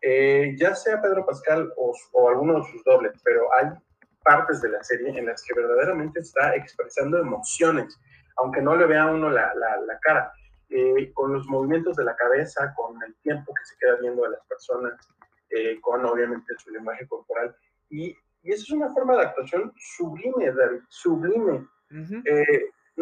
[0.00, 3.70] Eh, ya sea Pedro Pascal o, o, alguno de sus dobles, pero hay
[4.22, 7.98] partes de la serie en las que verdaderamente está expresando emociones,
[8.36, 10.32] aunque no le vea uno la, la, cara,
[10.68, 14.30] eh, con los movimientos de la cabeza, con el tiempo que se queda viendo a
[14.30, 14.94] las personas,
[15.80, 17.54] con obviamente su lenguaje corporal.
[17.90, 21.66] Y, y eso es una forma de actuación sublime, David, sublime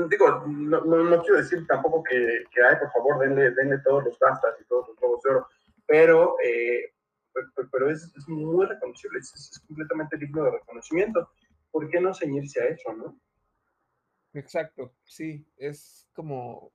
[0.08, 4.18] digo, no, no, quiero decir tampoco que, que ay, por favor, denle, denle todos los
[4.18, 5.48] gastas y todos los globos de oro,
[5.86, 6.92] pero, eh,
[7.70, 11.30] pero, es, es, muy reconocible, es, es, completamente digno de reconocimiento.
[11.70, 13.18] ¿Por qué no ceñirse a eso, no?
[14.32, 16.72] Exacto, sí, es como...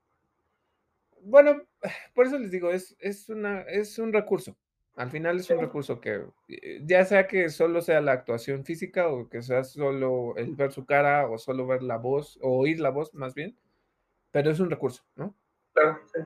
[1.22, 1.62] Bueno,
[2.16, 4.58] por eso les digo, es, es, una, es un recurso,
[5.00, 9.08] al final es un recurso que, eh, ya sea que solo sea la actuación física
[9.08, 12.82] o que sea solo el ver su cara o solo ver la voz o oír
[12.82, 13.58] la voz más bien,
[14.32, 15.34] pero es un recurso, ¿no?
[15.72, 16.20] Claro, sí.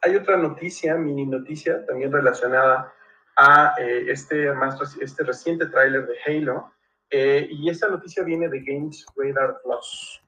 [0.00, 2.92] Hay otra noticia, mini noticia, también relacionada
[3.36, 6.72] a eh, este, más, este reciente tráiler de Halo,
[7.10, 10.20] eh, y esta noticia viene de Games Radar Plus.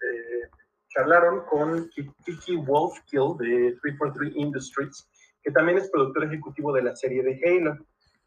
[0.89, 1.91] charlaron con
[2.25, 5.09] Kiki Wolfkill de 343 Industries,
[5.45, 7.77] que también es productor ejecutivo de la serie de Halo.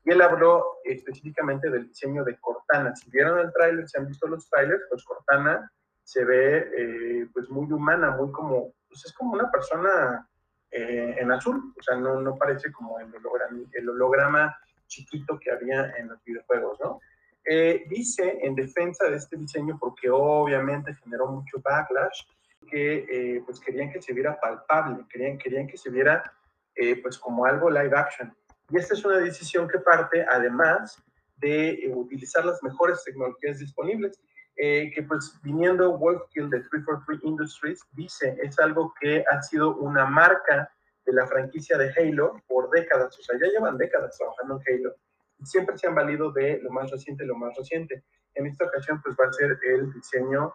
[0.06, 2.96] Y él habló específicamente del diseño de Cortana.
[2.96, 5.70] Si vieron el tráiler, si han visto los trailers, pues Cortana
[6.04, 10.26] se ve eh, pues muy humana, muy como, pues es como una persona
[10.72, 15.52] eh, en azul, o sea, no, no parece como el holograma, el holograma chiquito que
[15.52, 17.02] había en los videojuegos, ¿no?
[17.44, 22.22] Eh, dice en defensa de este diseño, porque obviamente generó mucho backlash,
[22.70, 26.34] que pues querían que se viera palpable, querían, querían que se viera
[26.78, 28.32] eh, pues como algo live action.
[28.70, 31.02] Y esta es una decisión que parte además
[31.38, 34.22] de eh, utilizar las mejores tecnologías disponibles,
[34.56, 40.06] eh, que pues viniendo Wolfkill de 343 Industries, dice, es algo que ha sido una
[40.06, 40.72] marca
[41.04, 44.96] de la franquicia de Halo por décadas, o sea, ya llevan décadas trabajando en Halo,
[45.40, 48.04] y siempre se han valido de lo más reciente, lo más reciente.
[48.36, 50.54] En esta ocasión pues va a ser el diseño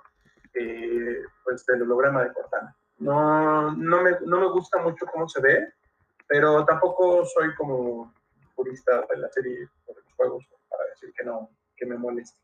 [1.44, 2.76] pues del holograma de Cortana.
[2.98, 5.72] No, no, me, no me gusta mucho cómo se ve,
[6.32, 8.10] pero tampoco soy como
[8.56, 12.40] purista de la serie de los juegos para decir que no, que me moleste.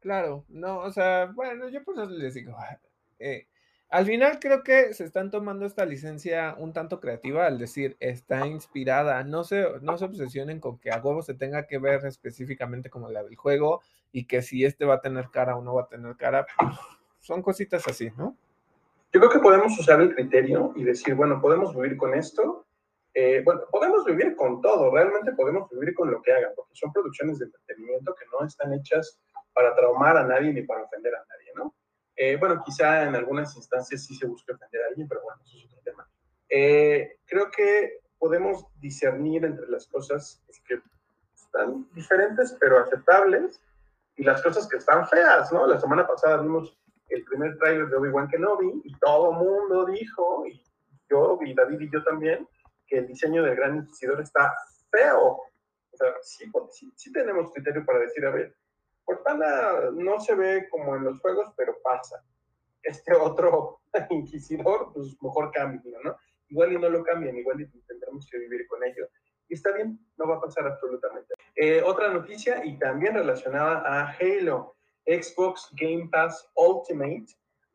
[0.00, 2.56] Claro, no, o sea, bueno, yo por eso les digo,
[3.20, 3.46] eh,
[3.88, 8.48] al final creo que se están tomando esta licencia un tanto creativa al decir está
[8.48, 9.22] inspirada.
[9.22, 13.10] No se, no se obsesionen con que a huevo se tenga que ver específicamente como
[13.10, 13.80] la del juego
[14.10, 16.76] y que si este va a tener cara o no va a tener cara, pues,
[17.20, 18.36] son cositas así, ¿no?
[19.12, 22.66] Yo creo que podemos usar el criterio y decir, bueno, podemos vivir con esto
[23.14, 26.92] eh, bueno, podemos vivir con todo, realmente podemos vivir con lo que hagan, porque son
[26.92, 29.20] producciones de entretenimiento que no están hechas
[29.52, 31.74] para traumar a nadie ni para ofender a nadie, ¿no?
[32.16, 35.58] Eh, bueno, quizá en algunas instancias sí se busca ofender a alguien, pero bueno, eso
[35.58, 36.08] es otro tema.
[36.48, 40.80] Eh, creo que podemos discernir entre las cosas que
[41.34, 43.60] están diferentes pero aceptables
[44.16, 45.66] y las cosas que están feas, ¿no?
[45.66, 46.76] La semana pasada vimos
[47.08, 50.62] el primer trailer de Obi-Wan Kenobi y todo mundo dijo, y
[51.08, 52.46] yo, y David y yo también,
[52.90, 54.52] que el diseño del Gran Inquisidor está
[54.90, 55.40] feo.
[55.92, 56.50] O sea, sí,
[56.96, 58.54] sí, tenemos criterio para decir, a ver,
[59.04, 62.22] Cortana no se ve como en los juegos, pero pasa.
[62.82, 63.80] Este otro
[64.10, 66.16] Inquisidor, pues mejor cambio, ¿no?
[66.48, 69.08] Igual y no lo cambian, igual y tendremos que vivir con ello.
[69.48, 71.34] Y está bien, no va a pasar absolutamente.
[71.54, 74.76] Eh, otra noticia, y también relacionada a Halo.
[75.06, 77.26] Xbox Game Pass Ultimate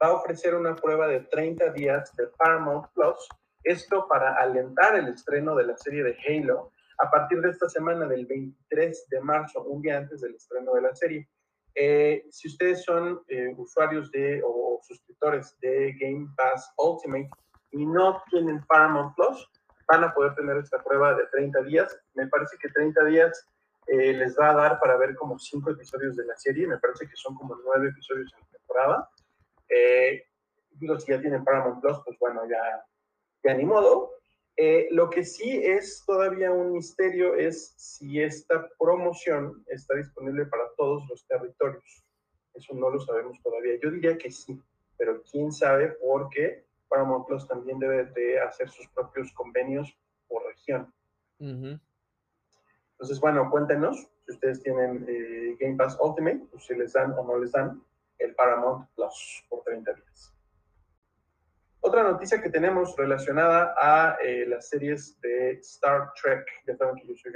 [0.02, 3.28] va a ofrecer una prueba de 30 días de Paramount Plus,
[3.66, 8.08] esto para alentar el estreno de la serie de Halo a partir de esta semana
[8.08, 11.28] del 23 de marzo, un día antes del estreno de la serie.
[11.74, 17.30] Eh, si ustedes son eh, usuarios de o suscriptores de Game Pass Ultimate
[17.72, 19.50] y no tienen Paramount Plus,
[19.88, 22.00] van a poder tener esta prueba de 30 días.
[22.14, 23.48] Me parece que 30 días
[23.88, 26.68] eh, les va a dar para ver como 5 episodios de la serie.
[26.68, 29.10] Me parece que son como 9 episodios en temporada.
[29.70, 30.24] Eh,
[30.72, 32.84] digo, si ya tienen Paramount Plus, pues bueno, ya,
[33.46, 34.12] ya ni modo.
[34.58, 40.64] Eh, lo que sí es todavía un misterio es si esta promoción está disponible para
[40.78, 42.04] todos los territorios.
[42.54, 43.78] Eso no lo sabemos todavía.
[43.82, 44.62] Yo diría que sí,
[44.98, 49.96] pero quién sabe porque Paramount Plus también debe de hacer sus propios convenios
[50.28, 50.92] por región.
[51.38, 57.24] Entonces, bueno, cuéntenos si ustedes tienen eh, Game Pass Ultimate, pues si les dan o
[57.24, 57.84] no les dan
[58.20, 60.35] el Paramount Plus por 30 días.
[61.88, 67.08] Otra noticia que tenemos relacionada a eh, las series de Star Trek, ya saben que
[67.08, 67.32] yo soy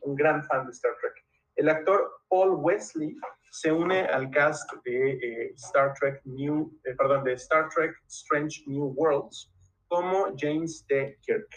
[0.00, 1.12] un gran fan de Star Trek.
[1.56, 3.14] El actor Paul Wesley
[3.50, 8.62] se une al cast de eh, Star Trek New, eh, perdón, de Star Trek Strange
[8.66, 9.52] New Worlds
[9.88, 11.18] como James T.
[11.20, 11.50] Kirk.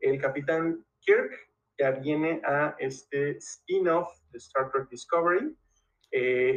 [0.00, 1.30] El capitán Kirk
[1.78, 5.54] ya viene a este spin-off de Star Trek Discovery.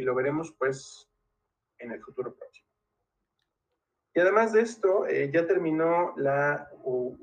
[0.02, 1.10] lo veremos pues
[1.78, 2.65] en el futuro próximo.
[4.16, 6.70] Y además de esto, eh, ya terminó la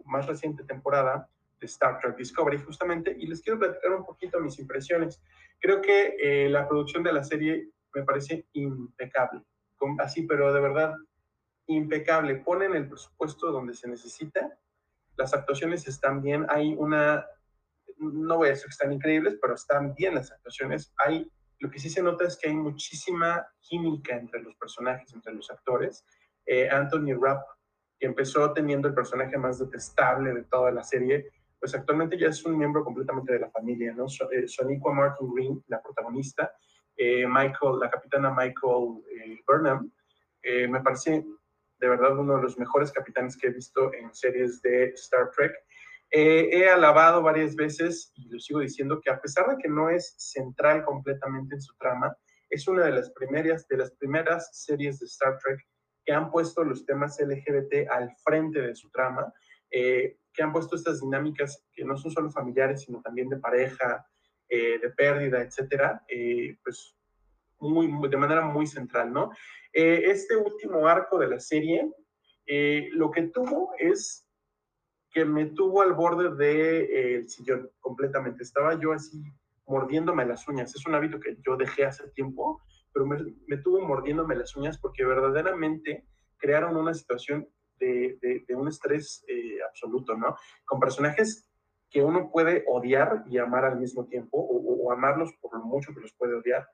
[0.06, 1.28] más reciente temporada
[1.60, 5.20] de Star Trek Discovery justamente y les quiero platicar un poquito mis impresiones.
[5.60, 9.42] Creo que eh, la producción de la serie me parece impecable,
[9.98, 10.94] así, pero de verdad
[11.66, 12.36] impecable.
[12.36, 14.56] Ponen el presupuesto donde se necesita,
[15.18, 17.26] las actuaciones están bien, hay una,
[17.98, 20.94] no voy a decir que están increíbles, pero están bien las actuaciones.
[21.04, 25.34] Hay, lo que sí se nota es que hay muchísima química entre los personajes, entre
[25.34, 26.06] los actores
[26.46, 27.46] eh, Anthony Rapp,
[27.98, 32.44] que empezó teniendo el personaje más detestable de toda la serie, pues actualmente ya es
[32.46, 34.06] un miembro completamente de la familia, ¿no?
[34.32, 36.54] Eh, Soniqua Martin Green, la protagonista,
[36.98, 39.02] eh, Michael, la capitana Michael
[39.48, 39.92] Burnham,
[40.70, 41.26] me parece
[41.80, 45.54] de verdad uno de los mejores capitanes que he visto en series de Star Trek.
[46.12, 50.16] he alabado varias veces y lo sigo diciendo que a pesar de que no es
[50.18, 52.16] central completamente en su trama,
[52.50, 55.66] es una de las primeras, de las primeras series de Star Trek
[56.06, 59.34] que han puesto los temas LGBT al frente de su trama,
[59.72, 64.06] eh, que han puesto estas dinámicas que no son solo familiares, sino también de pareja,
[64.50, 66.96] eh, de pérdida, etcétera, eh, pues
[67.60, 69.32] muy, de manera muy central, ¿no?
[69.76, 71.90] este último arco de la serie,
[72.92, 74.28] lo que tuvo es
[75.14, 78.44] que me tuvo al borde del sillón completamente.
[78.44, 79.24] Estaba yo así
[79.66, 80.76] mordiéndome las uñas.
[80.76, 82.62] Es un hábito que yo dejé hace tiempo,
[82.94, 86.06] pero me, tuvo mordiéndome las uñas porque verdaderamente
[86.38, 87.50] crearon una situación
[87.80, 90.38] de, un estrés eh, absoluto, ¿no?
[90.64, 91.50] Con personajes
[91.90, 96.02] que uno puede odiar y amar al mismo tiempo, o, amarlos por lo mucho que
[96.02, 96.68] los puede odiar.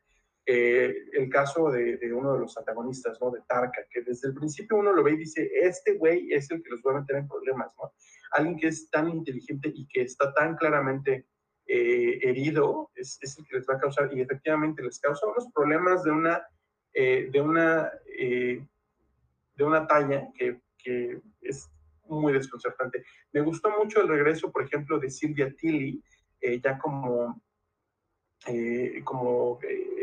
[0.45, 3.29] Eh, el caso de, de, uno de los antagonistas, ¿no?
[3.31, 6.63] De Tarka, que desde el principio uno lo ve y dice, este güey es el
[6.63, 7.91] que los va a meter en problemas, ¿no?
[8.31, 11.27] Alguien que es tan inteligente y que está tan claramente
[11.71, 16.03] eh, herido es, el que les va a causar, y efectivamente les causa unos problemas
[16.03, 16.41] de una,
[16.95, 18.65] eh, de una, eh,
[19.53, 21.69] de una talla que, que, es
[22.07, 23.05] muy desconcertante.
[23.33, 26.03] Me gustó mucho el regreso, por ejemplo, de Silvia Tilly,
[26.41, 27.39] ya como,
[29.03, 29.59] como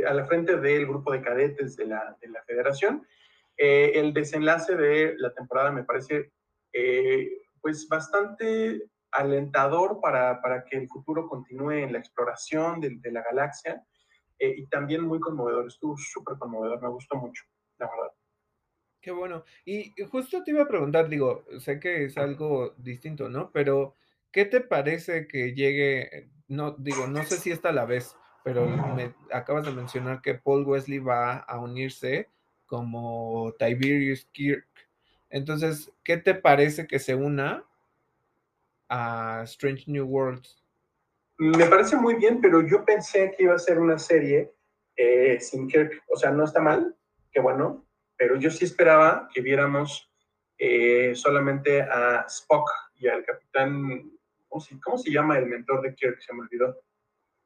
[0.06, 3.04] a la frente del grupo de cadetes de la, de la federación.
[3.56, 6.30] el desenlace de la temporada me parece
[7.60, 13.22] pues bastante alentador para, para, que el futuro continúe en la exploración de, de la
[13.22, 13.84] galaxia
[14.38, 17.44] eh, y también muy conmovedor, estuvo súper conmovedor, me gustó mucho,
[17.78, 18.12] la verdad.
[19.00, 19.44] Qué bueno.
[19.64, 23.50] Y justo te iba a preguntar, digo, sé que es algo distinto, ¿no?
[23.52, 23.94] Pero,
[24.32, 29.14] ¿qué te parece que llegue, no, digo, no sé si esta la vez, pero me
[29.32, 32.28] acabas de mencionar que Paul Wesley va a unirse
[32.66, 34.66] como Tiberius Kirk.
[35.30, 37.64] Entonces, ¿qué te parece que se una
[38.88, 40.62] a Strange New Worlds?
[41.38, 44.52] Me parece muy bien, pero yo pensé que iba a ser una serie
[44.96, 46.02] eh, sin Kirk.
[46.08, 46.96] O sea, no está mal,
[47.30, 47.86] qué bueno,
[48.16, 50.10] pero yo sí esperaba que viéramos
[50.58, 54.12] eh, solamente a Spock y al capitán.
[54.82, 56.18] ¿cómo se, llama el mentor de Kirk?
[56.22, 56.80] Se me olvidó.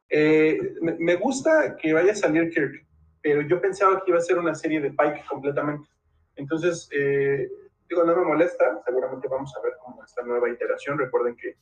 [0.08, 2.86] Eh, me, gusta que vaya a salir Kirk,
[3.20, 5.88] pero yo pensaba que iba a ser una serie de Pike completamente.
[6.36, 6.88] Entonces,
[7.90, 10.96] Digo, no me molesta, seguramente vamos a ver cómo esta nueva iteración.
[10.96, 11.56] Recuerden que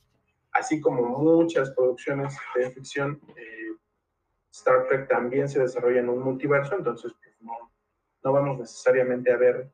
[0.51, 3.73] así como muchas producciones de ficción, eh,
[4.51, 7.71] Star Trek también se desarrolla en un multiverso, entonces pues, no,
[8.23, 9.71] no vamos necesariamente a ver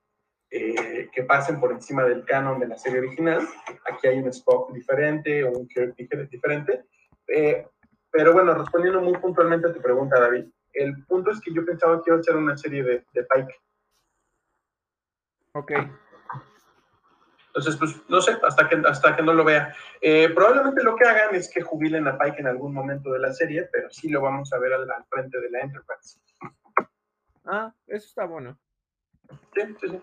[0.50, 3.46] eh, que pasen por encima del canon de la serie original.
[3.92, 5.96] Aquí hay un Spock diferente un Kirk
[6.30, 6.86] diferente.
[7.28, 7.68] Eh,
[8.10, 12.02] pero bueno, respondiendo muy puntualmente a tu pregunta, David, el punto es que yo pensaba
[12.02, 13.56] que iba a ser una serie de, de Pike.
[15.54, 15.72] Ok.
[17.56, 19.74] Entonces, pues no sé, hasta que, hasta que no lo vea.
[20.02, 23.32] Eh, probablemente lo que hagan es que jubilen a Pike en algún momento de la
[23.32, 26.20] serie, pero sí lo vamos a ver al, frente de la Enterprise.
[27.46, 28.60] Ah, eso está bueno.
[29.54, 30.02] Sí, sí, sí.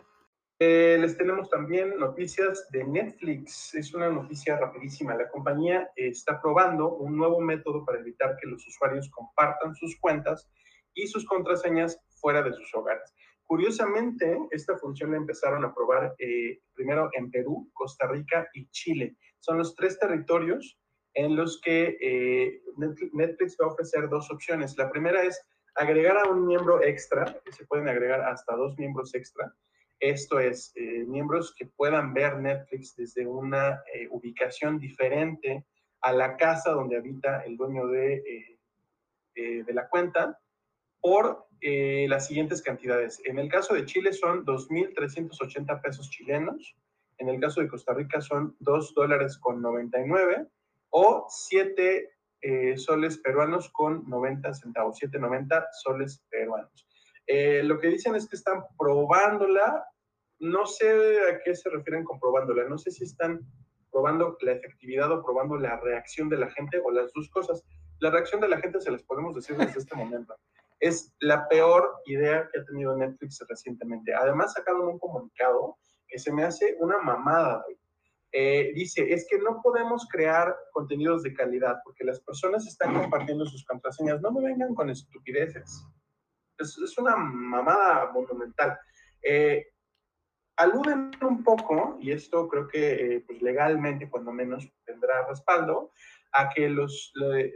[0.61, 3.75] Eh, les tenemos también noticias de Netflix.
[3.75, 5.15] Es una noticia rapidísima.
[5.15, 10.49] La compañía está probando un nuevo método para evitar que los usuarios compartan sus cuentas
[10.95, 13.13] y sus contraseñas fuera de sus hogares.
[13.53, 19.19] Curiosamente, esta función la empezaron a probar eh, primero en Perú, Costa Rica y Chile.
[19.41, 20.81] Son los tres territorios
[21.13, 22.63] en los que eh,
[23.13, 24.79] Netflix va a ofrecer dos opciones.
[24.79, 25.39] La primera es
[25.75, 29.55] agregar a un miembro extra, que se pueden agregar hasta dos miembros extra.
[30.01, 35.67] Esto es, eh, miembros que puedan ver Netflix desde una ubicación diferente
[36.01, 38.57] a la casa donde habita el dueño de,
[39.35, 40.39] de la cuenta
[41.03, 43.21] por eh, las siguientes cantidades.
[43.25, 46.77] En el caso de Chile son 2.380 pesos chilenos.
[47.19, 50.47] En el caso de Costa Rica son 2 dólares con 99
[50.91, 52.11] o 7
[52.41, 56.89] eh, soles peruanos con 90 centavos, 7,90 soles peruanos.
[57.27, 59.85] Eh, lo que dicen es que están probándola.
[60.39, 60.89] No sé
[61.31, 62.65] a qué se refieren con probándola.
[62.69, 63.41] No sé si están
[63.91, 67.65] probando la efectividad o probando la reacción de la gente o las dos cosas.
[68.01, 70.35] La reacción de la gente se las podemos decir desde este momento
[70.83, 74.13] es la peor idea que ha tenido Netflix recientemente.
[74.13, 75.79] Además, sacaron un comunicado
[76.09, 77.65] que se me hace una mamada.
[78.33, 83.47] Eh, dice, es que no podemos crear contenidos de calidad porque las personas están compartiendo
[83.47, 84.21] sus contraseñas.
[84.21, 85.87] No me vengan con estupideces.
[86.59, 88.77] Es, una mamada monumental.
[89.23, 89.65] Eh,
[90.57, 95.93] aluden un poco, y esto creo que eh, pues legalmente, cuando menos, tendrá respaldo,
[96.33, 97.13] a que los,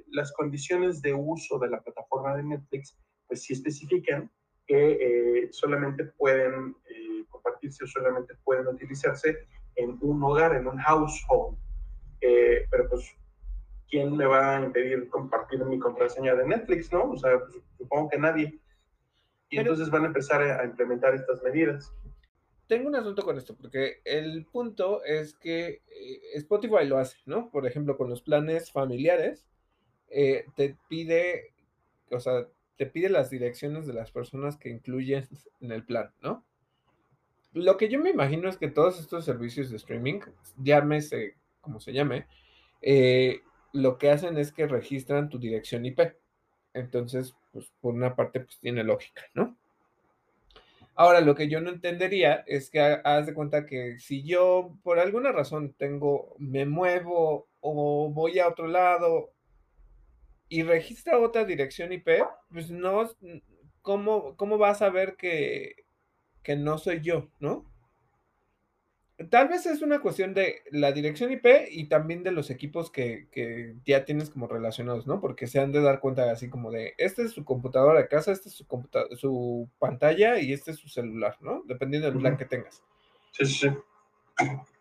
[0.08, 2.96] las condiciones de uso de la plataforma de Netflix
[3.28, 4.30] pues sí especifican
[4.66, 9.46] que eh, solamente pueden eh, compartirse o solamente pueden utilizarse
[9.76, 11.56] en un hogar, en un household.
[12.20, 13.14] Eh, pero pues,
[13.88, 17.10] ¿quién me va a impedir compartir mi contraseña de Netflix, no?
[17.12, 18.58] O sea, pues, supongo que nadie.
[19.48, 21.94] Y entonces van a empezar a implementar estas medidas.
[22.66, 25.82] Tengo un asunto con esto, porque el punto es que
[26.34, 27.48] Spotify lo hace, ¿no?
[27.52, 29.46] Por ejemplo, con los planes familiares,
[30.08, 31.54] te pide,
[32.10, 35.28] o sea, te pide las direcciones de las personas que incluyes
[35.60, 36.44] en el plan, ¿no?
[37.52, 40.20] Lo que yo me imagino es que todos estos servicios de streaming,
[40.58, 41.36] llámese
[41.66, 42.26] como se llame,
[42.80, 43.40] eh,
[43.72, 46.00] lo que hacen es que registran tu dirección IP.
[46.74, 49.56] Entonces, pues por una parte, pues tiene lógica, ¿no?
[50.94, 54.98] Ahora, lo que yo no entendería es que haz de cuenta que si yo por
[54.98, 59.32] alguna razón tengo, me muevo o voy a otro lado
[60.48, 62.08] y registra otra dirección IP,
[62.52, 63.10] pues no,
[63.82, 65.84] ¿cómo, cómo vas a ver que,
[66.42, 67.64] que no soy yo, no?
[69.30, 73.28] Tal vez es una cuestión de la dirección IP y también de los equipos que,
[73.32, 75.22] que, ya tienes como relacionados, ¿no?
[75.22, 78.32] Porque se han de dar cuenta así como de, este es su computadora de casa,
[78.32, 78.66] este es su,
[79.16, 81.62] su pantalla y este es su celular, ¿no?
[81.64, 82.82] Dependiendo del plan que tengas.
[83.32, 83.68] Sí, sí.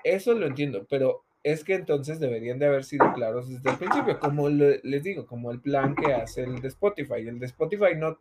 [0.04, 4.20] Eso lo entiendo, pero es que entonces deberían de haber sido claros desde el principio,
[4.20, 7.28] como les digo, como el plan que hace el de Spotify.
[7.28, 8.18] El de Spotify no,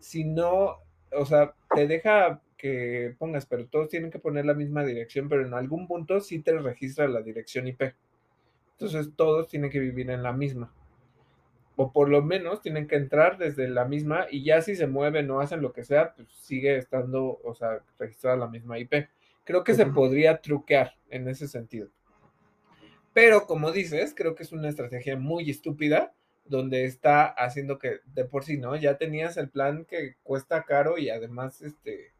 [0.00, 0.78] si no,
[1.12, 5.46] o sea, te deja que pongas, pero todos tienen que poner la misma dirección, pero
[5.46, 7.94] en algún punto sí te registra la dirección IP.
[8.72, 10.74] Entonces todos tienen que vivir en la misma.
[11.76, 15.30] O por lo menos tienen que entrar desde la misma y ya si se mueven
[15.30, 18.94] o hacen lo que sea, pues sigue estando, o sea, registrada la misma IP.
[19.44, 21.88] Creo que se podría truquear en ese sentido.
[23.12, 26.14] Pero como dices, creo que es una estrategia muy estúpida
[26.44, 28.74] donde está haciendo que de por sí, ¿no?
[28.76, 32.12] Ya tenías el plan que cuesta caro y además, este,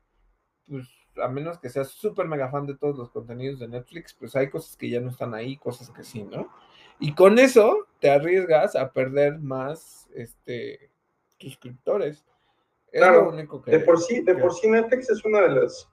[0.69, 4.35] pues a menos que seas súper mega fan de todos los contenidos de Netflix, pues
[4.37, 6.51] hay cosas que ya no están ahí, cosas que sí, ¿no?
[6.99, 10.91] Y con eso te arriesgas a perder más, este,
[11.39, 12.25] suscriptores.
[12.93, 15.49] Es claro, lo único que, de por sí, de por sí Netflix es una de
[15.49, 15.89] las,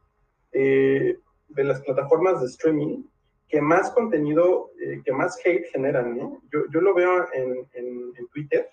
[0.52, 1.18] eh,
[1.48, 3.04] de las plataformas de streaming
[3.50, 6.42] que más contenido, eh, que más hate generan, ¿no?
[6.54, 8.70] Yo, yo lo veo en, en, Twitter.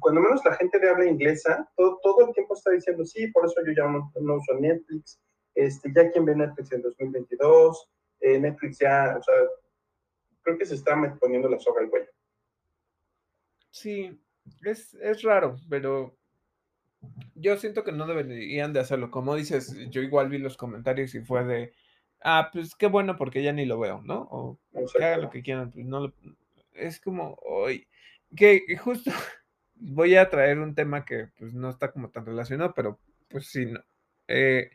[0.00, 3.46] Cuando menos la gente de habla inglesa, todo, todo el tiempo está diciendo, sí, por
[3.46, 5.20] eso yo ya no, uso Netflix,
[5.54, 7.88] este, ya quien ve Netflix en 2022,
[8.20, 9.34] eh, Netflix ya, o sea,
[10.42, 12.10] creo que se está poniendo la soga al cuello.
[13.70, 14.20] Sí,
[14.64, 16.16] Es, es raro, pero
[17.34, 19.10] yo siento que no deberían de hacerlo.
[19.10, 21.72] Como dices, yo igual vi los comentarios y fue de,
[22.26, 24.22] ah, pues qué bueno porque ya ni lo veo, ¿no?
[24.30, 26.14] O que hagan lo que quieran, pues no lo...
[26.74, 27.86] Es como, hoy,
[28.36, 29.10] que justo
[29.76, 32.98] voy a traer un tema que pues no está como tan relacionado, pero
[33.28, 33.80] pues sí, no.
[34.26, 34.70] Eh,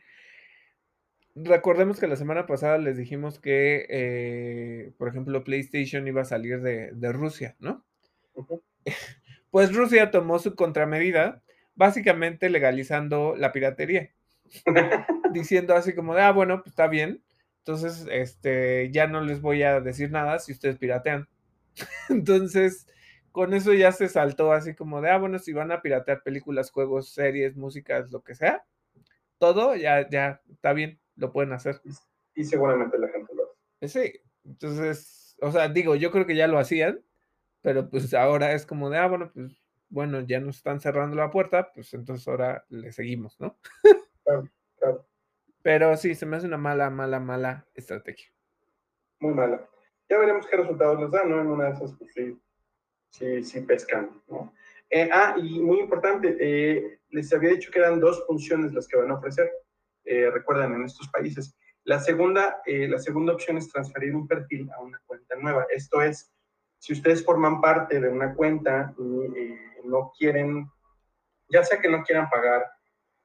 [1.34, 6.62] recordemos que la semana pasada les dijimos que, eh, por ejemplo, PlayStation iba a salir
[6.62, 7.84] de, de Rusia, ¿no?
[9.50, 11.42] Pues Rusia tomó su contramedida,
[11.74, 14.10] básicamente legalizando la piratería,
[15.34, 17.22] diciendo así como de, ah, bueno, pues está bien,
[17.64, 21.28] entonces, este, ya no les voy a decir nada si ustedes piratean.
[22.08, 22.88] entonces,
[23.30, 26.72] con eso ya se saltó así como de, ah, bueno, si van a piratear películas,
[26.72, 28.64] juegos, series, músicas, lo que sea,
[29.38, 31.80] todo ya, ya está bien, lo pueden hacer.
[32.34, 33.88] Y seguramente la gente lo hace.
[33.88, 37.00] Sí, entonces, o sea, digo, yo creo que ya lo hacían,
[37.60, 39.52] pero pues ahora es como de, ah, bueno, pues
[39.88, 43.56] bueno, ya nos están cerrando la puerta, pues entonces ahora le seguimos, ¿no?
[44.24, 44.48] Claro,
[44.78, 45.06] claro.
[45.62, 48.32] Pero sí, se me hace una mala, mala, mala estrategia.
[49.20, 49.68] Muy mala.
[50.08, 51.40] Ya veremos qué resultados les dan, ¿no?
[51.40, 52.38] En una de esas, pues sí,
[53.10, 54.52] sí, sí pescan, ¿no?
[54.90, 58.98] Eh, ah, y muy importante, eh, les había dicho que eran dos funciones las que
[58.98, 59.50] van a ofrecer,
[60.04, 61.56] eh, recuerdan, en estos países.
[61.84, 65.66] La segunda, la segunda opción es transferir un perfil a una cuenta nueva.
[65.70, 66.32] Esto es,
[66.78, 70.70] si ustedes forman parte de una cuenta y no quieren,
[71.48, 72.64] ya sea que no quieran pagar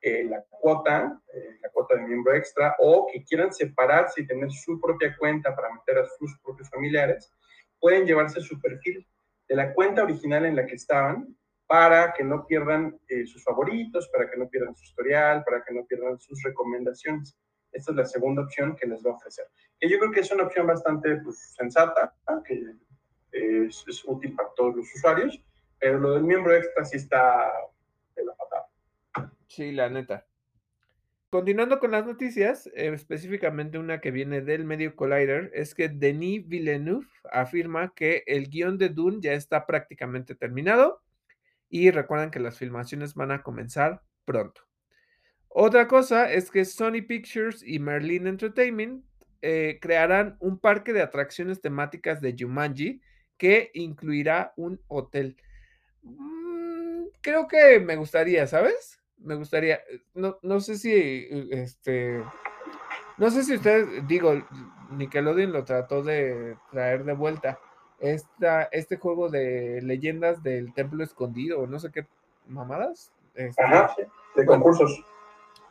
[0.02, 1.22] la cuota,
[1.62, 5.74] la cuota de miembro extra, o que quieran separarse y tener su propia cuenta para
[5.74, 7.32] meter a sus propios familiares,
[7.80, 9.06] pueden llevarse su perfil
[9.48, 11.36] de la cuenta original en la que estaban
[11.68, 15.74] para que no pierdan eh, sus favoritos, para que no pierdan su historial, para que
[15.74, 17.38] no pierdan sus recomendaciones.
[17.72, 19.46] Esta es la segunda opción que les va a ofrecer.
[19.80, 22.16] Que yo creo que es una opción bastante pues, sensata,
[22.46, 22.64] que
[23.32, 25.44] es, es, útil para todos los usuarios,
[25.78, 27.52] pero lo del miembro extra sí está.
[29.48, 30.28] Sí, la neta.
[31.30, 36.48] Continuando con las noticias, eh, específicamente una que viene del medio Collider, es que Denis
[36.48, 41.02] Villeneuve afirma que el guion de Dune ya está prácticamente terminado
[41.70, 44.62] y recuerdan que las filmaciones van a comenzar pronto.
[45.50, 49.04] Otra cosa es que Sony Pictures y Merlin Entertainment
[49.42, 53.02] eh, crearán un parque de atracciones temáticas de Jumanji
[53.38, 55.36] que incluirá un hotel.
[56.04, 59.02] Mm, creo que me gustaría, ¿sabes?
[59.20, 59.80] Me gustaría,
[60.14, 62.24] no, no sé si, este,
[63.18, 64.34] no sé si ustedes, digo,
[64.92, 67.60] Nickelodeon lo trató de traer de vuelta,
[68.00, 72.06] esta, este juego de leyendas del templo escondido, no sé qué
[72.48, 73.12] mamadas.
[73.34, 73.96] Este, Ajá,
[74.36, 75.04] de concursos.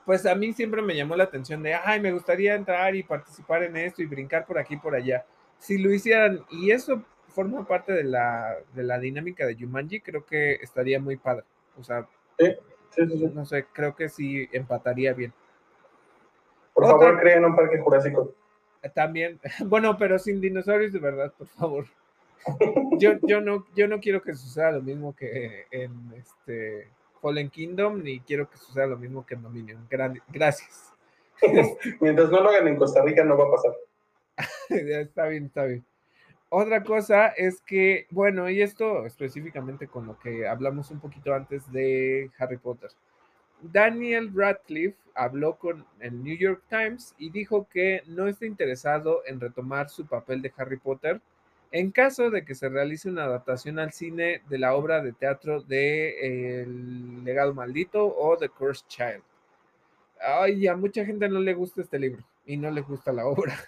[0.05, 3.65] Pues a mí siempre me llamó la atención de, ay, me gustaría entrar y participar
[3.65, 5.25] en esto y brincar por aquí y por allá.
[5.59, 10.25] Si lo hicieran, y eso forma parte de la, de la dinámica de Jumanji, creo
[10.25, 11.45] que estaría muy padre.
[11.79, 12.07] O sea,
[12.97, 15.33] no sé, creo que sí empataría bien.
[16.75, 18.35] Por favor, creen un parque jurásico.
[18.95, 21.87] También, bueno, pero sin dinosaurios de verdad, por favor.
[22.99, 26.89] Yo, yo, no, yo no quiero que suceda lo mismo que en este
[27.21, 29.89] Fallen Kingdom, ni quiero que suceda lo mismo que en Dominion.
[30.29, 30.93] Gracias.
[32.01, 33.73] Mientras no lo hagan en Costa Rica, no va a pasar.
[34.69, 35.85] está bien, está bien.
[36.49, 41.71] Otra cosa es que, bueno, y esto específicamente con lo que hablamos un poquito antes
[41.73, 42.91] de Harry Potter.
[43.61, 49.41] Daniel Radcliffe habló con el New York Times y dijo que no está interesado en
[49.41, 51.21] retomar su papel de Harry Potter
[51.73, 55.63] en caso de que se realice una adaptación al cine de la obra de teatro
[55.63, 59.23] de El legado maldito o The Cursed Child.
[60.21, 63.59] Ay, a mucha gente no le gusta este libro y no le gusta la obra.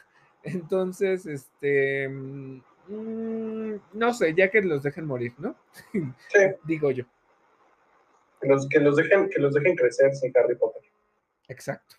[0.53, 2.61] Entonces, este, mm,
[3.93, 5.57] no sé, ya que los dejen morir, ¿no?
[6.33, 6.41] Sí.
[6.65, 7.05] Digo yo.
[8.41, 10.83] Que los, que, los dejen, que los dejen crecer sin Harry Potter.
[11.49, 11.97] Exacto.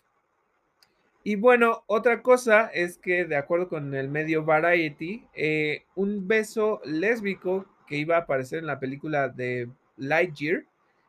[1.22, 6.80] Y bueno, otra cosa es que, de acuerdo con el medio Variety, eh, un beso
[6.84, 10.64] lésbico que iba a aparecer en la película de Lightyear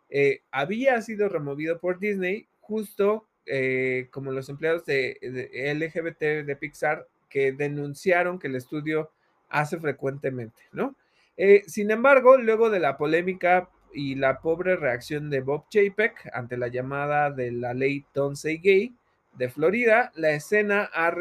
[0.10, 6.56] eh, había sido removido por Disney justo eh, como los empleados de, de, LGBT de
[6.58, 9.10] Pixar que denunciaron que el estudio
[9.50, 10.96] hace frecuentemente, ¿no?
[11.38, 16.58] Eh, sin embargo, luego de la polémica y la pobre reacción de Bob Chapek ante
[16.58, 18.94] la llamada de la ley Don't Say Gay
[19.38, 21.12] de Florida, la escena ha,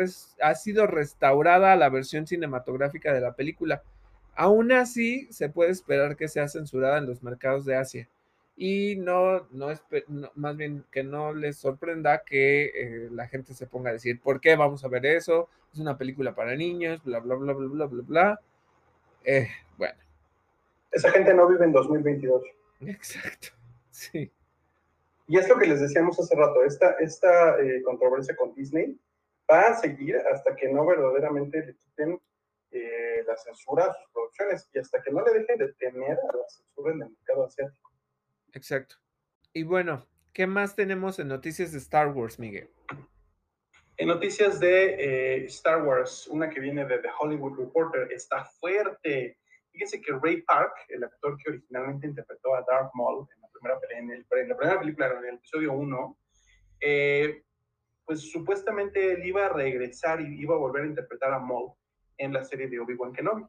[0.42, 3.82] ha sido restaurada a la versión cinematográfica de la película.
[4.34, 8.08] Aún así, se puede esperar que sea censurada en los mercados de Asia
[8.62, 9.82] y no, no, es,
[10.34, 14.38] más bien que no les sorprenda que eh, la gente se ponga a decir, ¿por
[14.38, 15.48] qué vamos a ver eso?
[15.72, 18.40] Es una película para niños, bla, bla, bla, bla, bla, bla, bla.
[19.24, 19.98] Eh, bueno.
[20.92, 22.42] Esa gente no vive en 2022.
[22.82, 23.48] Exacto,
[23.90, 24.30] sí.
[25.26, 28.94] Y esto que les decíamos hace rato, esta, esta eh, controversia con Disney
[29.50, 32.20] va a seguir hasta que no verdaderamente le quiten
[32.72, 36.36] eh, la censura a sus producciones y hasta que no le dejen de temer a
[36.36, 37.79] la censura en el mercado asiático.
[38.52, 38.96] Exacto.
[39.52, 42.70] Y bueno, ¿qué más tenemos en noticias de Star Wars, Miguel?
[43.96, 49.38] En noticias de eh, Star Wars, una que viene de The Hollywood Reporter, está fuerte.
[49.72, 53.78] Fíjense que Ray Park, el actor que originalmente interpretó a Darth Maul en la primera,
[53.90, 56.18] en el, en la primera película, en el episodio 1,
[56.80, 57.42] eh,
[58.06, 61.72] pues supuestamente él iba a regresar y iba a volver a interpretar a Maul
[62.16, 63.44] en la serie de Obi-Wan Kenobi.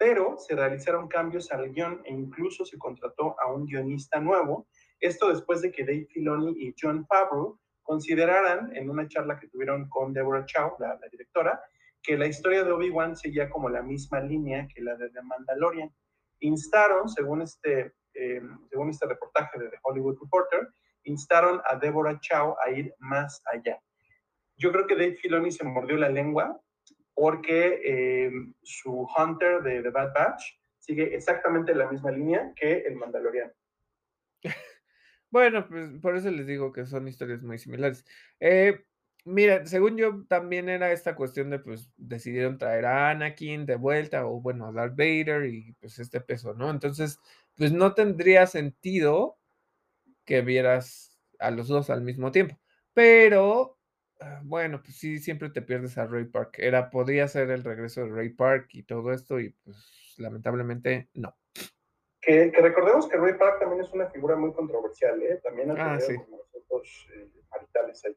[0.00, 4.66] Pero se realizaron cambios al guion e incluso se contrató a un guionista nuevo.
[4.98, 9.90] Esto después de que Dave Filoni y John Favreau consideraran en una charla que tuvieron
[9.90, 11.60] con Deborah Chow, la, directora,
[12.02, 15.94] que la historia de Obi-Wan seguía como la misma línea que la de The Mandalorian.
[16.38, 18.40] Instaron, según este, eh,
[18.70, 20.66] según este reportaje de The Hollywood Reporter,
[21.04, 23.78] instaron a Deborah Chow a ir más allá.
[24.56, 26.58] Yo creo que Dave Filoni se mordió la lengua
[27.20, 28.32] porque eh,
[28.62, 30.42] su Hunter de The Bad Batch
[30.78, 33.52] sigue exactamente la misma línea que el Mandalorian.
[35.32, 38.04] Bueno, pues por eso les digo que son historias muy similares.
[38.40, 38.84] Eh,
[39.24, 44.26] mira, según yo, también era esta cuestión de, pues, decidieron traer a Anakin de vuelta,
[44.26, 46.68] o bueno, a Darth Vader y pues este peso, ¿no?
[46.68, 47.20] Entonces,
[47.54, 49.38] pues no tendría sentido
[50.24, 52.58] que vieras a los dos al mismo tiempo.
[52.92, 53.78] Pero,
[54.42, 56.56] bueno, pues sí, siempre te pierdes a Ray Park.
[56.58, 61.34] Era, podría ser el regreso de Ray Park y todo esto, y pues lamentablemente no.
[62.20, 65.40] Que, recordemos que Ray Park también es una figura muy controversial, ¿eh?
[65.42, 68.16] También ha ah, tenido como nosotros eh, maritales ahí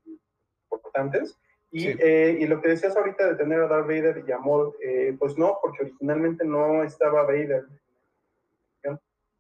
[0.72, 1.40] importantes.
[1.72, 4.76] Y, eh, y, lo que decías ahorita de tener a Darth Vader y a Maul,
[4.80, 7.66] eh, pues no, porque originalmente no estaba Vader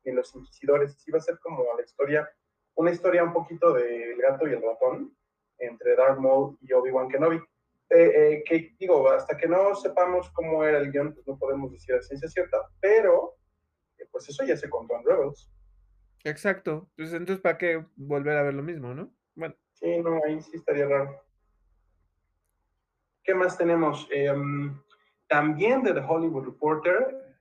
[0.06, 0.98] ni los inquisidores.
[1.08, 2.30] Iba a ser como la historia,
[2.76, 5.16] una historia un poquito del gato y el ratón
[5.66, 7.40] entre Darth Maul y Obi-Wan Kenobi.
[7.90, 12.02] que digo, hasta que no sepamos cómo era el guion, pues no podemos decir a
[12.02, 13.36] ciencia cierta, pero
[14.12, 15.52] pues eso ya se contó en Rebels.
[16.24, 16.90] Exacto.
[16.98, 19.12] Entonces, ¿para qué volver a ver lo mismo, no?
[19.36, 19.56] Bueno.
[19.74, 21.22] Sí, no, ahí sí estaría raro.
[23.24, 24.08] ¿Qué más tenemos?
[24.12, 24.80] Em,
[25.28, 27.36] también de The Hollywood Reporter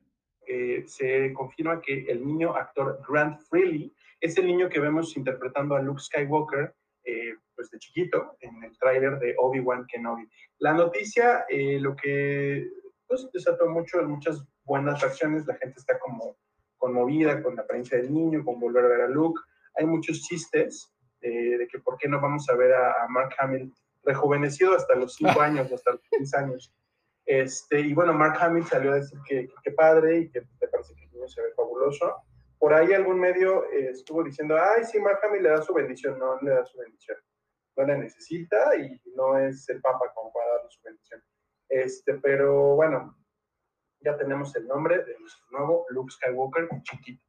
[0.47, 5.75] eh, se confirma que el niño actor Grant Freely es el niño que vemos interpretando
[5.77, 6.75] a Luke Skywalker
[7.05, 10.29] eh, pues de chiquito en el tráiler de Obi-Wan Kenobi.
[10.59, 12.69] La noticia, eh, lo que
[13.07, 16.37] pues, desató mucho, muchas buenas reacciones, la gente está como
[16.79, 19.41] conmovida con la apariencia del niño, con volver a ver a Luke.
[19.77, 23.73] Hay muchos chistes eh, de que por qué no vamos a ver a, Mark Hamill
[24.03, 26.75] rejuvenecido hasta los 5 años, hasta los 15 años.
[27.25, 30.95] Este, y bueno, Mark Hamill salió a decir que, qué padre y que te parece
[30.95, 32.17] que el niño se ve fabuloso.
[32.63, 36.17] Por ahí algún medio eh, estuvo diciendo, ay, sí, Mark Hamill le da su bendición.
[36.17, 37.17] No, no le da su bendición.
[37.77, 41.21] No la necesita y no es el Papa como para darle su bendición.
[41.69, 43.19] Este, pero bueno,
[43.99, 47.25] ya tenemos el nombre de nuestro nuevo Luke Skywalker chiquito.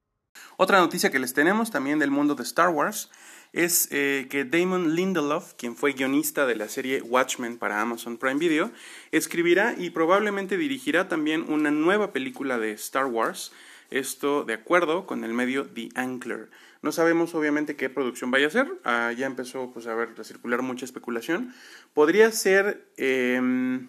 [0.58, 3.10] Otra noticia que les tenemos también del mundo de Star Wars
[3.54, 8.40] es eh, que Damon Lindelof, quien fue guionista de la serie Watchmen para Amazon Prime
[8.40, 8.72] Video,
[9.10, 13.52] escribirá y probablemente dirigirá también una nueva película de Star Wars,
[14.00, 16.50] esto de acuerdo con el medio The Ankler.
[16.82, 20.62] No sabemos obviamente qué producción vaya a ser, ah, ya empezó pues, a, ver, circular
[20.62, 21.54] mucha especulación.
[21.94, 22.86] Podría ser...
[22.98, 23.88] Em,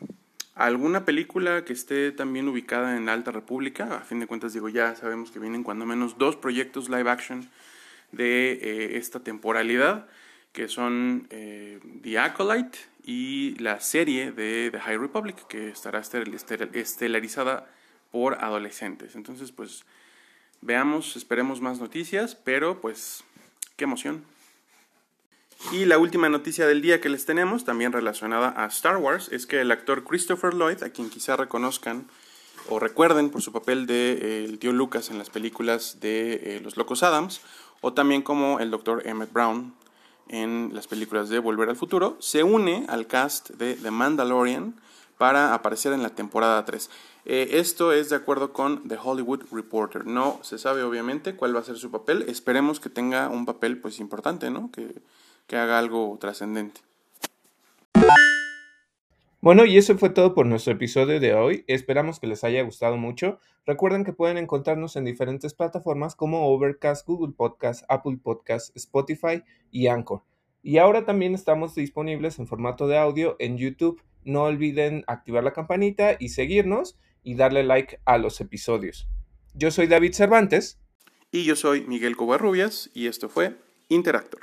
[0.55, 3.97] alguna película que esté también ubicada en la Alta República.
[3.97, 7.49] A fin de cuentas, digo, ya sabemos que vienen cuando menos dos proyectos live action
[8.13, 10.07] de eh, esta temporalidad,
[10.53, 16.01] que son eh, The Acolyte y la serie de The High Republic, que estará
[16.73, 17.69] estelarizada
[18.15, 19.17] por adolescentes.
[19.17, 19.85] Entonces, pues
[20.61, 23.25] veamos, esperemos más noticias, pero pues
[23.77, 24.23] qué emoción.
[25.73, 29.49] Y la última noticia del día que les tenemos, también relacionada a Star Wars, es
[29.49, 32.07] que el actor Christopher Lloyd, a quien quizá reconozcan
[32.69, 36.61] o recuerden por su papel de eh, el tío Lucas en las películas de eh,
[36.63, 37.41] Los Locos Adams,
[37.81, 39.09] o también como el Dr.
[39.09, 39.75] Emmett Brown
[40.29, 44.77] en las películas de Volver al Futuro, se une al cast de The Mandalorian
[45.19, 46.91] para aparecer en la temporada 3.
[47.27, 50.07] Eh, esto es de acuerdo con The Hollywood Reporter.
[50.07, 52.23] No se sabe obviamente cuál va a ser su papel.
[52.29, 54.71] Esperemos que tenga un papel pues importante, ¿no?
[54.71, 54.95] Que,
[55.47, 56.81] que haga algo trascendente.
[59.41, 61.65] Bueno, y eso fue todo por nuestro episodio de hoy.
[61.67, 63.39] Esperamos que les haya gustado mucho.
[63.67, 69.89] Recuerden que pueden encontrarnos en diferentes plataformas como Overcast, Google Podcast, Apple Podcast, Spotify y
[69.89, 70.23] Anchor.
[70.63, 74.03] Y ahora también estamos disponibles en formato de audio en YouTube.
[74.25, 79.09] No olviden activar la campanita y seguirnos y darle like a los episodios.
[79.55, 80.79] Yo soy David Cervantes.
[81.33, 83.57] Y yo soy Miguel Covarrubias y esto fue
[83.89, 84.43] Interactor.